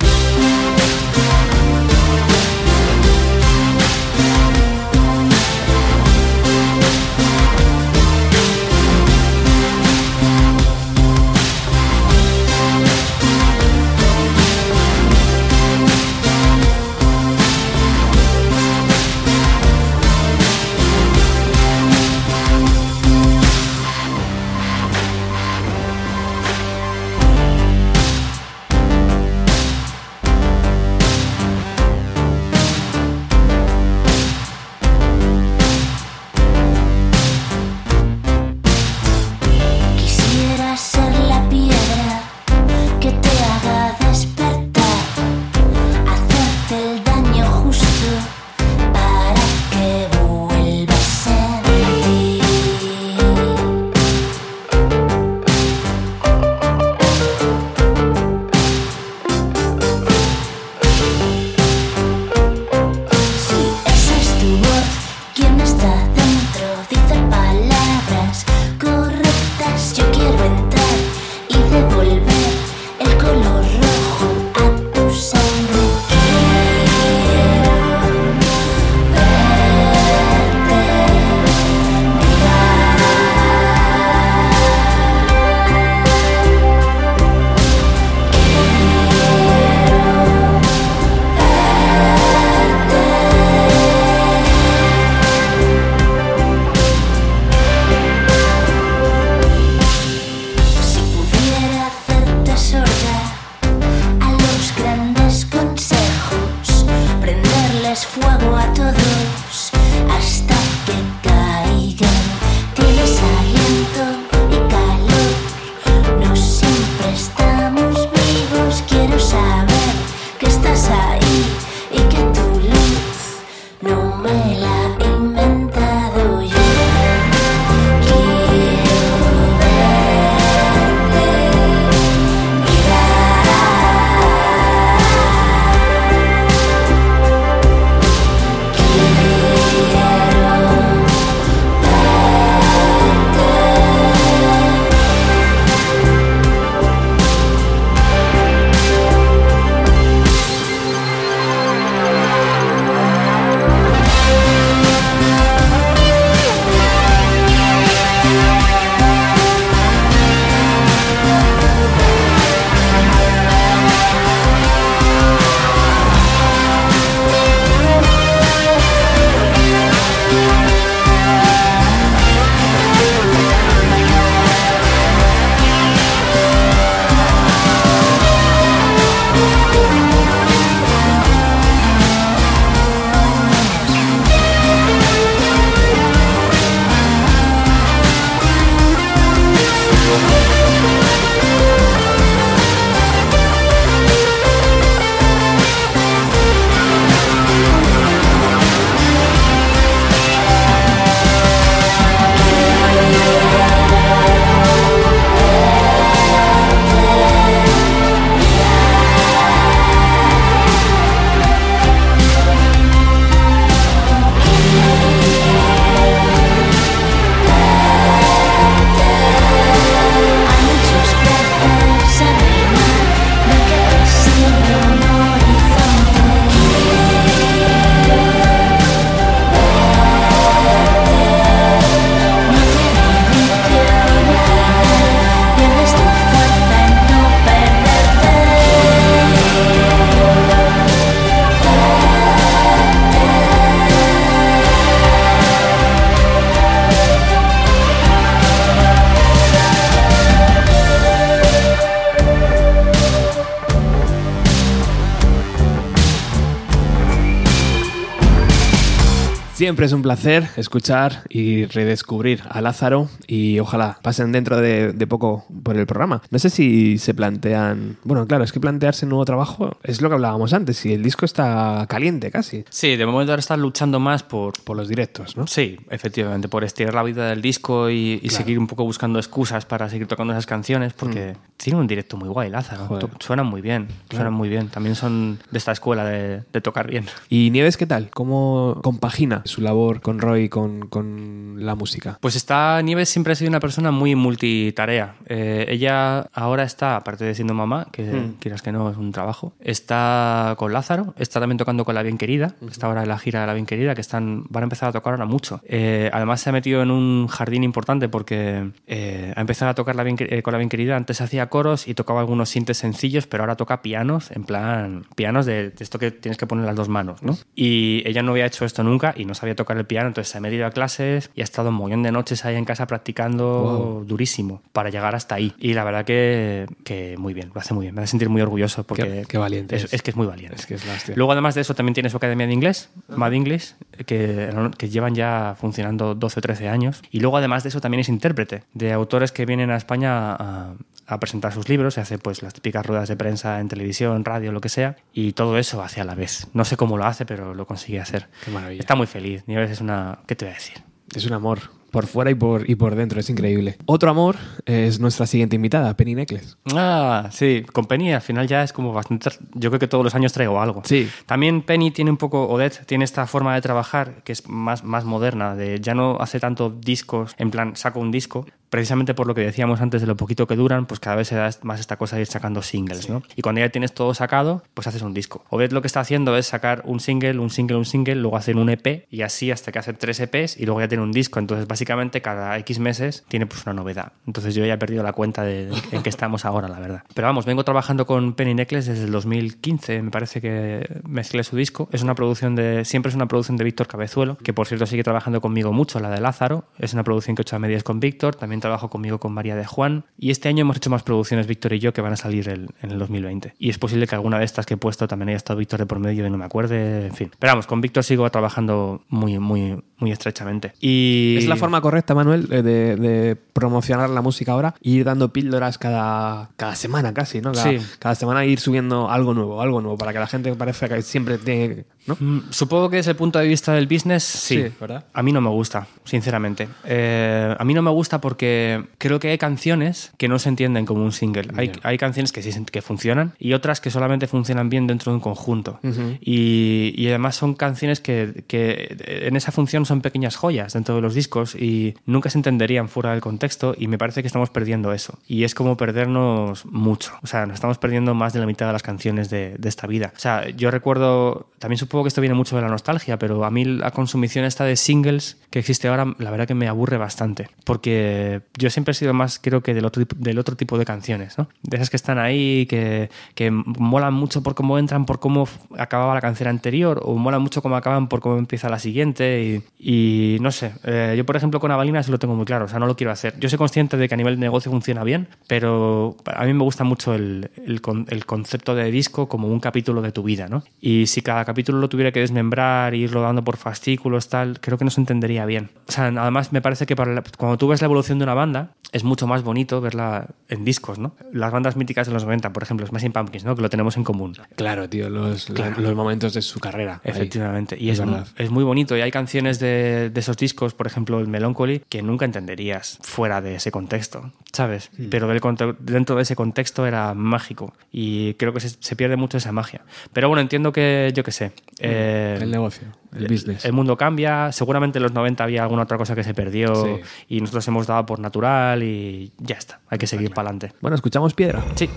Siempre 259.82 259.96
es 259.96 259.96
un 259.96 260.02
placer 260.02 260.48
escuchar 260.56 261.24
y 261.28 261.64
redescubrir 261.64 262.44
a 262.48 262.60
Lázaro 262.60 263.08
y 263.26 263.58
ojalá 263.58 263.98
pasen 264.00 264.30
dentro 264.30 264.60
de, 264.60 264.92
de 264.92 265.06
poco 265.08 265.44
por 265.64 265.76
el 265.76 265.86
programa. 265.86 266.22
No 266.30 266.38
sé 266.38 266.50
si 266.50 266.98
se 266.98 267.14
plantean... 267.14 267.96
Bueno, 268.04 268.24
claro, 268.28 268.44
es 268.44 268.52
que 268.52 268.60
plantearse 268.60 269.06
un 269.06 269.08
nuevo 269.08 269.24
trabajo 269.24 269.76
es 269.82 270.00
lo 270.00 270.08
que 270.08 270.14
hablábamos 270.14 270.52
antes 270.52 270.86
y 270.86 270.92
el 270.92 271.02
disco 271.02 271.24
está 271.24 271.84
caliente 271.88 272.30
casi 272.30 272.64
Sí, 272.70 272.94
de 272.94 273.04
momento 273.06 273.32
ahora 273.32 273.40
están 273.40 273.60
luchando 273.60 273.98
más 273.98 274.22
por, 274.22 274.52
por 274.62 274.76
los 274.76 274.88
directos, 274.88 275.36
¿no? 275.36 275.48
Sí, 275.48 275.76
efectivamente, 275.90 276.46
por 276.46 276.62
estirar 276.62 276.94
la 276.94 277.02
vida 277.02 277.28
del 277.28 277.42
disco 277.42 277.90
y, 277.90 278.20
y 278.22 278.28
seguir 278.28 278.60
un 278.60 278.68
poco 278.68 278.84
buscando 278.84 279.18
excusas 279.18 279.64
para 279.64 279.88
seguir 279.88 280.06
tocando 280.06 280.32
esas 280.32 280.46
canciones, 280.46 280.92
porque 280.92 281.34
tiene 281.62 281.78
un 281.78 281.86
directo 281.86 282.16
muy 282.16 282.28
guay, 282.28 282.50
Lázaro. 282.50 282.84
Mm. 282.84 282.88
Joder. 282.88 283.10
Suenan 283.20 283.46
muy 283.46 283.60
bien, 283.60 283.88
suenan 284.10 284.32
muy 284.32 284.48
bien. 284.48 284.68
También 284.68 284.94
son 284.94 285.38
de 285.50 285.58
esta 285.58 285.72
escuela 285.72 286.04
de, 286.04 286.42
de 286.52 286.60
tocar 286.60 286.88
bien. 286.88 287.06
¿Y 287.28 287.50
Nieves 287.50 287.76
qué 287.76 287.86
tal? 287.86 288.10
¿Cómo 288.10 288.80
compagina 288.82 289.42
su 289.44 289.60
labor 289.60 290.00
con 290.00 290.18
Roy 290.18 290.48
con, 290.48 290.88
con 290.88 291.64
la 291.64 291.74
música? 291.74 292.18
Pues 292.20 292.36
está, 292.36 292.80
Nieves 292.82 293.08
siempre 293.08 293.32
ha 293.32 293.36
sido 293.36 293.48
una 293.48 293.60
persona 293.60 293.90
muy 293.90 294.14
multitarea. 294.14 295.14
Eh, 295.26 295.66
ella 295.68 296.26
ahora 296.32 296.64
está, 296.64 296.96
aparte 296.96 297.24
de 297.24 297.34
siendo 297.34 297.54
mamá, 297.54 297.86
que 297.92 298.02
Hmm. 298.02 298.34
quieras 298.40 298.60
que 298.62 298.72
no, 298.72 298.90
es 298.90 298.96
un 298.96 299.12
trabajo, 299.12 299.54
está 299.60 300.54
con 300.58 300.72
Lázaro, 300.72 301.14
está 301.18 301.40
también 301.40 301.56
tocando 301.58 301.84
con 301.84 301.94
La 301.94 302.02
Bien 302.02 302.18
Querida, 302.18 302.54
está 302.70 302.88
ahora 302.88 303.02
en 303.02 303.08
la 303.08 303.18
gira 303.18 303.40
de 303.40 303.46
La 303.46 303.54
Bien 303.54 303.64
Querida, 303.66 303.94
que 303.94 304.00
están, 304.00 304.44
van 304.50 304.64
a 304.64 304.66
empezar 304.66 304.88
a 304.88 304.92
tocar 304.92 305.14
ahora 305.14 305.24
mucho. 305.26 305.60
Eh, 305.64 306.10
además 306.12 306.40
se 306.40 306.50
ha 306.50 306.52
metido 306.52 306.82
en 306.82 306.90
un 306.90 307.28
jardín 307.28 307.64
importante 307.64 308.08
porque 308.08 308.70
eh, 308.86 309.32
ha 309.36 309.40
empezado 309.40 309.70
a 309.70 309.74
tocar 309.74 309.96
la 309.96 310.02
Bien 310.02 310.16
eh, 310.18 310.42
con 310.42 310.52
La 310.52 310.58
Bien 310.58 310.68
Querida, 310.68 310.96
antes 310.96 311.20
hacía 311.20 311.46
coros 311.52 311.86
y 311.86 311.94
tocaba 311.94 312.18
algunos 312.20 312.48
sintes 312.48 312.78
sencillos, 312.78 313.26
pero 313.28 313.42
ahora 313.44 313.54
toca 313.56 313.82
pianos, 313.82 314.30
en 314.32 314.44
plan, 314.44 315.04
pianos 315.14 315.46
de, 315.46 315.70
de 315.70 315.84
esto 315.84 315.98
que 316.00 316.10
tienes 316.10 316.36
que 316.38 316.46
poner 316.46 316.64
las 316.64 316.74
dos 316.74 316.88
manos, 316.88 317.22
¿no? 317.22 317.36
Y 317.54 318.02
ella 318.06 318.22
no 318.22 318.32
había 318.32 318.46
hecho 318.46 318.64
esto 318.64 318.82
nunca 318.82 319.14
y 319.16 319.24
no 319.26 319.34
sabía 319.34 319.54
tocar 319.54 319.76
el 319.76 319.84
piano, 319.86 320.08
entonces 320.08 320.32
se 320.32 320.38
ha 320.38 320.40
metido 320.40 320.66
a 320.66 320.70
clases 320.70 321.30
y 321.34 321.42
ha 321.42 321.44
estado 321.44 321.68
un 321.68 321.76
montón 321.76 322.02
de 322.02 322.10
noches 322.10 322.44
ahí 322.44 322.56
en 322.56 322.64
casa 322.64 322.86
practicando 322.86 324.02
durísimo 324.06 324.62
para 324.72 324.90
llegar 324.90 325.14
hasta 325.14 325.34
ahí. 325.34 325.54
Y 325.58 325.74
la 325.74 325.84
verdad 325.84 326.04
que, 326.04 326.66
que 326.84 327.16
muy 327.18 327.34
bien, 327.34 327.50
lo 327.54 327.60
hace 327.60 327.74
muy 327.74 327.84
bien, 327.84 327.94
me 327.94 328.02
hace 328.02 328.10
sentir 328.12 328.28
muy 328.28 328.40
orgulloso 328.42 328.84
porque 328.84 329.02
Qué- 329.04 329.24
qué 329.28 329.38
valiente 329.38 329.76
es, 329.76 329.84
es. 329.84 329.94
es 329.94 330.02
que 330.02 330.10
es 330.10 330.16
muy 330.16 330.26
valiente. 330.26 330.56
Es 330.56 330.66
que 330.66 330.74
es 330.74 330.86
la 330.86 330.94
hostia. 330.94 331.14
Luego 331.16 331.32
además 331.32 331.54
de 331.54 331.60
eso 331.60 331.74
también 331.74 331.94
tiene 331.94 332.10
su 332.10 332.16
academia 332.16 332.46
de 332.46 332.52
inglés, 332.52 332.90
Mad 333.08 333.32
English, 333.34 333.74
que, 334.06 334.50
que 334.78 334.88
llevan 334.88 335.14
ya 335.14 335.54
funcionando 335.60 336.14
12 336.14 336.38
o 336.38 336.42
13 336.42 336.68
años. 336.68 337.02
Y 337.10 337.20
luego 337.20 337.36
además 337.36 337.62
de 337.62 337.68
eso 337.68 337.80
también 337.80 338.00
es 338.00 338.08
intérprete 338.08 338.64
de 338.74 338.92
autores 338.92 339.32
que 339.32 339.44
vienen 339.46 339.70
a 339.70 339.76
España 339.76 340.32
a, 340.34 340.74
a 341.14 341.20
presentar 341.20 341.52
sus 341.52 341.68
libros, 341.68 341.94
se 341.94 342.00
hace 342.00 342.18
pues 342.18 342.42
las 342.42 342.54
típicas 342.54 342.84
ruedas 342.84 343.08
de 343.08 343.16
prensa 343.16 343.60
en 343.60 343.68
televisión, 343.68 344.24
radio, 344.24 344.52
lo 344.52 344.60
que 344.60 344.68
sea, 344.68 344.96
y 345.12 345.32
todo 345.32 345.58
eso 345.58 345.82
hace 345.82 346.00
a 346.00 346.04
la 346.04 346.14
vez. 346.14 346.48
No 346.54 346.64
sé 346.64 346.76
cómo 346.76 346.96
lo 346.96 347.04
hace, 347.04 347.26
pero 347.26 347.54
lo 347.54 347.66
consigue 347.66 348.00
hacer. 348.00 348.28
Qué 348.44 348.50
maravilla. 348.50 348.80
Está 348.80 348.94
muy 348.94 349.06
feliz. 349.06 349.44
Nieves 349.46 349.70
es 349.70 349.80
una... 349.80 350.20
¿Qué 350.26 350.36
te 350.36 350.44
voy 350.44 350.52
a 350.52 350.54
decir? 350.56 350.82
Es 351.14 351.26
un 351.26 351.32
amor. 351.32 351.60
Por 351.90 352.06
fuera 352.06 352.30
y 352.30 352.34
por, 352.34 352.70
y 352.70 352.74
por 352.74 352.94
dentro, 352.94 353.20
es 353.20 353.28
increíble. 353.28 353.76
Otro 353.84 354.08
amor 354.08 354.36
es 354.64 354.98
nuestra 354.98 355.26
siguiente 355.26 355.56
invitada, 355.56 355.94
Penny 355.94 356.14
Necklace. 356.14 356.54
Ah, 356.74 357.28
sí, 357.30 357.66
con 357.70 357.84
Penny 357.84 358.14
al 358.14 358.22
final 358.22 358.48
ya 358.48 358.62
es 358.62 358.72
como 358.72 358.94
bastante... 358.94 359.28
Yo 359.52 359.68
creo 359.68 359.78
que 359.78 359.88
todos 359.88 360.02
los 360.02 360.14
años 360.14 360.32
traigo 360.32 360.58
algo. 360.58 360.80
Sí. 360.86 361.10
También 361.26 361.60
Penny 361.60 361.90
tiene 361.90 362.10
un 362.10 362.16
poco, 362.16 362.48
Odette 362.48 362.86
tiene 362.86 363.04
esta 363.04 363.26
forma 363.26 363.54
de 363.54 363.60
trabajar 363.60 364.22
que 364.24 364.32
es 364.32 364.48
más, 364.48 364.84
más 364.84 365.04
moderna, 365.04 365.54
de 365.54 365.80
ya 365.80 365.94
no 365.94 366.16
hace 366.18 366.40
tanto 366.40 366.70
discos, 366.70 367.34
en 367.36 367.50
plan, 367.50 367.76
saco 367.76 368.00
un 368.00 368.10
disco, 368.10 368.46
precisamente 368.72 369.12
por 369.12 369.26
lo 369.26 369.34
que 369.34 369.42
decíamos 369.42 369.82
antes 369.82 370.00
de 370.00 370.06
lo 370.06 370.16
poquito 370.16 370.46
que 370.46 370.56
duran, 370.56 370.86
pues 370.86 370.98
cada 370.98 371.16
vez 371.16 371.28
se 371.28 371.34
da 371.34 371.50
más 371.60 371.78
esta 371.78 371.98
cosa 371.98 372.16
de 372.16 372.22
ir 372.22 372.26
sacando 372.26 372.62
singles, 372.62 373.10
¿no? 373.10 373.22
Y 373.36 373.42
cuando 373.42 373.60
ya 373.60 373.68
tienes 373.68 373.92
todo 373.92 374.14
sacado, 374.14 374.62
pues 374.72 374.86
haces 374.86 375.02
un 375.02 375.12
disco. 375.12 375.44
Odette 375.50 375.72
lo 375.72 375.82
que 375.82 375.88
está 375.88 376.00
haciendo 376.00 376.38
es 376.38 376.46
sacar 376.46 376.80
un 376.86 376.98
single, 376.98 377.38
un 377.38 377.50
single, 377.50 377.76
un 377.76 377.84
single, 377.84 378.14
luego 378.14 378.38
hacer 378.38 378.56
un 378.56 378.70
EP 378.70 379.04
y 379.10 379.20
así 379.20 379.50
hasta 379.50 379.72
que 379.72 379.78
hace 379.78 379.92
tres 379.92 380.20
EPs 380.20 380.56
y 380.56 380.64
luego 380.64 380.80
ya 380.80 380.88
tiene 380.88 381.04
un 381.04 381.12
disco. 381.12 381.38
Entonces, 381.38 381.66
básicamente, 381.66 382.22
cada 382.22 382.56
X 382.60 382.78
meses 382.78 383.24
tiene 383.28 383.44
pues 383.44 383.62
una 383.66 383.74
novedad. 383.74 384.12
Entonces 384.26 384.54
yo 384.54 384.64
ya 384.64 384.72
he 384.72 384.78
perdido 384.78 385.02
la 385.02 385.12
cuenta 385.12 385.44
de 385.44 385.70
en 385.90 386.02
qué 386.02 386.08
estamos 386.08 386.46
ahora, 386.46 386.66
la 386.66 386.80
verdad. 386.80 387.02
Pero 387.12 387.26
vamos, 387.26 387.44
vengo 387.44 387.64
trabajando 387.64 388.06
con 388.06 388.32
Penny 388.32 388.54
Necklace 388.54 388.92
desde 388.92 389.04
el 389.04 389.12
2015, 389.12 390.00
me 390.00 390.10
parece 390.10 390.40
que 390.40 391.02
mezclé 391.06 391.44
su 391.44 391.56
disco. 391.56 391.90
Es 391.92 392.02
una 392.02 392.14
producción 392.14 392.54
de, 392.54 392.86
siempre 392.86 393.10
es 393.10 393.16
una 393.16 393.26
producción 393.28 393.58
de 393.58 393.64
Víctor 393.64 393.86
Cabezuelo, 393.86 394.38
que 394.38 394.54
por 394.54 394.66
cierto 394.66 394.86
sigue 394.86 395.02
trabajando 395.02 395.42
conmigo 395.42 395.74
mucho, 395.74 396.00
la 396.00 396.08
de 396.08 396.22
Lázaro. 396.22 396.64
Es 396.78 396.94
una 396.94 397.04
producción 397.04 397.36
que 397.36 397.42
he 397.42 397.44
hecho 397.44 397.56
a 397.56 397.58
medias 397.58 397.82
con 397.82 398.00
Víctor, 398.00 398.34
también 398.34 398.61
trabajo 398.62 398.88
conmigo 398.88 399.20
con 399.20 399.34
María 399.34 399.54
de 399.56 399.66
Juan. 399.66 400.04
Y 400.18 400.30
este 400.30 400.48
año 400.48 400.62
hemos 400.62 400.78
hecho 400.78 400.88
más 400.88 401.02
producciones, 401.02 401.46
Víctor 401.46 401.74
y 401.74 401.78
yo, 401.80 401.92
que 401.92 402.00
van 402.00 402.14
a 402.14 402.16
salir 402.16 402.48
el- 402.48 402.70
en 402.80 402.90
el 402.92 402.98
2020. 402.98 403.52
Y 403.58 403.68
es 403.68 403.76
posible 403.76 404.06
que 404.06 404.14
alguna 404.14 404.38
de 404.38 404.46
estas 404.46 404.64
que 404.64 404.74
he 404.74 404.76
puesto 404.78 405.06
también 405.06 405.28
haya 405.28 405.36
estado 405.36 405.58
Víctor 405.58 405.80
de 405.80 405.86
por 405.86 405.98
medio 405.98 406.26
y 406.26 406.30
no 406.30 406.38
me 406.38 406.46
acuerde, 406.46 407.06
en 407.08 407.14
fin. 407.14 407.30
Pero 407.38 407.50
vamos, 407.52 407.66
con 407.66 407.82
Víctor 407.82 408.02
sigo 408.04 408.30
trabajando 408.30 409.02
muy, 409.10 409.38
muy, 409.38 409.82
muy 409.98 410.10
estrechamente. 410.12 410.72
Y... 410.80 411.36
Es 411.38 411.46
la 411.46 411.56
forma 411.56 411.80
correcta, 411.82 412.14
Manuel, 412.14 412.48
eh, 412.50 412.62
de, 412.62 412.96
de 412.96 413.36
promocionar 413.52 414.10
la 414.10 414.22
música 414.22 414.52
ahora 414.52 414.74
y 414.80 414.96
ir 414.96 415.04
dando 415.04 415.32
píldoras 415.32 415.78
cada, 415.78 416.50
cada 416.56 416.74
semana 416.74 417.12
casi, 417.14 417.40
¿no? 417.40 417.52
Cada, 417.52 417.70
Sí. 417.70 417.78
cada 417.98 418.14
semana 418.14 418.44
ir 418.44 418.58
subiendo 418.60 419.10
algo 419.10 419.34
nuevo, 419.34 419.60
algo 419.62 419.80
nuevo, 419.80 419.98
para 419.98 420.12
que 420.12 420.18
la 420.18 420.26
gente 420.26 420.52
parezca 420.54 420.88
que 420.88 421.02
siempre 421.02 421.38
tiene... 421.38 421.84
¿no? 422.06 422.16
Mm, 422.18 422.40
Supongo 422.50 422.90
que 422.90 422.96
desde 422.96 423.12
el 423.12 423.16
punto 423.16 423.38
de 423.38 423.46
vista 423.46 423.72
del 423.74 423.86
business, 423.86 424.24
sí. 424.24 424.62
Sí, 424.64 424.72
¿verdad? 424.80 425.04
A 425.12 425.22
mí 425.22 425.32
no 425.32 425.40
me 425.40 425.50
gusta, 425.50 425.86
sinceramente. 426.04 426.68
Eh, 426.84 427.54
a 427.56 427.64
mí 427.64 427.74
no 427.74 427.82
me 427.82 427.90
gusta 427.90 428.20
porque 428.20 428.84
creo 428.98 429.20
que 429.20 429.30
hay 429.30 429.38
canciones 429.38 430.12
que 430.16 430.26
no 430.28 430.38
se 430.38 430.48
entienden 430.48 430.84
como 430.86 431.04
un 431.04 431.12
single. 431.12 431.48
Hay, 431.56 431.70
hay 431.82 431.98
canciones 431.98 432.32
que 432.32 432.42
sí 432.42 432.50
que 432.70 432.82
funcionan 432.82 433.34
y 433.38 433.52
otras 433.52 433.80
que 433.80 433.90
solamente 433.90 434.26
funcionan 434.26 434.68
bien 434.68 434.86
dentro 434.86 435.12
de 435.12 435.16
un 435.16 435.20
conjunto. 435.20 435.78
y, 436.20 436.92
y 436.96 437.08
además 437.08 437.36
son 437.36 437.54
canciones 437.54 438.00
que, 438.00 438.44
que 438.46 438.96
en 439.26 439.36
esa 439.36 439.52
función 439.52 439.86
son 439.86 440.00
pequeñas 440.00 440.36
joyas 440.36 440.72
dentro 440.72 440.94
de 440.96 441.00
los 441.02 441.14
discos 441.14 441.54
y 441.54 441.94
nunca 442.06 442.30
se 442.30 442.38
entenderían 442.38 442.88
fuera 442.88 443.12
del 443.12 443.20
contexto 443.20 443.41
y 443.76 443.88
me 443.88 443.98
parece 443.98 444.22
que 444.22 444.26
estamos 444.26 444.50
perdiendo 444.50 444.92
eso. 444.92 445.18
Y 445.26 445.44
es 445.44 445.54
como 445.54 445.76
perdernos 445.76 446.64
mucho. 446.66 447.12
O 447.22 447.26
sea, 447.26 447.46
nos 447.46 447.54
estamos 447.54 447.78
perdiendo 447.78 448.14
más 448.14 448.32
de 448.32 448.40
la 448.40 448.46
mitad 448.46 448.66
de 448.66 448.72
las 448.72 448.82
canciones 448.82 449.30
de, 449.30 449.56
de 449.58 449.68
esta 449.68 449.86
vida. 449.86 450.12
O 450.16 450.18
sea, 450.18 450.48
yo 450.50 450.70
recuerdo, 450.70 451.48
también 451.58 451.78
supongo 451.78 452.04
que 452.04 452.08
esto 452.08 452.20
viene 452.20 452.34
mucho 452.34 452.56
de 452.56 452.62
la 452.62 452.68
nostalgia, 452.68 453.18
pero 453.18 453.44
a 453.44 453.50
mí 453.50 453.64
la 453.64 453.90
consumición 453.90 454.44
esta 454.44 454.64
de 454.64 454.76
singles 454.76 455.38
que 455.50 455.58
existe 455.58 455.88
ahora, 455.88 456.14
la 456.18 456.30
verdad 456.30 456.46
que 456.46 456.54
me 456.54 456.68
aburre 456.68 456.96
bastante. 456.96 457.48
Porque 457.64 458.42
yo 458.56 458.70
siempre 458.70 458.92
he 458.92 458.94
sido 458.94 459.12
más, 459.14 459.38
creo 459.38 459.62
que 459.62 459.74
del 459.74 459.84
otro, 459.84 460.04
del 460.16 460.38
otro 460.38 460.56
tipo 460.56 460.78
de 460.78 460.84
canciones, 460.84 461.36
¿no? 461.38 461.48
De 461.62 461.76
esas 461.76 461.90
que 461.90 461.96
están 461.96 462.18
ahí, 462.18 462.66
que, 462.66 463.10
que 463.34 463.50
molan 463.50 464.14
mucho 464.14 464.42
por 464.42 464.54
cómo 464.54 464.78
entran, 464.78 465.04
por 465.04 465.20
cómo 465.20 465.48
acababa 465.76 466.14
la 466.14 466.20
canción 466.20 466.48
anterior, 466.48 467.00
o 467.04 467.16
molan 467.16 467.42
mucho 467.42 467.62
cómo 467.62 467.76
acaban 467.76 468.08
por 468.08 468.20
cómo 468.20 468.38
empieza 468.38 468.68
la 468.68 468.78
siguiente. 468.78 469.62
Y, 469.78 470.36
y 470.36 470.38
no 470.40 470.52
sé, 470.52 470.72
eh, 470.84 471.14
yo 471.16 471.26
por 471.26 471.36
ejemplo 471.36 471.60
con 471.60 471.70
Avalina 471.70 472.02
se 472.02 472.10
lo 472.10 472.18
tengo 472.18 472.34
muy 472.34 472.46
claro, 472.46 472.64
o 472.64 472.68
sea, 472.68 472.78
no 472.78 472.86
lo 472.86 472.96
quiero 472.96 473.12
hacer. 473.12 473.31
Yo 473.40 473.48
soy 473.48 473.58
consciente 473.58 473.96
de 473.96 474.08
que 474.08 474.14
a 474.14 474.16
nivel 474.16 474.34
de 474.36 474.40
negocio 474.40 474.70
funciona 474.70 475.04
bien, 475.04 475.28
pero 475.46 476.16
a 476.26 476.44
mí 476.44 476.52
me 476.52 476.62
gusta 476.62 476.84
mucho 476.84 477.14
el, 477.14 477.50
el 477.66 477.80
con- 477.80 478.06
el 478.08 478.26
concepto 478.26 478.74
de 478.74 478.90
disco 478.90 479.28
como 479.28 479.48
un 479.48 479.60
capítulo 479.60 480.02
de 480.02 480.12
tu 480.12 480.22
vida, 480.22 480.48
¿no? 480.48 480.62
Y 480.80 481.06
si 481.06 481.22
cada 481.22 481.44
capítulo 481.44 481.78
lo 481.78 481.88
tuviera 481.88 482.12
que 482.12 482.20
desmembrar 482.20 482.94
irlo 482.94 483.22
dando 483.22 483.42
por 483.44 483.56
fascículos, 483.56 484.28
tal, 484.28 484.60
creo 484.60 484.78
que 484.78 484.84
no 484.84 484.90
se 484.90 485.00
entendería 485.00 485.46
bien. 485.46 485.70
O 485.88 485.92
sea, 485.92 486.06
además 486.06 486.52
me 486.52 486.60
parece 486.62 486.86
que 486.86 486.96
para 486.96 487.22
cuando 487.36 487.58
tú 487.58 487.68
ves 487.68 487.80
la 487.80 487.86
evolución 487.86 488.18
de 488.18 488.24
una 488.24 488.34
banda, 488.34 488.70
es 488.92 489.04
mucho 489.04 489.26
más 489.26 489.42
bonito 489.42 489.80
verla 489.80 490.28
en 490.48 490.64
discos, 490.64 490.98
¿no? 490.98 491.14
Las 491.32 491.50
bandas 491.50 491.76
míticas 491.76 492.06
de 492.06 492.12
los 492.12 492.24
90, 492.24 492.52
por 492.52 492.62
ejemplo, 492.62 492.86
Smashing 492.86 493.12
Pumpkins, 493.12 493.44
¿no? 493.44 493.56
Que 493.56 493.62
lo 493.62 493.70
tenemos 493.70 493.96
en 493.96 494.04
común. 494.04 494.36
Claro, 494.54 494.88
tío, 494.88 495.08
los, 495.08 495.48
los 495.50 495.94
momentos 495.94 496.34
de 496.34 496.42
su 496.42 496.60
carrera. 496.60 497.00
ahí. 497.04 497.10
Efectivamente. 497.10 497.76
Y 497.78 497.90
Es 497.90 497.98
es, 497.98 498.06
verdad. 498.06 498.26
es 498.36 498.50
muy 498.50 498.64
bonito. 498.64 498.96
Y 498.96 499.00
hay 499.00 499.10
canciones 499.10 499.58
de, 499.58 500.10
de 500.10 500.20
esos 500.20 500.36
discos, 500.36 500.74
por 500.74 500.86
ejemplo, 500.86 501.18
el 501.20 501.26
Melancholy, 501.28 501.82
que 501.88 502.02
nunca 502.02 502.24
entenderías 502.26 502.98
fuera 503.02 503.40
de 503.40 503.54
ese 503.56 503.70
contexto, 503.70 504.30
¿sabes? 504.52 504.90
Pero 505.10 505.26
del 505.26 505.40
dentro 505.80 506.16
de 506.16 506.22
ese 506.22 506.36
contexto 506.36 506.86
era 506.86 507.14
mágico. 507.14 507.72
Y 507.90 508.34
creo 508.34 508.52
que 508.52 508.60
se, 508.60 508.68
se 508.78 508.94
pierde 508.96 509.16
mucho 509.16 509.38
esa 509.38 509.52
magia. 509.52 509.82
Pero 510.12 510.28
bueno, 510.28 510.42
entiendo 510.42 510.72
que, 510.72 511.12
yo 511.14 511.24
qué 511.24 511.32
sé. 511.32 511.52
eh. 511.78 512.38
El 512.40 512.50
negocio, 512.50 512.88
el 513.14 513.26
business. 513.28 513.64
el 513.64 513.72
mundo 513.72 513.96
cambia, 513.96 514.52
seguramente 514.52 514.98
en 514.98 515.02
los 515.02 515.12
90 515.12 515.44
había 515.44 515.62
alguna 515.62 515.82
otra 515.82 515.98
cosa 515.98 516.14
que 516.14 516.24
se 516.24 516.34
perdió 516.34 516.74
Sí. 516.74 517.00
y 517.28 517.40
nosotros 517.40 517.66
hemos 517.68 517.86
dado 517.86 518.06
por 518.06 518.18
natural 518.18 518.82
y 518.82 519.32
ya 519.38 519.56
está, 519.56 519.80
hay 519.88 519.98
que 519.98 520.06
seguir 520.06 520.30
para 520.30 520.48
adelante. 520.50 520.74
Bueno, 520.80 520.94
escuchamos 520.94 521.34
Piedra. 521.34 521.62
Sí. 521.74 521.88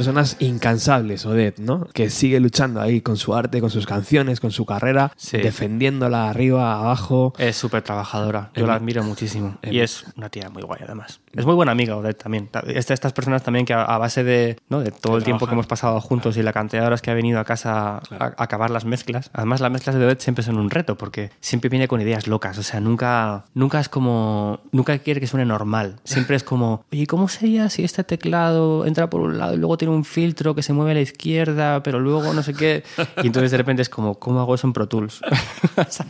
Personas 0.00 0.36
incansables, 0.40 1.26
Odette, 1.26 1.58
¿no? 1.58 1.86
Que 1.92 2.08
sigue 2.08 2.40
luchando 2.40 2.80
ahí 2.80 3.02
con 3.02 3.18
su 3.18 3.34
arte, 3.34 3.60
con 3.60 3.68
sus 3.68 3.84
canciones, 3.84 4.40
con 4.40 4.50
su 4.50 4.64
carrera, 4.64 5.12
Sí. 5.16 5.36
defendiéndola 5.36 6.30
arriba, 6.30 6.72
abajo. 6.80 7.34
Es 7.36 7.56
súper 7.56 7.82
trabajadora. 7.82 8.50
Yo 8.54 8.62
Em- 8.62 8.68
la 8.68 8.74
admiro 8.76 9.02
muchísimo. 9.04 9.58
em- 9.60 9.74
Y 9.74 9.80
es 9.80 10.04
una 10.16 10.30
tía 10.30 10.48
muy 10.48 10.62
guay, 10.62 10.80
además. 10.84 11.20
Es 11.34 11.44
muy 11.44 11.54
buena 11.54 11.72
amiga, 11.72 11.96
Odette, 11.96 12.22
también. 12.22 12.46
Ta- 12.48 12.64
esta- 12.66 12.94
Estas 12.94 13.12
personas 13.12 13.42
también 13.42 13.66
que 13.66 13.74
a, 13.74 13.82
a 13.84 13.98
base 13.98 14.24
de, 14.24 14.56
¿no? 14.70 14.80
de 14.80 14.90
todo 14.90 15.18
el 15.18 15.22
tiempo 15.24 15.46
que 15.46 15.52
hemos 15.52 15.66
pasado 15.66 16.00
juntos 16.00 16.36
y 16.38 16.42
la 16.42 16.52
cantidad 16.54 16.80
de 16.82 16.86
horas 16.86 17.02
que 17.02 17.10
ha 17.10 17.14
venido 17.14 17.38
a 17.38 17.44
casa 17.44 17.98
a, 17.98 18.24
a 18.24 18.32
acabar 18.38 18.70
las 18.70 18.86
mezclas. 18.86 19.28
Además, 19.34 19.60
las 19.60 19.70
mezclas 19.70 19.96
de 19.96 20.04
Odette 20.06 20.22
siempre 20.22 20.42
son 20.42 20.56
un 20.58 20.70
reto 20.70 20.96
porque 20.96 21.30
siempre 21.40 21.68
viene 21.68 21.88
con 21.88 22.00
ideas 22.00 22.26
locas. 22.26 22.56
O 22.58 22.62
sea, 22.62 22.80
nunca, 22.80 23.44
nunca 23.54 23.80
es 23.80 23.90
como. 23.90 24.60
Nunca 24.72 24.96
quiere 24.98 25.20
que 25.20 25.26
suene 25.26 25.44
normal. 25.44 25.96
Siempre 26.04 26.36
es 26.36 26.42
como, 26.42 26.84
oye, 26.90 27.06
¿cómo 27.06 27.28
sería 27.28 27.68
si 27.68 27.84
este 27.84 28.02
teclado 28.02 28.86
entra 28.86 29.08
por 29.10 29.20
un 29.20 29.36
lado 29.38 29.54
y 29.54 29.56
luego 29.58 29.76
tiene 29.78 29.89
un 29.94 30.04
filtro 30.04 30.54
que 30.54 30.62
se 30.62 30.72
mueve 30.72 30.92
a 30.92 30.94
la 30.94 31.00
izquierda, 31.00 31.82
pero 31.82 32.00
luego 32.00 32.32
no 32.32 32.42
sé 32.42 32.54
qué? 32.54 32.84
Y 33.22 33.26
entonces 33.26 33.50
de 33.50 33.56
repente 33.56 33.82
es 33.82 33.88
como, 33.88 34.18
¿cómo 34.18 34.40
hago 34.40 34.54
eso 34.54 34.66
en 34.66 34.72
Pro 34.72 34.88
Tools? 34.88 35.20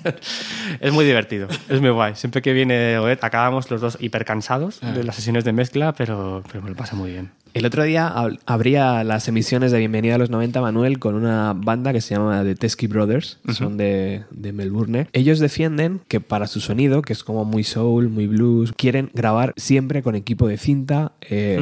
es 0.81 0.93
muy 0.93 1.05
divertido, 1.05 1.49
es 1.69 1.81
muy 1.81 1.91
guay. 1.91 2.15
Siempre 2.15 2.43
que 2.43 2.53
viene 2.53 2.99
Odette 2.99 3.25
acabamos 3.25 3.71
los 3.71 3.81
dos 3.81 3.99
hiper 4.01 4.25
cansados 4.25 4.81
de 4.81 5.05
las 5.05 5.17
sesiones 5.17 5.45
de 5.45 5.53
mezcla, 5.53 5.93
pero, 5.93 6.43
pero 6.51 6.63
me 6.63 6.71
lo 6.71 6.77
pasa 6.77 6.97
muy 6.97 7.11
bien. 7.11 7.31
El 7.53 7.67
otro 7.67 7.83
día 7.83 8.09
ab- 8.15 8.39
abría 8.47 9.03
las 9.03 9.27
emisiones 9.27 9.73
de 9.73 9.79
Bienvenida 9.79 10.15
a 10.15 10.19
los 10.19 10.31
90, 10.31 10.61
Manuel, 10.61 10.99
con 11.01 11.15
una 11.17 11.53
banda 11.57 11.93
que 11.93 12.01
se 12.01 12.15
llama 12.15 12.45
The 12.45 12.55
Teskey 12.55 12.89
Brothers, 12.89 13.39
son 13.53 13.77
de, 13.77 14.23
de 14.31 14.53
Melbourne. 14.53 15.09
Ellos 15.13 15.41
defienden 15.41 16.01
que 16.07 16.21
para 16.21 16.47
su 16.47 16.61
sonido, 16.61 17.03
que 17.03 17.13
es 17.13 17.25
como 17.25 17.45
muy 17.45 17.65
soul, 17.65 18.09
muy 18.09 18.29
blues, 18.29 18.73
quieren 18.77 19.11
grabar 19.15 19.53
siempre 19.57 20.03
con 20.03 20.15
equipo 20.15 20.47
de 20.47 20.59
cinta 20.59 21.13
eh, 21.23 21.59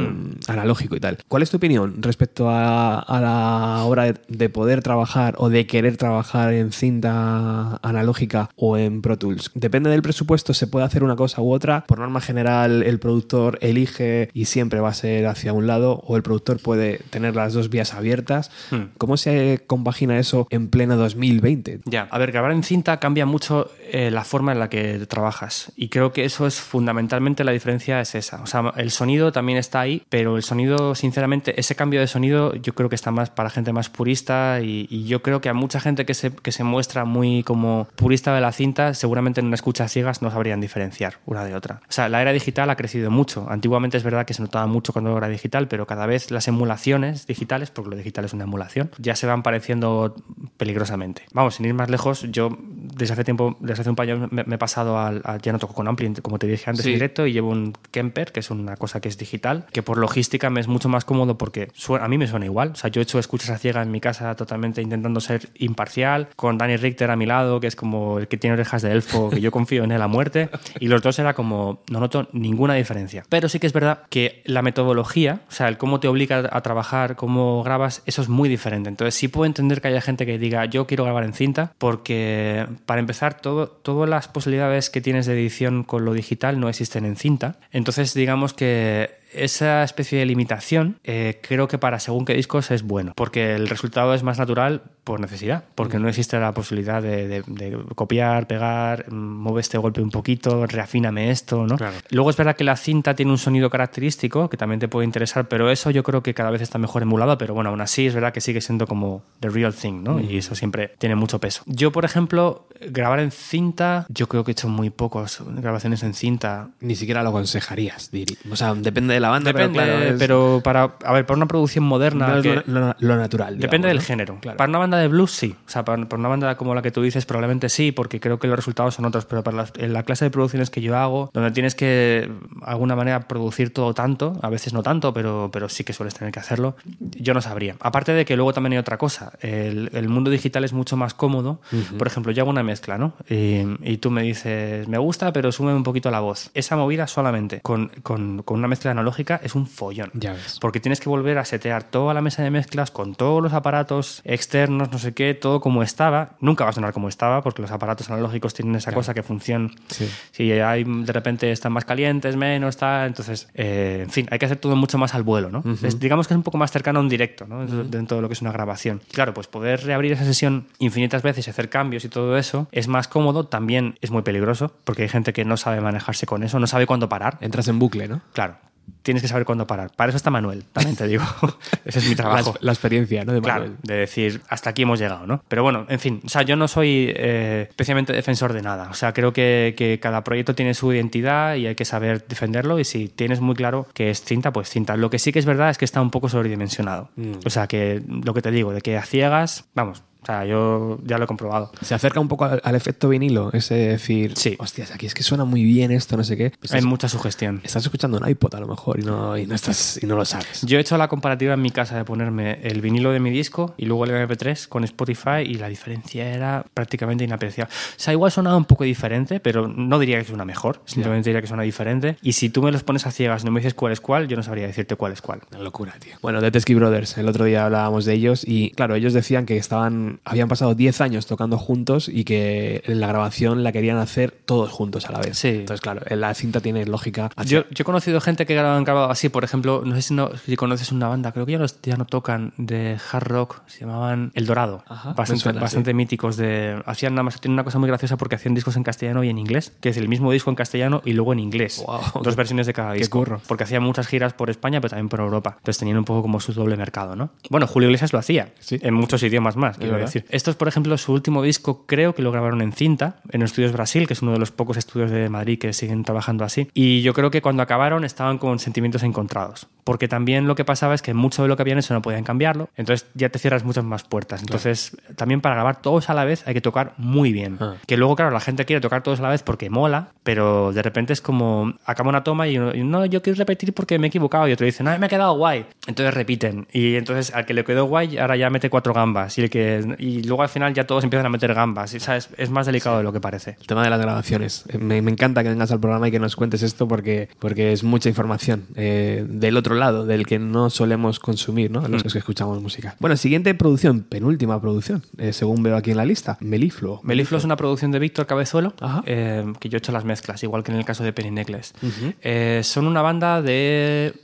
analógico 0.47 0.95
y 0.95 1.01
tal. 1.01 1.19
¿Cuál 1.27 1.43
es 1.43 1.51
tu 1.51 1.57
opinión 1.57 2.03
respecto 2.03 2.51
a, 2.51 2.99
a 3.01 3.21
la 3.21 3.85
hora 3.85 4.05
de, 4.05 4.15
de 4.29 4.49
poder 4.51 4.83
trabajar 4.83 5.37
o 5.39 5.49
de 5.49 5.67
querer 5.67 5.97
trabajar 5.97 6.53
en 6.53 6.71
cinta 6.73 7.77
analógica 7.83 8.51
o 8.57 8.77
en 8.77 9.01
Pro 9.01 9.17
Tools? 9.17 9.51
Depende 9.55 9.89
del 9.89 10.03
presupuesto, 10.03 10.53
se 10.53 10.67
puede 10.67 10.85
hacer 10.85 11.03
una 11.03 11.17
cosa 11.17 11.41
u 11.41 11.51
otra. 11.53 11.85
Por 11.87 11.99
norma 11.99 12.21
general, 12.21 12.83
el 12.83 12.99
productor 12.99 13.59
elige 13.63 14.29
y 14.35 14.45
siempre 14.45 14.81
va 14.81 14.91
a 14.91 14.95
ser 14.95 15.27
hacia 15.27 15.53
un 15.55 15.67
lado, 15.67 15.78
o 15.87 16.17
el 16.17 16.23
productor 16.23 16.61
puede 16.61 16.99
tener 17.11 17.37
las 17.37 17.53
dos 17.53 17.71
vías 17.71 17.95
abiertas. 17.95 18.51
Hmm. 18.71 18.85
¿Cómo 18.99 19.17
se 19.17 19.65
compagina 19.67 20.19
eso 20.19 20.47
en 20.51 20.69
pleno 20.69 20.97
2020? 20.97 21.81
Ya, 21.85 22.09
a 22.11 22.19
ver, 22.19 22.33
grabar 22.33 22.53
en 22.53 22.63
cinta 22.63 22.99
cambia 23.01 23.27
mucho 23.27 23.71
eh, 23.91 24.11
la 24.11 24.25
forma 24.25 24.53
en 24.53 24.59
la 24.59 24.69
que 24.69 25.07
trabajas 25.07 25.73
y 25.77 25.89
creo 25.89 26.13
que 26.13 26.25
eso 26.25 26.47
es 26.47 26.61
fundamentalmente 26.61 27.45
la 27.45 27.53
diferencia 27.53 28.01
es 28.01 28.15
esa. 28.15 28.43
O 28.43 28.47
sea, 28.47 28.73
el 28.77 28.91
sonido 28.91 29.33
también 29.33 29.59
está 29.59 29.81
ahí, 29.81 30.03
pero 30.09 30.37
el 30.37 30.43
sonido, 30.43 30.95
sinceramente, 30.95 31.59
ese 31.59 31.75
cambio 31.75 32.01
de 32.01 32.07
sonido 32.07 32.55
yo 32.55 32.75
creo 32.75 32.89
que 32.89 32.95
está 32.95 33.11
más 33.11 33.31
para 33.31 33.51
gente 33.51 33.73
más 33.73 33.89
purista 33.89 34.61
y, 34.63 34.87
y 34.91 35.05
yo 35.05 35.23
creo 35.23 35.41
que 35.41 35.49
a 35.49 35.55
mucha 35.55 35.81
gente 35.81 36.05
que 36.07 36.15
se, 36.15 36.31
que 36.31 36.53
se 36.53 36.65
muestra 36.65 37.05
muy 37.05 37.43
como 37.43 37.89
purista 37.97 38.35
de 38.35 38.41
la 38.41 38.53
cinta, 38.53 38.95
seguramente 38.95 39.41
en 39.41 39.47
una 39.47 39.55
escucha 39.55 39.89
ciegas 39.89 40.23
no 40.23 40.31
sabrían 40.31 40.61
diferenciar 40.61 41.19
una 41.27 41.45
de 41.45 41.55
otra. 41.55 41.81
O 41.89 41.93
sea, 41.93 42.09
la 42.09 42.23
era 42.23 42.33
digital 42.33 42.71
ha 42.71 42.77
crecido 42.77 43.11
mucho. 43.11 43.47
Antiguamente 43.49 43.97
es 43.97 44.03
verdad 44.03 44.27
que 44.27 44.35
se 44.35 44.43
notaba 44.43 44.67
mucho 44.67 44.93
cuando 44.93 45.17
era 45.17 45.29
digital, 45.29 45.68
pero 45.69 45.87
cada 45.87 46.07
vez 46.07 46.31
las 46.31 46.49
emulaciones 46.49 47.27
digitales, 47.27 47.71
porque 47.71 47.91
lo 47.91 47.97
digital 47.97 48.25
es 48.25 48.33
una 48.33 48.45
emulación, 48.45 48.91
ya 48.99 49.15
se 49.17 49.27
van 49.27 49.43
pareciendo 49.43 50.15
peligrosamente. 50.57 51.23
Vamos, 51.33 51.57
sin 51.57 51.67
ir 51.67 51.75
más 51.75 51.91
lejos, 51.91 52.23
yo 52.31 52.57
desde 52.61 53.13
hace 53.13 53.25
tiempo, 53.25 53.57
desde 53.61 53.83
hace 53.83 53.91
un 53.91 53.97
par 53.97 54.07
de 54.07 54.13
años 54.13 54.33
me, 54.33 54.45
me 54.45 54.55
he 54.57 54.59
pasado 54.59 54.99
al, 54.99 55.21
al- 55.25 55.41
ya 55.41 55.53
no 55.53 55.59
toco 55.59 55.75
con 55.75 55.87
Ampli, 55.89 56.13
como 56.23 56.39
te 56.39 56.47
dije 56.47 56.71
antes 56.71 56.85
Sí. 56.85 56.91
en 56.91 56.95
directo, 56.97 57.27
y 57.27 57.33
llevo 57.33 57.51
un 57.51 57.75
Kemper, 57.91 58.33
que 58.33 58.41
es 58.41 58.51
una 58.51 58.77
cosa 58.77 59.01
que 59.01 59.09
es 59.09 59.19
digital, 59.19 59.67
que 59.73 59.83
por 59.83 59.99
logística 59.99 60.51
me 60.51 60.61
es 60.61 60.69
mucho 60.69 60.89
más 60.89 61.05
cómodo 61.05 61.39
porque 61.39 61.69
suena- 61.75 62.05
a 62.05 62.09
mí 62.09 62.19
me 62.19 62.27
suena 62.27 62.47
igual. 62.47 62.71
O 62.73 62.77
sea, 62.77 62.91
yo 62.91 63.01
he 63.01 63.03
hecho 63.03 63.19
escuchas 63.19 63.51
a 63.51 63.59
ciega 63.59 63.83
en 63.83 63.91
mi 63.91 64.01
casa 64.01 64.35
totalmente 64.37 64.81
intentando 64.83 65.21
ser 65.21 65.49
imparcial, 65.59 66.29
con 66.37 66.59
Danny 66.59 66.77
Richter 66.77 67.11
a 67.11 67.17
mi 67.17 67.27
lado, 67.27 67.61
que 67.61 67.67
es 67.67 67.77
como 67.77 68.19
el 68.19 68.29
que 68.29 68.37
tiene 68.37 68.55
orejas 68.55 68.83
de 68.83 68.93
elfo, 68.93 69.31
que 69.31 69.41
yo 69.41 69.51
confío 69.51 69.85
en 69.85 69.93
él 69.93 70.03
a 70.03 70.09
muerte, 70.09 70.51
y 70.81 70.89
los 70.89 71.03
dos 71.03 71.19
era 71.19 71.35
como, 71.35 71.83
no 71.91 72.01
noto 72.01 72.29
ninguna 72.33 72.75
diferencia. 72.75 73.25
Pero 73.29 73.49
sí 73.49 73.59
que 73.59 73.67
es 73.67 73.73
verdad 73.73 74.03
que 74.11 74.43
la 74.45 74.63
metodología, 74.63 75.41
sea, 75.59 75.69
el 75.69 75.79
cómo 75.79 76.01
te 76.01 76.09
obliga 76.09 76.49
a 76.51 76.61
trabajar, 76.63 77.17
cómo 77.17 77.63
grabas, 77.63 78.03
eso 78.07 78.23
es 78.23 78.29
muy 78.29 78.49
diferente. 78.49 78.89
Entonces 78.89 79.15
sí 79.15 79.29
puedo 79.29 79.47
entender 79.47 79.81
que 79.81 79.89
haya 79.89 80.01
gente 80.01 80.25
que 80.27 80.39
diga, 80.39 80.65
yo 80.65 80.87
quiero 80.87 81.05
grabar 81.05 81.25
en 81.25 81.35
cinta, 81.35 81.73
porque 81.79 82.67
para 82.87 83.01
empezar, 83.01 83.41
todo, 83.41 83.69
todas 83.69 84.09
las 84.09 84.29
posibilidades 84.29 84.91
que 84.91 85.01
tienes 85.01 85.27
de 85.27 85.35
edición 85.35 85.85
con 85.85 86.05
lo 86.05 86.13
digital 86.15 86.61
no 86.61 86.69
existen 86.69 87.05
en 87.05 87.17
cinta. 87.17 87.59
Entonces 87.73 88.15
digamos 88.15 88.55
que 88.55 89.19
esa 89.33 89.83
especie 89.83 90.19
de 90.19 90.27
limitación 90.27 90.99
eh, 91.05 91.41
creo 91.43 91.69
que 91.69 91.79
para 91.79 91.99
según 92.01 92.25
qué 92.25 92.35
discos 92.35 92.71
es 92.71 92.83
bueno, 92.83 93.13
porque 93.17 93.55
el 93.55 93.69
resultado 93.69 94.15
es 94.15 94.23
más 94.23 94.39
natural 94.39 94.83
por 95.05 95.21
necesidad, 95.21 95.65
porque 95.75 95.99
no 95.99 96.09
existe 96.09 96.39
la 96.39 96.53
posibilidad 96.53 97.01
de, 97.03 97.29
de- 97.29 97.43
de 97.47 97.79
copiar, 97.95 98.47
pegar, 98.47 99.11
mm, 99.11 99.15
mueve 99.17 99.61
este 99.63 99.79
golpe 99.79 100.03
un 100.03 100.11
poquito, 100.11 100.67
reafíname 100.67 101.31
esto, 101.31 101.67
¿no? 101.67 101.77
Claro. 101.77 101.97
Luego 102.11 102.29
es 102.31 102.37
verdad 102.37 102.57
que 102.57 102.65
la 102.65 102.77
cinta 102.77 103.15
tiene 103.15 103.33
un 103.33 103.39
sonido 103.39 103.71
característico 103.71 104.51
que 104.51 104.57
también 104.57 104.81
te 104.81 104.89
puede 104.89 105.05
interesar, 105.07 105.49
pero 105.49 105.71
eso 105.71 105.91
yo 105.91 106.03
creo 106.03 106.23
que 106.23 106.35
cada 106.35 106.51
vez 106.51 106.61
está 106.61 106.79
mejor 106.79 107.03
emulado, 107.03 107.39
pero 107.39 107.55
bueno, 107.55 107.71
aún 107.71 107.81
así 107.81 108.07
es 108.07 108.15
verdad 108.15 108.33
que 108.33 108.41
sigue 108.43 108.61
siendo 108.61 108.87
como 108.87 109.23
the 109.41 109.49
real 109.49 109.75
thing, 109.75 110.03
¿no? 110.03 110.21
Y 110.21 110.37
eso 110.39 110.55
siempre 110.55 110.93
tiene 110.99 111.15
mucho 111.17 111.39
peso. 111.39 111.63
Yo, 111.67 111.91
por 111.91 112.05
ejemplo, 112.05 112.67
grabar 112.91 113.21
en 113.21 113.31
cinta, 113.31 114.07
yo 114.11 114.29
creo 114.29 114.45
que 114.45 114.51
he 114.51 114.53
hecho 114.53 114.69
muy 114.69 114.91
pocas 114.91 115.43
grabaciones 115.47 116.03
en 116.03 116.13
cinta. 116.15 116.69
Ni 116.81 116.97
siquiera 116.97 117.23
lo 117.23 117.31
aconsejarías, 117.31 118.11
diría. 118.11 118.37
O 118.51 118.57
sea, 118.57 118.75
depende 118.75 119.18
de 119.19 119.21
la 119.21 119.29
banda, 119.31 119.53
Depende, 119.53 119.79
pero 119.79 119.93
claro, 119.97 120.11
es- 120.15 120.19
pero 120.19 120.61
para, 120.65 120.83
a 121.05 121.13
ver, 121.13 121.27
para 121.27 121.37
una 121.37 121.47
producción 121.47 121.85
moderna... 121.85 122.29
no 122.29 122.37
es 122.39 122.43
que- 122.43 122.63
lo, 122.67 123.17
natural. 123.17 123.59
Depende 123.59 123.89
del 123.89 123.99
¿no? 123.99 124.03
género. 124.03 124.39
Claro. 124.41 124.57
Para 124.57 124.69
una 124.71 124.79
banda 124.79 124.99
de 124.99 125.09
blues, 125.09 125.33
sí. 125.33 125.55
O 125.67 125.71
sea, 125.71 125.85
para, 125.85 126.05
para 126.09 126.21
una 126.21 126.29
banda 126.29 126.57
como 126.57 126.75
la 126.75 126.83
que 126.83 126.91
tú 126.91 127.03
dices, 127.03 127.27
probablemente 127.27 127.69
sí, 127.69 127.93
porque 127.93 128.21
creo 128.21 128.39
que 128.39 128.47
los 128.47 128.57
resultados 128.57 128.95
son 128.95 129.05
otros. 129.05 129.25
Pero 129.27 129.43
para 129.43 129.57
las- 129.59 129.73
en 129.77 129.93
la 129.93 130.03
clase 130.05 130.25
de 130.25 130.31
producciones 130.31 130.71
que 130.71 130.81
yo 130.81 130.97
hago, 130.97 131.31
donde 131.35 131.51
tienes 131.51 131.75
que, 131.75 131.87
de 131.87 132.31
alguna 132.65 132.95
manera, 132.97 133.21
producir 133.29 133.73
todo 133.73 133.95
tanto, 133.95 134.39
a 134.43 134.49
veces 134.51 134.73
no 134.73 134.83
tanto, 134.83 135.13
pero, 135.13 135.51
pero 135.53 135.69
sí 135.69 135.85
que 135.85 135.93
sueles 135.93 136.15
tener 136.15 136.33
que 136.33 136.41
hacerlo, 136.41 136.77
yo 137.01 137.35
no 137.35 137.41
sabría. 137.41 137.77
Aparte 137.81 138.13
de 138.13 138.25
que 138.25 138.37
luego 138.37 138.53
también 138.53 138.73
hay 138.75 138.79
otra 138.79 138.99
cosa. 138.99 139.33
El, 139.41 139.91
el 139.93 140.09
mundo 140.09 140.31
digital 140.31 140.65
es 140.65 140.73
mucho 140.73 140.97
más 140.97 141.15
cómodo. 141.15 141.61
Por 141.97 142.07
ejemplo, 142.07 142.33
yo 142.33 142.43
hago 142.43 142.51
una 142.51 142.63
mezcla, 142.63 142.99
¿no? 142.99 143.15
Y, 143.29 143.63
y 143.83 143.97
tú 143.99 144.11
me 144.11 144.23
dices, 144.23 144.87
me 144.89 144.99
gusta, 144.99 145.33
pero 145.33 145.51
sube 145.53 145.75
un 145.75 145.83
poquito 145.83 146.11
la 146.11 146.21
voz. 146.21 146.51
Esa 146.55 146.77
movida 146.77 147.07
solamente 147.07 147.61
con, 147.63 147.89
con- 148.03 148.43
con 148.43 148.59
una 148.59 148.69
mezcla 148.69 148.91
analógica 148.91 149.08
es 149.43 149.55
un 149.55 149.67
follón. 149.67 150.11
Ya 150.15 150.33
ves. 150.33 150.59
Porque 150.61 150.81
tienes 150.81 151.01
que 151.01 151.09
volver 151.09 151.39
a 151.39 151.45
setear 151.45 151.83
toda 151.85 152.15
la 152.15 152.21
mesa 152.21 152.43
de 152.43 152.51
mezclas 152.51 152.91
con 152.91 153.15
todos 153.15 153.43
los 153.43 153.53
aparatos 153.53 154.21
externos, 154.25 154.91
no 154.91 154.99
sé 154.99 155.15
qué, 155.15 155.35
todo 155.35 155.61
como 155.61 155.83
estaba. 155.83 156.37
Nunca 156.41 156.65
va 156.65 156.71
a 156.71 156.73
sonar 156.73 156.93
como 156.93 157.09
estaba, 157.09 157.43
porque 157.43 157.63
los 157.63 157.71
aparatos 157.71 158.11
analógicos 158.11 158.55
tienen 158.55 158.75
esa 158.77 158.93
cosa 158.93 159.15
que 159.15 159.23
función. 159.23 159.75
Sí. 159.89 160.09
Si 160.33 160.53
hay 160.53 160.85
de 160.85 161.13
repente 161.13 161.51
están 161.53 161.73
más 161.73 161.85
calientes, 161.85 162.37
menos, 162.37 162.77
tal. 162.77 163.07
Entonces, 163.09 163.49
eh, 163.55 164.01
en 164.05 164.11
fin, 164.11 164.27
hay 164.31 164.39
que 164.39 164.47
hacer 164.47 164.59
todo 164.59 164.77
mucho 164.77 164.99
más 164.99 165.15
al 165.15 165.23
vuelo, 165.23 165.51
¿no? 165.51 165.63
Es- 165.83 165.99
digamos 165.99 166.29
que 166.29 166.35
es 166.35 166.37
un 166.37 166.43
poco 166.43 166.59
más 166.59 166.71
cercano 166.71 166.99
a 166.99 167.03
un 167.03 167.09
directo, 167.09 167.47
¿no? 167.47 167.61
Dentro- 167.61 167.85
Dentro 167.85 168.17
de 168.17 168.23
lo 168.23 168.29
que 168.29 168.35
es 168.35 168.43
una 168.43 168.53
grabación. 168.53 169.01
Claro, 169.13 169.35
pues 169.35 169.47
poder 169.49 169.85
reabrir 169.85 170.13
esa 170.13 170.25
sesión 170.25 170.67
infinitas 170.79 171.23
veces 171.23 171.47
y 171.47 171.51
hacer 171.51 171.69
cambios 171.69 172.05
y 172.05 172.09
todo 172.09 172.37
eso 172.39 172.69
es 172.73 172.89
más 172.89 173.09
cómodo, 173.09 173.47
también 173.47 173.97
es 174.01 174.11
muy 174.11 174.23
peligroso, 174.23 174.73
porque 174.85 175.03
hay 175.03 175.09
gente 175.09 175.33
que 175.33 175.45
no 175.45 175.57
sabe 175.57 175.81
manejarse 175.81 176.27
con 176.27 176.43
eso, 176.43 176.59
no 176.59 176.67
sabe 176.67 176.87
cuándo 176.87 177.09
parar. 177.09 177.39
Entras 177.41 177.69
en 177.69 177.79
bucle, 177.79 178.09
¿no? 178.09 178.21
Claro, 178.33 178.57
tienes 179.03 179.23
que 179.23 179.29
saber 179.29 179.45
cuándo 179.45 179.67
parar. 179.67 179.91
Para 179.95 180.11
eso 180.11 180.17
está 180.17 180.31
Manuel, 180.31 180.65
también 180.73 180.97
te 180.97 181.07
digo. 181.07 181.25
Ese 181.85 181.99
es 182.01 182.09
mi 182.09 182.15
trabajo. 182.15 182.55
la 182.61 182.73
experiencia, 182.73 183.25
¿no? 183.25 183.33
De 183.33 183.41
Claro, 183.41 183.63
Manuel. 183.63 183.79
de 183.83 183.95
decir, 183.95 184.43
hasta 184.49 184.71
aquí 184.71 184.83
hemos 184.83 184.99
llegado, 184.99 185.27
¿no? 185.27 185.43
Pero 185.49 185.63
bueno, 185.63 185.87
en 185.89 185.99
fin, 185.99 186.21
o 186.25 186.29
sea, 186.29 186.43
yo 186.43 186.57
no 186.57 186.69
soy 186.69 187.13
eh, 187.15 187.67
especialmente 187.69 188.13
defensor 188.13 188.53
de 188.53 188.63
nada. 188.63 188.89
O 188.91 188.95
sea, 188.95 189.13
creo 189.13 189.33
que, 189.33 189.75
que 189.77 189.99
cada 190.01 190.25
proyecto 190.25 190.55
tiene 190.55 190.75
su 190.75 190.93
identidad 190.93 191.55
y 191.55 191.67
hay 191.67 191.75
que 191.75 191.85
saber 191.85 192.27
defenderlo. 192.27 192.79
Y 192.79 192.85
si 192.85 193.09
tienes 193.09 193.41
muy 193.41 193.55
claro 193.55 193.87
que 193.95 194.11
es 194.11 194.23
cinta, 194.23 194.53
pues 194.53 194.69
cinta. 194.69 194.97
Lo 194.97 195.11
que 195.11 195.19
sí 195.19 195.33
que 195.33 195.39
es 195.39 195.47
verdad 195.47 195.71
es 195.71 195.79
que 195.79 195.85
está 195.85 196.01
un 196.01 196.11
poco 196.11 196.29
sobredimensionado. 196.29 197.11
O 197.45 197.51
sea, 197.51 197.67
que 197.67 198.03
lo 198.07 198.35
que 198.35 198.43
te 198.43 198.51
digo, 198.51 198.73
de 198.73 198.81
que 198.81 198.97
a 198.97 199.03
ciegas, 199.03 199.65
vamos, 199.75 200.03
o 200.23 200.27
sea, 200.27 200.45
yo 200.45 200.99
ya 201.05 201.19
lo 201.19 201.25
he 201.25 201.27
comprobado. 201.27 201.71
Se 201.81 201.95
acerca 201.95 202.21
un 202.21 202.29
poco 202.29 202.45
al, 202.45 202.61
al 202.65 202.75
efecto 202.75 203.09
vinilo, 203.09 203.51
ese 203.53 203.75
de 203.75 203.89
decir, 203.89 204.33
Sí. 204.37 204.57
hostias, 204.59 204.91
aquí 204.93 205.07
es 205.07 205.15
que 205.15 205.23
suena 205.23 205.45
muy 205.45 205.63
bien 205.65 205.91
esto, 205.91 206.17
no 206.17 206.25
sé 206.25 206.37
qué. 206.37 206.51
Pues 206.59 206.73
Hay 206.73 206.79
estás, 206.79 206.89
mucha 206.91 207.09
sugestión. 207.09 207.61
estás 207.65 207.85
escuchando 207.85 208.19
un 208.19 208.29
iPod 208.29 208.55
a 208.55 208.61
lo 208.61 208.67
mejor 208.69 209.01
y 209.01 209.03
no, 209.05 209.37
y 209.39 209.47
no, 209.47 209.55
estás, 209.55 210.01
y 210.03 210.07
no 210.07 210.17
lo 210.17 210.25
sabes. 210.25 210.63
Yo 210.63 210.79
he 210.79 210.81
hecho 210.81 210.97
la 210.99 211.09
comparativa 211.09 211.55
en 211.55 211.63
mi 211.63 211.71
casa 211.71 211.97
de 211.97 212.05
ponerme 212.05 212.59
el 212.63 212.81
vinilo 212.81 213.11
de 213.13 213.21
mi 213.21 213.31
disco 213.31 213.75
y 213.77 213.87
luego 213.87 214.05
el 214.05 214.11
MP3 214.11 214.69
con 214.69 214.85
Spotify 214.85 215.43
y 215.47 215.55
la 215.55 215.69
diferencia 215.69 216.27
era 216.33 216.65
prácticamente 216.75 217.25
inapreciable. 217.25 217.73
O 217.73 218.01
sea, 218.01 218.13
igual 218.13 218.31
sonaba 218.33 218.57
un 218.57 218.65
poco 218.65 218.85
diferente, 218.85 219.41
pero 219.41 219.69
no 219.69 219.99
diría 219.99 220.17
que 220.19 220.23
es 220.25 220.31
una 220.31 220.45
mejor, 220.45 220.83
simplemente 220.85 221.31
diría 221.31 221.41
que 221.41 221.47
suena 221.49 221.63
diferente. 221.63 222.17
Y 222.23 222.33
si 222.33 222.51
tú 222.51 222.63
me 222.63 222.73
los 222.73 222.83
pones 222.83 223.07
a 223.07 223.11
ciegas 223.11 223.43
y 223.43 223.47
no 223.47 223.53
me 223.53 223.61
dices 223.61 223.75
cuál 223.75 223.93
es 223.93 224.01
cuál, 224.01 224.29
yo 224.29 224.37
no 224.37 224.43
sabría 224.43 224.67
decirte 224.67 224.97
cuál 224.97 225.13
es 225.13 225.23
cuál. 225.23 225.41
Una 225.51 225.61
locura, 225.63 225.95
tío. 225.99 226.15
Bueno, 226.23 226.41
de 226.41 226.51
Teskey 226.51 226.75
Brothers, 226.77 227.17
el 227.19 227.29
otro 227.29 227.45
día 227.45 227.65
hablábamos 227.65 228.05
de 228.05 228.15
ellos 228.15 228.45
y, 228.47 228.71
claro, 228.73 228.95
ellos 228.95 229.13
decían 229.13 229.47
que 229.47 229.57
estaban 229.57 230.08
habían 230.25 230.49
pasado 230.49 230.75
10 230.75 231.01
años 231.01 231.27
tocando 231.27 231.59
juntos 231.59 232.09
y 232.09 232.25
que 232.25 232.83
en 232.87 233.01
la 233.01 233.07
grabación 233.09 233.63
la 233.65 233.73
querían 233.73 233.99
hacer 233.99 234.31
todos 234.45 234.71
juntos 234.71 235.07
a 235.07 235.13
la 235.13 235.21
vez. 235.21 235.39
Sí. 235.39 235.49
Entonces, 235.49 235.81
claro, 235.81 236.01
la 236.17 236.33
cinta 236.35 236.61
tiene 236.61 236.85
lógica. 236.87 237.31
hacia- 237.37 237.61
Yo, 237.63 237.65
yo 237.71 237.83
he 237.83 237.85
conocido 237.85 238.21
gente 238.21 238.47
que 238.47 238.59
han 238.59 238.85
grabado 238.85 239.11
así, 239.11 239.29
por 239.29 239.45
ejemplo, 239.45 239.83
no 239.85 239.95
sé 239.95 240.03
si, 240.03 240.15
no- 240.15 240.31
si 240.45 240.57
conoces 240.57 240.93
una 240.93 241.09
banda, 241.09 241.33
creo 241.33 241.47
que 241.47 241.53
ya, 241.53 241.59
los- 241.59 241.81
ya 241.83 241.97
no 241.97 242.05
tocan, 242.07 242.53
de 242.57 242.99
hard 243.13 243.25
rock, 243.27 243.61
se 243.67 243.81
llamaban 243.81 244.31
El 244.35 244.47
Dorado. 244.47 244.85
Ajá, 244.89 245.13
bastante 245.15 245.43
suena, 245.43 245.61
bastante 245.61 245.91
sí. 245.91 245.95
míticos 245.95 246.37
de... 246.37 246.83
Hacían 246.87 247.15
nada 247.15 247.23
más, 247.25 247.41
tienen 247.41 247.55
una 247.55 247.65
cosa 247.65 247.79
muy 247.79 247.89
graciosa 247.89 248.17
porque 248.17 248.37
hacían 248.37 248.55
discos 248.55 248.77
en 248.77 248.83
castellano 248.83 249.23
y 249.25 249.29
en 249.29 249.39
inglés, 249.39 249.73
que 249.81 249.89
es 249.91 249.97
el 249.97 250.09
mismo 250.09 250.33
disco 250.33 250.51
en 250.51 250.57
castellano 250.57 251.03
y 251.05 251.13
luego 251.13 251.33
en 251.33 251.41
inglés. 251.41 251.85
Dos 252.23 252.37
versiones 252.37 252.67
de 252.67 252.73
cada 252.73 252.93
Qué 252.93 252.99
disco. 253.01 253.19
curro. 253.19 253.41
Porque 253.47 253.65
hacían 253.65 253.83
muchas 253.83 254.07
giras 254.07 254.33
por 254.33 254.51
España, 254.51 254.81
pero 254.81 254.91
también 254.91 255.09
por 255.09 255.21
Europa. 255.21 255.55
Entonces 255.59 255.79
tenían 255.79 255.99
un 255.99 256.05
poco 256.05 256.23
como 256.23 256.41
su 256.41 256.53
doble 256.53 256.77
mercado, 256.77 257.17
¿no? 257.17 257.31
Bueno, 257.51 257.67
Julio 257.67 257.89
Iglesias 257.89 258.13
lo 258.13 258.19
hacía, 258.19 258.53
Sí. 258.61 258.79
en 258.83 258.95
muchos 258.95 259.23
idiomas 259.23 259.57
más, 259.57 259.79
quiero 259.99 260.07
verdad. 260.07 260.15
decir. 260.15 260.27
Esto 260.31 260.51
es, 260.51 260.57
por 260.57 260.69
ejemplo, 260.69 260.97
su 260.99 261.13
último 261.13 261.43
disco, 261.43 261.85
creo 261.87 262.15
que 262.15 262.23
lo 262.23 262.33
grabaron 262.33 262.63
en 262.63 262.73
cinta, 262.73 263.21
en 263.31 263.43
Estudios 263.43 263.73
Brasil, 263.73 264.07
que 264.07 264.15
es 264.15 264.23
uno 264.23 264.33
de 264.33 264.39
los 264.39 264.51
pocos 264.51 264.77
estudios 264.77 265.11
de 265.11 265.29
Madrid 265.29 265.59
que 265.59 265.73
siguen 265.73 266.05
trabajando 266.05 266.45
así. 266.45 266.69
Y 266.75 267.03
yo 267.03 267.15
creo 267.15 267.31
que 267.31 267.43
cuando 267.43 267.63
acabaron 267.63 268.05
estaban 268.05 268.39
con 268.39 268.59
sentimientos 268.59 269.03
encontrados. 269.03 269.69
Porque 269.89 270.07
también 270.07 270.47
lo 270.47 270.55
que 270.55 270.67
pasaba 270.67 270.95
es 270.95 271.01
que 271.01 271.15
mucho 271.15 271.41
de 271.41 271.49
lo 271.49 271.57
que 271.57 271.63
habían 271.63 271.79
hecho 271.79 271.95
no 271.95 272.03
podían 272.03 272.23
cambiarlo. 272.23 272.69
Entonces 272.77 273.09
ya 273.15 273.31
te 273.31 273.39
cierras 273.39 273.65
muchas 273.65 273.85
más 273.85 274.05
puertas. 274.05 274.43
Entonces, 274.43 274.95
también 275.17 275.41
para 275.41 275.55
grabar 275.55 275.81
todos 275.81 276.11
a 276.11 276.15
la 276.15 276.27
vez 276.27 276.47
hay 276.47 276.53
que 276.53 276.61
tocar 276.61 276.93
muy 276.99 277.33
bien. 277.33 277.57
Ah. 277.59 277.77
Que 277.87 277.97
luego, 277.97 278.15
claro, 278.15 278.31
la 278.31 278.41
gente 278.41 278.67
quiere 278.67 278.83
tocar 278.83 279.03
todos 279.03 279.21
a 279.21 279.23
la 279.23 279.31
vez 279.31 279.43
porque 279.43 279.71
mola, 279.71 280.09
pero 280.25 280.75
de 280.75 280.83
repente 280.83 281.15
es 281.15 281.23
como 281.23 281.73
acaba 281.87 282.11
una 282.11 282.23
toma 282.23 282.47
y 282.49 282.59
uno, 282.59 282.75
no, 282.85 283.07
yo 283.07 283.23
quiero 283.23 283.39
repetir 283.39 283.73
porque 283.73 283.99
me 283.99 284.09
he 284.09 284.09
equivocado. 284.09 284.47
Y 284.47 284.53
otro 284.53 284.67
dice, 284.67 284.85
no, 284.85 284.99
me 284.99 285.07
ha 285.07 285.09
quedado 285.09 285.33
guay. 285.39 285.65
Entonces 285.87 286.13
repiten. 286.13 286.67
Y 286.71 286.97
entonces 286.97 287.35
al 287.35 287.47
que 287.47 287.55
le 287.55 287.65
quedó 287.65 287.87
guay, 287.87 288.19
ahora 288.19 288.37
ya 288.37 288.51
mete 288.51 288.69
cuatro 288.69 288.93
gambas. 288.93 289.39
Y, 289.39 289.45
el 289.45 289.49
que, 289.49 289.97
y 289.97 290.23
luego 290.25 290.43
al 290.43 290.51
final 290.51 290.75
ya 290.75 290.87
todos 290.87 291.03
empiezan 291.03 291.25
a 291.25 291.31
meter 291.31 291.55
gambas. 291.55 291.95
Y, 291.95 292.01
¿sabes? 292.01 292.29
Es 292.37 292.51
más 292.51 292.67
delicado 292.67 292.99
de 292.99 293.05
lo 293.05 293.13
que 293.15 293.23
parece. 293.23 293.57
El 293.59 293.67
tema 293.67 293.85
de 293.85 293.89
las 293.89 294.03
grabaciones. 294.03 294.65
Eh, 294.69 294.77
Me, 294.77 295.01
me 295.01 295.11
encanta 295.11 295.43
que 295.43 295.49
vengas 295.49 295.73
al 295.73 295.81
programa 295.81 296.09
y 296.09 296.11
que 296.11 296.19
nos 296.19 296.37
cuentes 296.37 296.63
esto 296.63 296.87
porque, 296.87 297.31
porque 297.39 297.73
es 297.73 297.85
mucha 297.85 298.11
información 298.11 298.67
eh, 298.77 299.25
del 299.27 299.57
otro 299.57 299.78
lado, 299.79 300.07
del 300.07 300.27
que 300.27 300.39
no 300.39 300.71
solemos 300.71 301.19
consumir, 301.19 301.71
¿no? 301.71 301.87
Los 301.89 302.03
que 302.03 302.19
escuchamos 302.19 302.61
música. 302.63 302.97
Bueno, 303.01 303.17
siguiente 303.17 303.55
producción, 303.55 304.03
penúltima 304.03 304.61
producción, 304.61 305.03
eh, 305.19 305.33
según 305.33 305.63
veo 305.63 305.77
aquí 305.77 305.91
en 305.91 305.97
la 305.97 306.05
lista, 306.05 306.37
Melifluo. 306.41 307.01
Melifluo 307.03 307.39
es 307.39 307.45
una 307.45 307.57
producción 307.57 307.91
de 307.91 307.99
Víctor 307.99 308.27
Cabezuelo, 308.27 308.75
eh, 309.07 309.45
que 309.61 309.69
yo 309.69 309.77
he 309.77 309.79
hecho 309.79 309.93
las 309.93 310.05
mezclas, 310.05 310.43
igual 310.43 310.63
que 310.63 310.73
en 310.73 310.79
el 310.79 310.85
caso 310.85 311.05
de 311.05 311.13
Penny 311.13 311.31
Necklace. 311.31 311.75
Eh, 312.23 312.61
son 312.65 312.87
una 312.87 313.03
banda 313.03 313.43
de. 313.43 314.15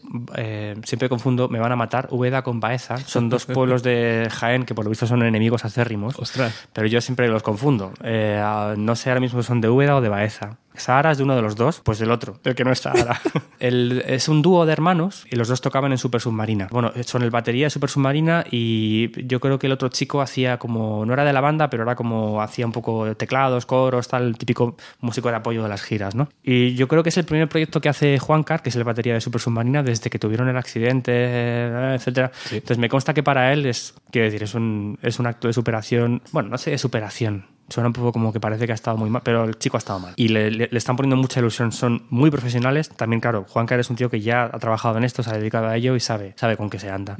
siempre 0.84 1.08
confundo, 1.08 1.48
me 1.48 1.58
van 1.58 1.72
a 1.72 1.76
matar, 1.76 2.08
Úbeda 2.10 2.42
con 2.42 2.60
Baeza. 2.60 2.98
Son 2.98 3.28
dos 3.28 3.46
pueblos 3.46 3.82
de 3.82 4.28
Jaén 4.30 4.64
que 4.64 4.74
por 4.74 4.84
lo 4.84 4.90
visto 4.90 5.06
son 5.06 5.22
enemigos 5.22 5.64
acérrimos. 5.64 6.18
Ostras. 6.18 6.68
Pero 6.72 6.86
yo 6.86 7.00
siempre 7.00 7.28
los 7.28 7.42
confundo. 7.42 7.92
No 8.02 8.96
sé 8.96 9.10
ahora 9.10 9.20
mismo 9.20 9.42
si 9.42 9.46
son 9.46 9.60
de 9.60 9.68
Úbeda 9.68 9.96
o 9.96 10.00
de 10.00 10.08
Baeza. 10.08 10.58
Sahara 10.74 11.12
es 11.12 11.18
de 11.18 11.24
uno 11.24 11.36
de 11.36 11.42
los 11.42 11.56
dos, 11.56 11.80
pues 11.84 11.98
del 11.98 12.10
otro, 12.10 12.38
el 12.44 12.54
que 12.54 12.64
no 12.64 12.72
es 12.72 12.80
Sahara. 12.80 13.20
El- 13.60 14.02
es 14.06 14.28
un 14.28 14.42
dúo 14.42 14.66
de 14.66 14.72
hermanos 14.72 15.26
y 15.30 15.36
los 15.36 15.48
dos 15.48 15.60
tocaban 15.60 15.92
en 15.92 15.98
Super 15.98 16.20
Submarina. 16.20 16.68
Bueno, 16.70 16.92
son 17.04 17.22
el 17.22 17.30
batería 17.30 17.66
de 17.66 17.70
Super 17.70 17.88
Submarina 17.88 18.44
y 18.50 19.26
yo 19.26 19.40
creo 19.40 19.58
que 19.58 19.66
el 19.68 19.72
otro 19.72 19.88
chico 19.88 20.20
hacía 20.20 20.58
como, 20.58 21.06
no 21.06 21.12
era 21.14 21.24
de 21.24 21.32
la 21.32 21.40
banda, 21.40 21.70
pero 21.70 21.84
era 21.84 21.94
como, 21.94 22.42
hacía 22.42 22.66
un 22.66 22.72
poco 22.72 23.14
teclados, 23.16 23.64
coros, 23.66 24.08
tal, 24.08 24.24
el 24.28 24.36
típico 24.38 24.76
músico 25.00 25.28
de 25.30 25.36
apoyo 25.36 25.62
de 25.62 25.68
las 25.68 25.82
giras, 25.82 26.14
¿no? 26.14 26.28
Y 26.42 26.74
yo 26.74 26.88
creo 26.88 27.02
que 27.02 27.08
es 27.08 27.16
el 27.16 27.24
primer 27.24 27.48
proyecto 27.48 27.80
que 27.80 27.88
hace 27.88 28.18
Juan 28.18 28.42
Car, 28.42 28.62
que 28.62 28.68
es 28.70 28.76
el 28.76 28.84
batería 28.84 29.14
de 29.14 29.20
Super 29.20 29.40
Submarina, 29.40 29.82
desde 29.82 30.10
que 30.10 30.18
tuvieron 30.18 30.48
el 30.48 30.56
accidente, 30.56 31.12
eh, 31.14 31.94
etcétera. 31.94 32.32
Entonces 32.50 32.78
me 32.78 32.88
consta 32.88 33.14
que 33.14 33.22
para 33.22 33.52
él 33.52 33.64
es, 33.66 33.94
quiero 34.10 34.26
decir, 34.26 34.42
es 34.42 34.54
un, 34.54 34.98
es 35.02 35.18
un 35.18 35.26
acto 35.26 35.46
de 35.48 35.54
superación, 35.54 36.20
bueno, 36.32 36.48
no 36.50 36.58
sé 36.58 36.70
de 36.72 36.78
superación, 36.78 37.46
Suena 37.68 37.88
un 37.88 37.92
poco 37.92 38.12
como 38.12 38.32
que 38.32 38.40
parece 38.40 38.66
que 38.66 38.72
ha 38.72 38.74
estado 38.74 38.96
muy 38.96 39.10
mal, 39.10 39.22
pero 39.24 39.44
el 39.44 39.58
chico 39.58 39.76
ha 39.76 39.78
estado 39.78 39.98
mal. 39.98 40.12
Y 40.16 40.28
le, 40.28 40.50
le- 40.50 40.68
le 40.70 40.78
están 40.78 40.96
poniendo 40.96 41.16
mucha 41.16 41.40
ilusión, 41.40 41.72
son 41.72 42.04
muy 42.10 42.30
profesionales. 42.30 42.88
También, 42.90 43.20
claro, 43.20 43.46
Juan 43.48 43.66
es 43.70 43.90
un 43.90 43.96
tío 43.96 44.10
que 44.10 44.20
ya 44.20 44.44
ha 44.44 44.58
trabajado 44.58 44.98
en 44.98 45.04
esto, 45.04 45.22
se 45.22 45.30
ha 45.30 45.34
dedicado 45.38 45.66
a 45.68 45.76
ello 45.76 45.96
y 45.96 46.00
sabe, 46.00 46.34
sabe 46.36 46.56
con 46.56 46.68
qué 46.70 46.78
se 46.78 46.90
anda. 46.90 47.16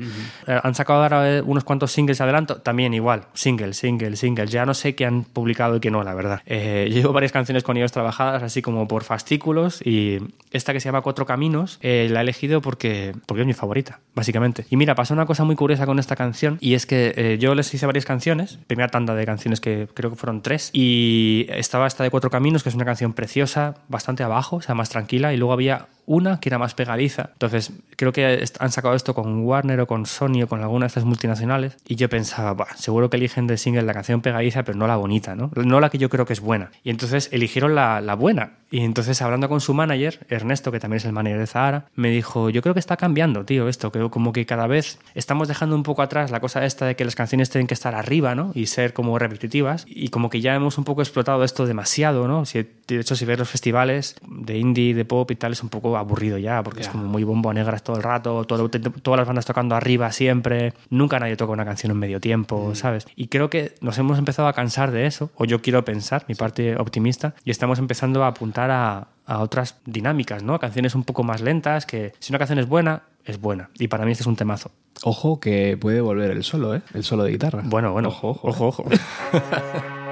Eh, 0.46 0.58
han 0.62 0.74
sacado 0.74 1.02
ahora 1.02 1.38
eh, 1.38 1.42
unos 1.42 1.64
cuantos 1.64 1.90
singles 1.92 2.18
de 2.18 2.24
adelanto, 2.24 2.56
también 2.56 2.92
igual, 2.94 3.24
single, 3.32 3.72
single, 3.74 4.16
single. 4.16 4.46
Ya 4.46 4.66
no 4.66 4.74
sé 4.74 4.94
qué 4.94 5.06
han 5.06 5.24
publicado 5.24 5.76
y 5.76 5.80
qué 5.80 5.90
no, 5.90 6.02
la 6.04 6.14
verdad. 6.14 6.40
Eh, 6.46 6.88
llevo 6.92 7.12
varias 7.12 7.32
canciones 7.32 7.62
con 7.62 7.76
ellos 7.76 7.90
trabajadas, 7.92 8.42
así 8.42 8.60
como 8.62 8.86
por 8.86 9.04
fascículos, 9.04 9.80
y 9.84 10.18
esta 10.50 10.72
que 10.72 10.80
se 10.80 10.88
llama 10.88 11.00
Cuatro 11.00 11.26
Caminos, 11.26 11.78
eh, 11.82 12.08
la 12.10 12.20
he 12.20 12.22
elegido 12.22 12.60
porque, 12.60 13.14
porque 13.26 13.40
es 13.40 13.46
mi 13.46 13.54
favorita, 13.54 14.00
básicamente. 14.14 14.66
Y 14.70 14.76
mira, 14.76 14.94
pasó 14.94 15.14
una 15.14 15.26
cosa 15.26 15.44
muy 15.44 15.56
curiosa 15.56 15.86
con 15.86 15.98
esta 15.98 16.14
canción, 16.16 16.58
y 16.60 16.74
es 16.74 16.86
que 16.86 17.12
eh, 17.16 17.38
yo 17.40 17.54
les 17.54 17.72
hice 17.72 17.86
varias 17.86 18.04
canciones, 18.04 18.58
primera 18.66 18.88
tanda 18.88 19.14
de 19.14 19.24
canciones 19.26 19.60
que 19.60 19.88
creo 19.94 20.10
que 20.10 20.16
fueron 20.16 20.33
tres, 20.42 20.70
y 20.72 21.46
estaba 21.48 21.86
esta 21.86 22.04
de 22.04 22.10
Cuatro 22.10 22.30
Caminos, 22.30 22.62
que 22.62 22.68
es 22.68 22.74
una 22.74 22.84
canción 22.84 23.12
preciosa, 23.12 23.74
bastante 23.88 24.22
abajo, 24.22 24.56
o 24.56 24.62
sea, 24.62 24.74
más 24.74 24.88
tranquila, 24.88 25.32
y 25.32 25.36
luego 25.36 25.52
había 25.52 25.88
una 26.06 26.40
que 26.40 26.48
era 26.48 26.58
más 26.58 26.74
pegadiza. 26.74 27.30
Entonces, 27.32 27.72
creo 27.96 28.12
que 28.12 28.44
han 28.58 28.72
sacado 28.72 28.94
esto 28.94 29.14
con 29.14 29.44
Warner 29.44 29.80
o 29.80 29.86
con 29.86 30.06
Sony 30.06 30.42
o 30.44 30.48
con 30.48 30.60
alguna 30.60 30.84
de 30.84 30.88
estas 30.88 31.04
multinacionales, 31.04 31.76
y 31.86 31.96
yo 31.96 32.08
pensaba, 32.08 32.52
"Buah, 32.52 32.76
seguro 32.76 33.10
que 33.10 33.16
eligen 33.16 33.46
de 33.46 33.56
single 33.56 33.82
la 33.82 33.94
canción 33.94 34.20
pegadiza, 34.20 34.62
pero 34.64 34.78
no 34.78 34.86
la 34.86 34.96
bonita, 34.96 35.34
¿no? 35.34 35.50
No 35.54 35.80
la 35.80 35.90
que 35.90 35.98
yo 35.98 36.08
creo 36.08 36.26
que 36.26 36.32
es 36.32 36.40
buena. 36.40 36.70
Y 36.82 36.90
entonces 36.90 37.28
eligieron 37.32 37.74
la, 37.74 38.00
la 38.00 38.14
buena. 38.14 38.52
Y 38.70 38.80
entonces, 38.80 39.22
hablando 39.22 39.48
con 39.48 39.60
su 39.60 39.72
manager, 39.72 40.26
Ernesto, 40.28 40.72
que 40.72 40.80
también 40.80 40.96
es 40.96 41.04
el 41.04 41.12
manager 41.12 41.38
de 41.38 41.46
Zahara, 41.46 41.86
me 41.94 42.10
dijo, 42.10 42.50
yo 42.50 42.60
creo 42.60 42.74
que 42.74 42.80
está 42.80 42.96
cambiando, 42.96 43.44
tío, 43.44 43.68
esto, 43.68 43.92
que 43.92 44.10
como 44.10 44.32
que 44.32 44.46
cada 44.46 44.66
vez 44.66 44.98
estamos 45.14 45.46
dejando 45.46 45.76
un 45.76 45.84
poco 45.84 46.02
atrás 46.02 46.32
la 46.32 46.40
cosa 46.40 46.64
esta 46.64 46.86
de 46.86 46.96
que 46.96 47.04
las 47.04 47.14
canciones 47.14 47.50
tienen 47.50 47.68
que 47.68 47.74
estar 47.74 47.94
arriba, 47.94 48.34
¿no? 48.34 48.50
Y 48.54 48.66
ser 48.66 48.92
como 48.92 49.16
repetitivas. 49.18 49.84
Y 49.88 50.08
como 50.08 50.28
que 50.28 50.40
ya 50.40 50.54
hemos 50.56 50.76
un 50.76 50.84
poco 50.84 51.02
explotado 51.02 51.44
esto 51.44 51.66
demasiado, 51.66 52.26
¿no? 52.26 52.44
Si, 52.46 52.66
de 52.88 53.00
hecho, 53.00 53.14
si 53.14 53.24
ves 53.24 53.38
los 53.38 53.48
festivales 53.48 54.16
de 54.26 54.58
indie, 54.58 54.94
de 54.94 55.04
pop 55.04 55.30
y 55.30 55.36
tal, 55.36 55.52
es 55.52 55.62
un 55.62 55.68
poco 55.68 55.93
aburrido 56.00 56.38
ya, 56.38 56.62
porque 56.62 56.82
es 56.82 56.88
como 56.88 57.04
muy 57.04 57.24
bombo 57.24 57.50
a 57.50 57.54
negras 57.54 57.82
todo 57.82 57.96
el 57.96 58.02
rato, 58.02 58.44
todo- 58.44 58.68
todas 58.68 59.18
las 59.18 59.26
bandas 59.26 59.44
tocando 59.46 59.74
arriba 59.74 60.10
siempre, 60.12 60.72
nunca 60.90 61.18
nadie 61.18 61.36
toca 61.36 61.52
una 61.52 61.64
canción 61.64 61.92
en 61.92 61.98
medio 61.98 62.20
tiempo, 62.20 62.74
¿sabes? 62.74 63.06
Y 63.16 63.28
creo 63.28 63.50
que 63.50 63.74
nos 63.80 63.98
hemos 63.98 64.18
empezado 64.18 64.48
a 64.48 64.52
cansar 64.52 64.90
de 64.90 65.06
eso, 65.06 65.30
o 65.36 65.44
yo 65.44 65.62
quiero 65.62 65.84
pensar, 65.84 66.24
mi 66.28 66.34
parte 66.34 66.76
optimista, 66.76 67.34
y 67.44 67.50
estamos 67.50 67.78
empezando 67.78 68.24
a 68.24 68.28
apuntar 68.28 68.70
a, 68.70 69.08
a 69.26 69.38
otras 69.40 69.78
dinámicas, 69.86 70.42
¿no? 70.42 70.58
Canciones 70.58 70.94
un 70.94 71.04
poco 71.04 71.22
más 71.22 71.40
lentas, 71.40 71.86
que 71.86 72.12
si 72.18 72.32
una 72.32 72.38
canción 72.38 72.58
es 72.58 72.68
buena, 72.68 73.02
es 73.24 73.40
buena. 73.40 73.70
Y 73.78 73.88
para 73.88 74.04
mí 74.04 74.12
este 74.12 74.22
es 74.22 74.26
un 74.26 74.36
temazo. 74.36 74.70
Ojo 75.02 75.40
que 75.40 75.76
puede 75.80 76.00
volver 76.00 76.30
el 76.30 76.44
solo, 76.44 76.74
¿eh? 76.74 76.82
El 76.92 77.04
solo 77.04 77.24
de 77.24 77.30
guitarra. 77.32 77.62
Bueno, 77.64 77.92
bueno, 77.92 78.08
Ojo, 78.10 78.30
ojo. 78.42 78.48
ojo. 78.68 78.82
ojo. 78.82 78.84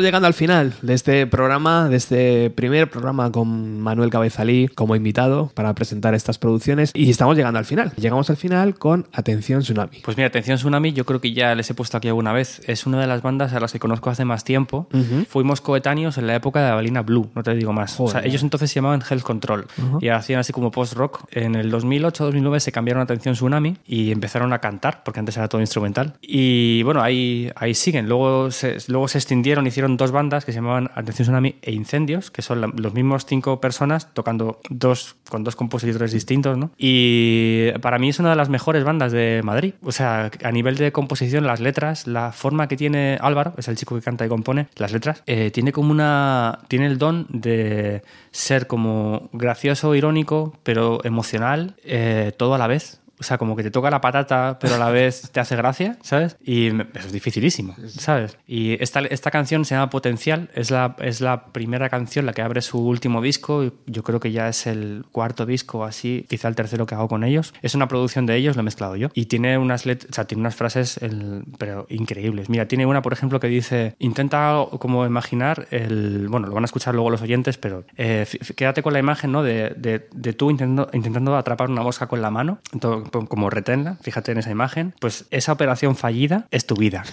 Llegando 0.00 0.26
al 0.26 0.34
final 0.34 0.72
de 0.80 0.94
este 0.94 1.26
programa, 1.26 1.88
de 1.88 1.96
este 1.96 2.50
primer 2.50 2.88
programa 2.88 3.30
con 3.30 3.59
Manuel 3.80 4.10
Cabezalí 4.10 4.68
como 4.68 4.94
invitado 4.96 5.50
para 5.54 5.74
presentar 5.74 6.14
estas 6.14 6.38
producciones 6.38 6.90
y 6.94 7.10
estamos 7.10 7.36
llegando 7.36 7.58
al 7.58 7.64
final. 7.64 7.92
Llegamos 7.96 8.30
al 8.30 8.36
final 8.36 8.74
con 8.76 9.06
Atención 9.12 9.60
Tsunami. 9.62 9.98
Pues 10.04 10.16
mira, 10.16 10.28
Atención 10.28 10.56
Tsunami, 10.58 10.92
yo 10.92 11.04
creo 11.06 11.20
que 11.20 11.32
ya 11.32 11.54
les 11.54 11.68
he 11.70 11.74
puesto 11.74 11.96
aquí 11.96 12.08
alguna 12.08 12.32
vez. 12.32 12.60
Es 12.66 12.86
una 12.86 13.00
de 13.00 13.06
las 13.06 13.22
bandas 13.22 13.52
a 13.52 13.60
las 13.60 13.72
que 13.72 13.78
conozco 13.78 14.10
hace 14.10 14.24
más 14.24 14.44
tiempo. 14.44 14.88
Fuimos 15.28 15.60
coetáneos 15.60 16.18
en 16.18 16.26
la 16.26 16.34
época 16.34 16.60
de 16.62 16.68
la 16.68 16.74
Balina 16.74 17.02
Blue, 17.02 17.30
no 17.34 17.42
te 17.42 17.54
digo 17.54 17.72
más. 17.72 17.94
O 18.00 18.06
sea, 18.08 18.20
Joder. 18.20 18.26
ellos 18.26 18.42
entonces 18.42 18.70
se 18.70 18.76
llamaban 18.76 19.02
Health 19.08 19.22
Control 19.22 19.66
y 20.00 20.08
hacían 20.08 20.40
así 20.40 20.52
como 20.52 20.70
post-rock. 20.70 21.24
En 21.30 21.54
el 21.54 21.70
2008-2009 21.72 22.58
se 22.60 22.72
cambiaron 22.72 23.00
a 23.00 23.04
Atención 23.04 23.34
Tsunami 23.34 23.76
y 23.86 24.10
empezaron 24.12 24.52
a 24.52 24.58
cantar, 24.58 25.02
porque 25.04 25.20
antes 25.20 25.36
era 25.36 25.48
todo 25.48 25.60
instrumental. 25.60 26.14
Y 26.22 26.82
bueno, 26.82 27.02
ahí, 27.02 27.50
ahí 27.56 27.74
siguen. 27.74 28.08
Luego 28.08 28.50
se, 28.50 28.76
luego 28.88 29.08
se 29.08 29.18
extendieron, 29.18 29.66
hicieron 29.66 29.96
dos 29.96 30.10
bandas 30.10 30.44
que 30.44 30.52
se 30.52 30.56
llamaban 30.58 30.90
Atención 30.94 31.24
Tsunami 31.26 31.56
e 31.62 31.72
Incendios, 31.72 32.30
que 32.30 32.42
son 32.42 32.60
la- 32.60 32.70
los 32.74 32.94
mismos 32.94 33.26
cinco 33.26 33.60
personas 33.70 34.12
tocando 34.14 34.58
dos 34.68 35.14
con 35.28 35.44
dos 35.44 35.54
compositores 35.54 36.10
distintos, 36.10 36.58
¿no? 36.58 36.72
Y 36.76 37.70
para 37.80 38.00
mí 38.00 38.08
es 38.08 38.18
una 38.18 38.30
de 38.30 38.36
las 38.36 38.48
mejores 38.48 38.82
bandas 38.82 39.12
de 39.12 39.42
Madrid. 39.44 39.74
O 39.84 39.92
sea, 39.92 40.28
a 40.42 40.50
nivel 40.50 40.74
de 40.76 40.90
composición, 40.90 41.46
las 41.46 41.60
letras, 41.60 42.08
la 42.08 42.32
forma 42.32 42.66
que 42.66 42.76
tiene 42.76 43.16
Álvaro, 43.20 43.54
es 43.56 43.68
el 43.68 43.76
chico 43.76 43.94
que 43.94 44.02
canta 44.02 44.26
y 44.26 44.28
compone 44.28 44.66
las 44.74 44.92
letras, 44.92 45.22
eh, 45.26 45.52
tiene 45.52 45.70
como 45.70 45.92
una. 45.92 46.58
tiene 46.66 46.86
el 46.86 46.98
don 46.98 47.26
de 47.28 48.02
ser 48.32 48.66
como 48.66 49.28
gracioso, 49.32 49.94
irónico, 49.94 50.58
pero 50.64 50.98
emocional, 51.04 51.76
eh, 51.84 52.32
todo 52.36 52.54
a 52.54 52.58
la 52.58 52.66
vez. 52.66 52.99
O 53.20 53.22
sea, 53.22 53.36
como 53.38 53.54
que 53.54 53.62
te 53.62 53.70
toca 53.70 53.90
la 53.90 54.00
patata, 54.00 54.58
pero 54.60 54.76
a 54.76 54.78
la 54.78 54.90
vez 54.90 55.30
te 55.30 55.40
hace 55.40 55.54
gracia, 55.56 55.98
¿sabes? 56.02 56.36
Y 56.42 56.68
eso 56.68 57.06
es 57.06 57.12
dificilísimo, 57.12 57.76
¿sabes? 57.88 58.38
Y 58.46 58.82
esta, 58.82 59.00
esta 59.00 59.30
canción 59.30 59.64
se 59.66 59.74
llama 59.74 59.90
Potencial, 59.90 60.48
es 60.54 60.70
la, 60.70 60.96
es 61.00 61.20
la 61.20 61.44
primera 61.52 61.88
canción, 61.90 62.24
la 62.26 62.32
que 62.32 62.42
abre 62.42 62.62
su 62.62 62.78
último 62.78 63.20
disco, 63.20 63.72
yo 63.86 64.02
creo 64.02 64.20
que 64.20 64.32
ya 64.32 64.48
es 64.48 64.66
el 64.66 65.04
cuarto 65.12 65.44
disco 65.46 65.84
así, 65.84 66.24
quizá 66.28 66.48
el 66.48 66.54
tercero 66.54 66.86
que 66.86 66.94
hago 66.94 67.08
con 67.08 67.22
ellos. 67.24 67.52
Es 67.62 67.74
una 67.74 67.88
producción 67.88 68.24
de 68.26 68.36
ellos, 68.36 68.56
lo 68.56 68.60
he 68.60 68.64
mezclado 68.64 68.96
yo. 68.96 69.08
Y 69.14 69.26
tiene 69.26 69.58
unas, 69.58 69.84
let- 69.86 70.06
o 70.10 70.14
sea, 70.14 70.24
tiene 70.24 70.40
unas 70.40 70.56
frases 70.56 70.96
el- 71.02 71.44
pero 71.58 71.86
increíbles. 71.90 72.48
Mira, 72.48 72.66
tiene 72.68 72.86
una, 72.86 73.02
por 73.02 73.12
ejemplo, 73.12 73.38
que 73.38 73.48
dice, 73.48 73.94
intenta 73.98 74.54
como 74.78 75.04
imaginar 75.04 75.66
el... 75.70 76.28
Bueno, 76.28 76.46
lo 76.48 76.54
van 76.54 76.64
a 76.64 76.66
escuchar 76.66 76.94
luego 76.94 77.10
los 77.10 77.20
oyentes, 77.22 77.58
pero 77.58 77.84
eh, 77.96 78.26
quédate 78.56 78.82
con 78.82 78.92
la 78.92 78.98
imagen, 78.98 79.32
¿no? 79.32 79.42
De, 79.42 79.70
de- 79.76 80.08
de 80.12 80.32
tú 80.32 80.50
intentando, 80.50 80.88
intentando 80.94 81.36
atrapar 81.36 81.68
una 81.70 81.82
mosca 81.82 82.06
con 82.06 82.22
la 82.22 82.30
mano, 82.30 82.60
to- 82.80 83.04
como 83.10 83.50
retenla, 83.50 83.96
fíjate 84.02 84.32
en 84.32 84.38
esa 84.38 84.50
imagen, 84.50 84.94
pues 85.00 85.26
esa 85.30 85.52
operación 85.52 85.96
fallida 85.96 86.46
es 86.50 86.66
tu 86.66 86.74
vida. 86.74 87.04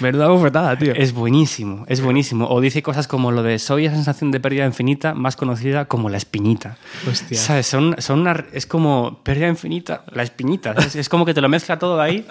Menuda 0.00 0.28
bofetada, 0.28 0.76
tío. 0.76 0.92
Es 0.94 1.12
buenísimo, 1.12 1.84
es 1.88 2.00
buenísimo. 2.00 2.48
O 2.48 2.60
dice 2.60 2.82
cosas 2.82 3.08
como 3.08 3.30
lo 3.30 3.42
de 3.42 3.58
soy 3.58 3.86
esa 3.86 3.96
sensación 3.96 4.30
de 4.30 4.40
pérdida 4.40 4.66
infinita 4.66 5.14
más 5.14 5.36
conocida 5.36 5.86
como 5.86 6.10
la 6.10 6.16
espinita. 6.16 6.76
Hostia. 7.08 7.38
¿Sabes? 7.38 7.66
Son, 7.66 7.96
son 7.98 8.20
una, 8.20 8.44
es 8.52 8.66
como 8.66 9.20
pérdida 9.22 9.48
infinita, 9.48 10.04
la 10.12 10.22
espinita. 10.22 10.72
Es, 10.72 10.96
es 10.96 11.08
como 11.08 11.24
que 11.24 11.34
te 11.34 11.40
lo 11.40 11.48
mezcla 11.48 11.78
todo 11.78 12.00
ahí 12.00 12.26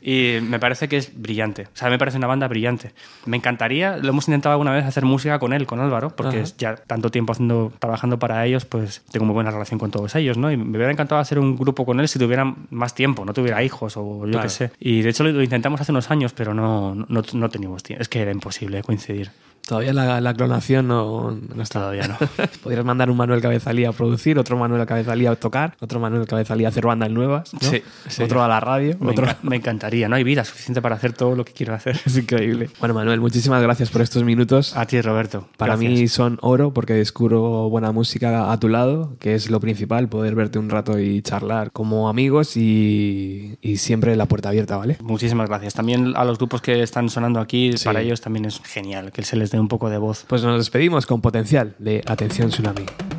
y 0.00 0.38
me 0.42 0.58
parece 0.58 0.88
que 0.88 0.96
es 0.96 1.10
brillante. 1.14 1.62
O 1.64 1.76
sea, 1.76 1.90
me 1.90 1.98
parece 1.98 2.18
una 2.18 2.26
banda 2.26 2.48
brillante. 2.48 2.92
Me 3.24 3.36
encantaría, 3.36 3.96
lo 3.96 4.08
hemos 4.10 4.28
intentado 4.28 4.52
alguna 4.52 4.72
vez 4.72 4.84
hacer 4.84 5.04
música 5.04 5.38
con 5.38 5.52
él, 5.52 5.66
con 5.66 5.80
Álvaro, 5.80 6.14
porque 6.14 6.40
Ajá. 6.40 6.52
ya 6.58 6.76
tanto 6.76 7.10
tiempo 7.10 7.32
haciendo, 7.32 7.72
trabajando 7.78 8.18
para 8.18 8.44
ellos, 8.46 8.64
pues 8.64 9.02
tengo 9.10 9.26
muy 9.26 9.34
buena 9.34 9.50
relación 9.50 9.78
con 9.78 9.90
todos 9.90 10.14
ellos, 10.14 10.38
¿no? 10.38 10.50
Y 10.50 10.56
me 10.56 10.76
hubiera 10.76 10.90
encantado 10.90 11.15
hacer 11.20 11.38
un 11.38 11.56
grupo 11.56 11.84
con 11.86 12.00
él 12.00 12.08
si 12.08 12.18
tuviera 12.18 12.54
más 12.70 12.94
tiempo, 12.94 13.24
no 13.24 13.32
tuviera 13.32 13.62
hijos 13.62 13.96
o 13.96 14.24
yo 14.26 14.32
Claro. 14.32 14.42
qué 14.42 14.48
sé. 14.48 14.70
Y 14.80 15.02
de 15.02 15.10
hecho 15.10 15.24
lo, 15.24 15.32
lo 15.32 15.42
intentamos 15.42 15.80
hace 15.80 15.92
unos 15.92 16.10
años, 16.10 16.32
pero 16.32 16.54
no, 16.54 16.94
no, 16.94 17.22
no 17.32 17.48
teníamos 17.48 17.82
tiempo. 17.82 18.02
Es 18.02 18.08
que 18.08 18.20
era 18.22 18.30
imposible 18.32 18.82
coincidir. 18.82 19.30
Todavía 19.66 19.92
la, 19.92 20.20
la 20.20 20.32
clonación 20.34 20.86
no, 20.88 21.32
no 21.32 21.62
está. 21.62 21.80
Todavía 21.80 22.06
no. 22.08 22.16
Podrías 22.62 22.84
mandar 22.84 23.10
un 23.10 23.16
Manuel 23.16 23.40
Cabezalí 23.40 23.84
a 23.84 23.92
producir, 23.92 24.38
otro 24.38 24.56
Manuel 24.56 24.86
Cabezalí 24.86 25.26
a 25.26 25.34
tocar, 25.34 25.76
otro 25.80 25.98
Manuel 25.98 26.26
Cabezalí 26.26 26.64
a 26.64 26.68
hacer 26.68 26.86
bandas 26.86 27.10
nuevas, 27.10 27.52
¿no? 27.52 27.58
Sí, 27.60 27.82
sí. 28.08 28.22
otro 28.22 28.42
a 28.44 28.48
la 28.48 28.60
radio, 28.60 28.96
Me, 29.00 29.10
otro... 29.10 29.26
enca- 29.26 29.36
me 29.42 29.56
encantaría. 29.56 30.08
No 30.08 30.14
hay 30.16 30.22
vida 30.24 30.44
suficiente 30.44 30.80
para 30.80 30.94
hacer 30.94 31.12
todo 31.14 31.34
lo 31.34 31.44
que 31.44 31.52
quiero 31.52 31.74
hacer. 31.74 32.00
Es 32.06 32.16
increíble. 32.16 32.70
Bueno, 32.78 32.94
Manuel, 32.94 33.20
muchísimas 33.20 33.60
gracias 33.62 33.90
por 33.90 34.02
estos 34.02 34.22
minutos. 34.22 34.76
A 34.76 34.86
ti, 34.86 35.00
Roberto. 35.00 35.48
Para 35.56 35.74
Gracias. 35.76 35.92
mí 36.00 36.08
son 36.08 36.38
oro 36.42 36.72
porque 36.72 36.92
descubro 36.94 37.68
buena 37.68 37.90
música 37.92 38.52
a 38.52 38.60
tu 38.60 38.68
lado, 38.68 39.16
que 39.18 39.34
es 39.34 39.50
lo 39.50 39.58
principal, 39.58 40.08
poder 40.08 40.34
verte 40.36 40.58
un 40.60 40.70
rato 40.70 40.98
y 41.00 41.22
charlar 41.22 41.72
como 41.72 42.08
amigos 42.08 42.56
y, 42.56 43.58
y 43.60 43.78
siempre 43.78 44.14
la 44.16 44.26
puerta 44.26 44.50
abierta, 44.50 44.76
¿vale? 44.76 44.96
Muchísimas 45.02 45.48
gracias. 45.48 45.74
También 45.74 46.12
a 46.16 46.24
los 46.24 46.38
grupos 46.38 46.62
que 46.62 46.82
están 46.82 47.08
sonando 47.08 47.40
aquí, 47.40 47.72
Sí. 47.76 47.84
para 47.84 48.00
ellos 48.00 48.20
también 48.20 48.44
es 48.44 48.60
genial 48.64 49.10
que 49.12 49.22
se 49.22 49.36
les 49.36 49.50
dé 49.50 49.55
un 49.60 49.68
poco 49.68 49.90
de 49.90 49.98
voz. 49.98 50.24
Pues 50.28 50.42
nos 50.42 50.58
despedimos 50.58 51.06
con 51.06 51.20
potencial 51.20 51.74
de 51.78 52.02
Atención 52.06 52.50
Tsunami. 52.50 53.15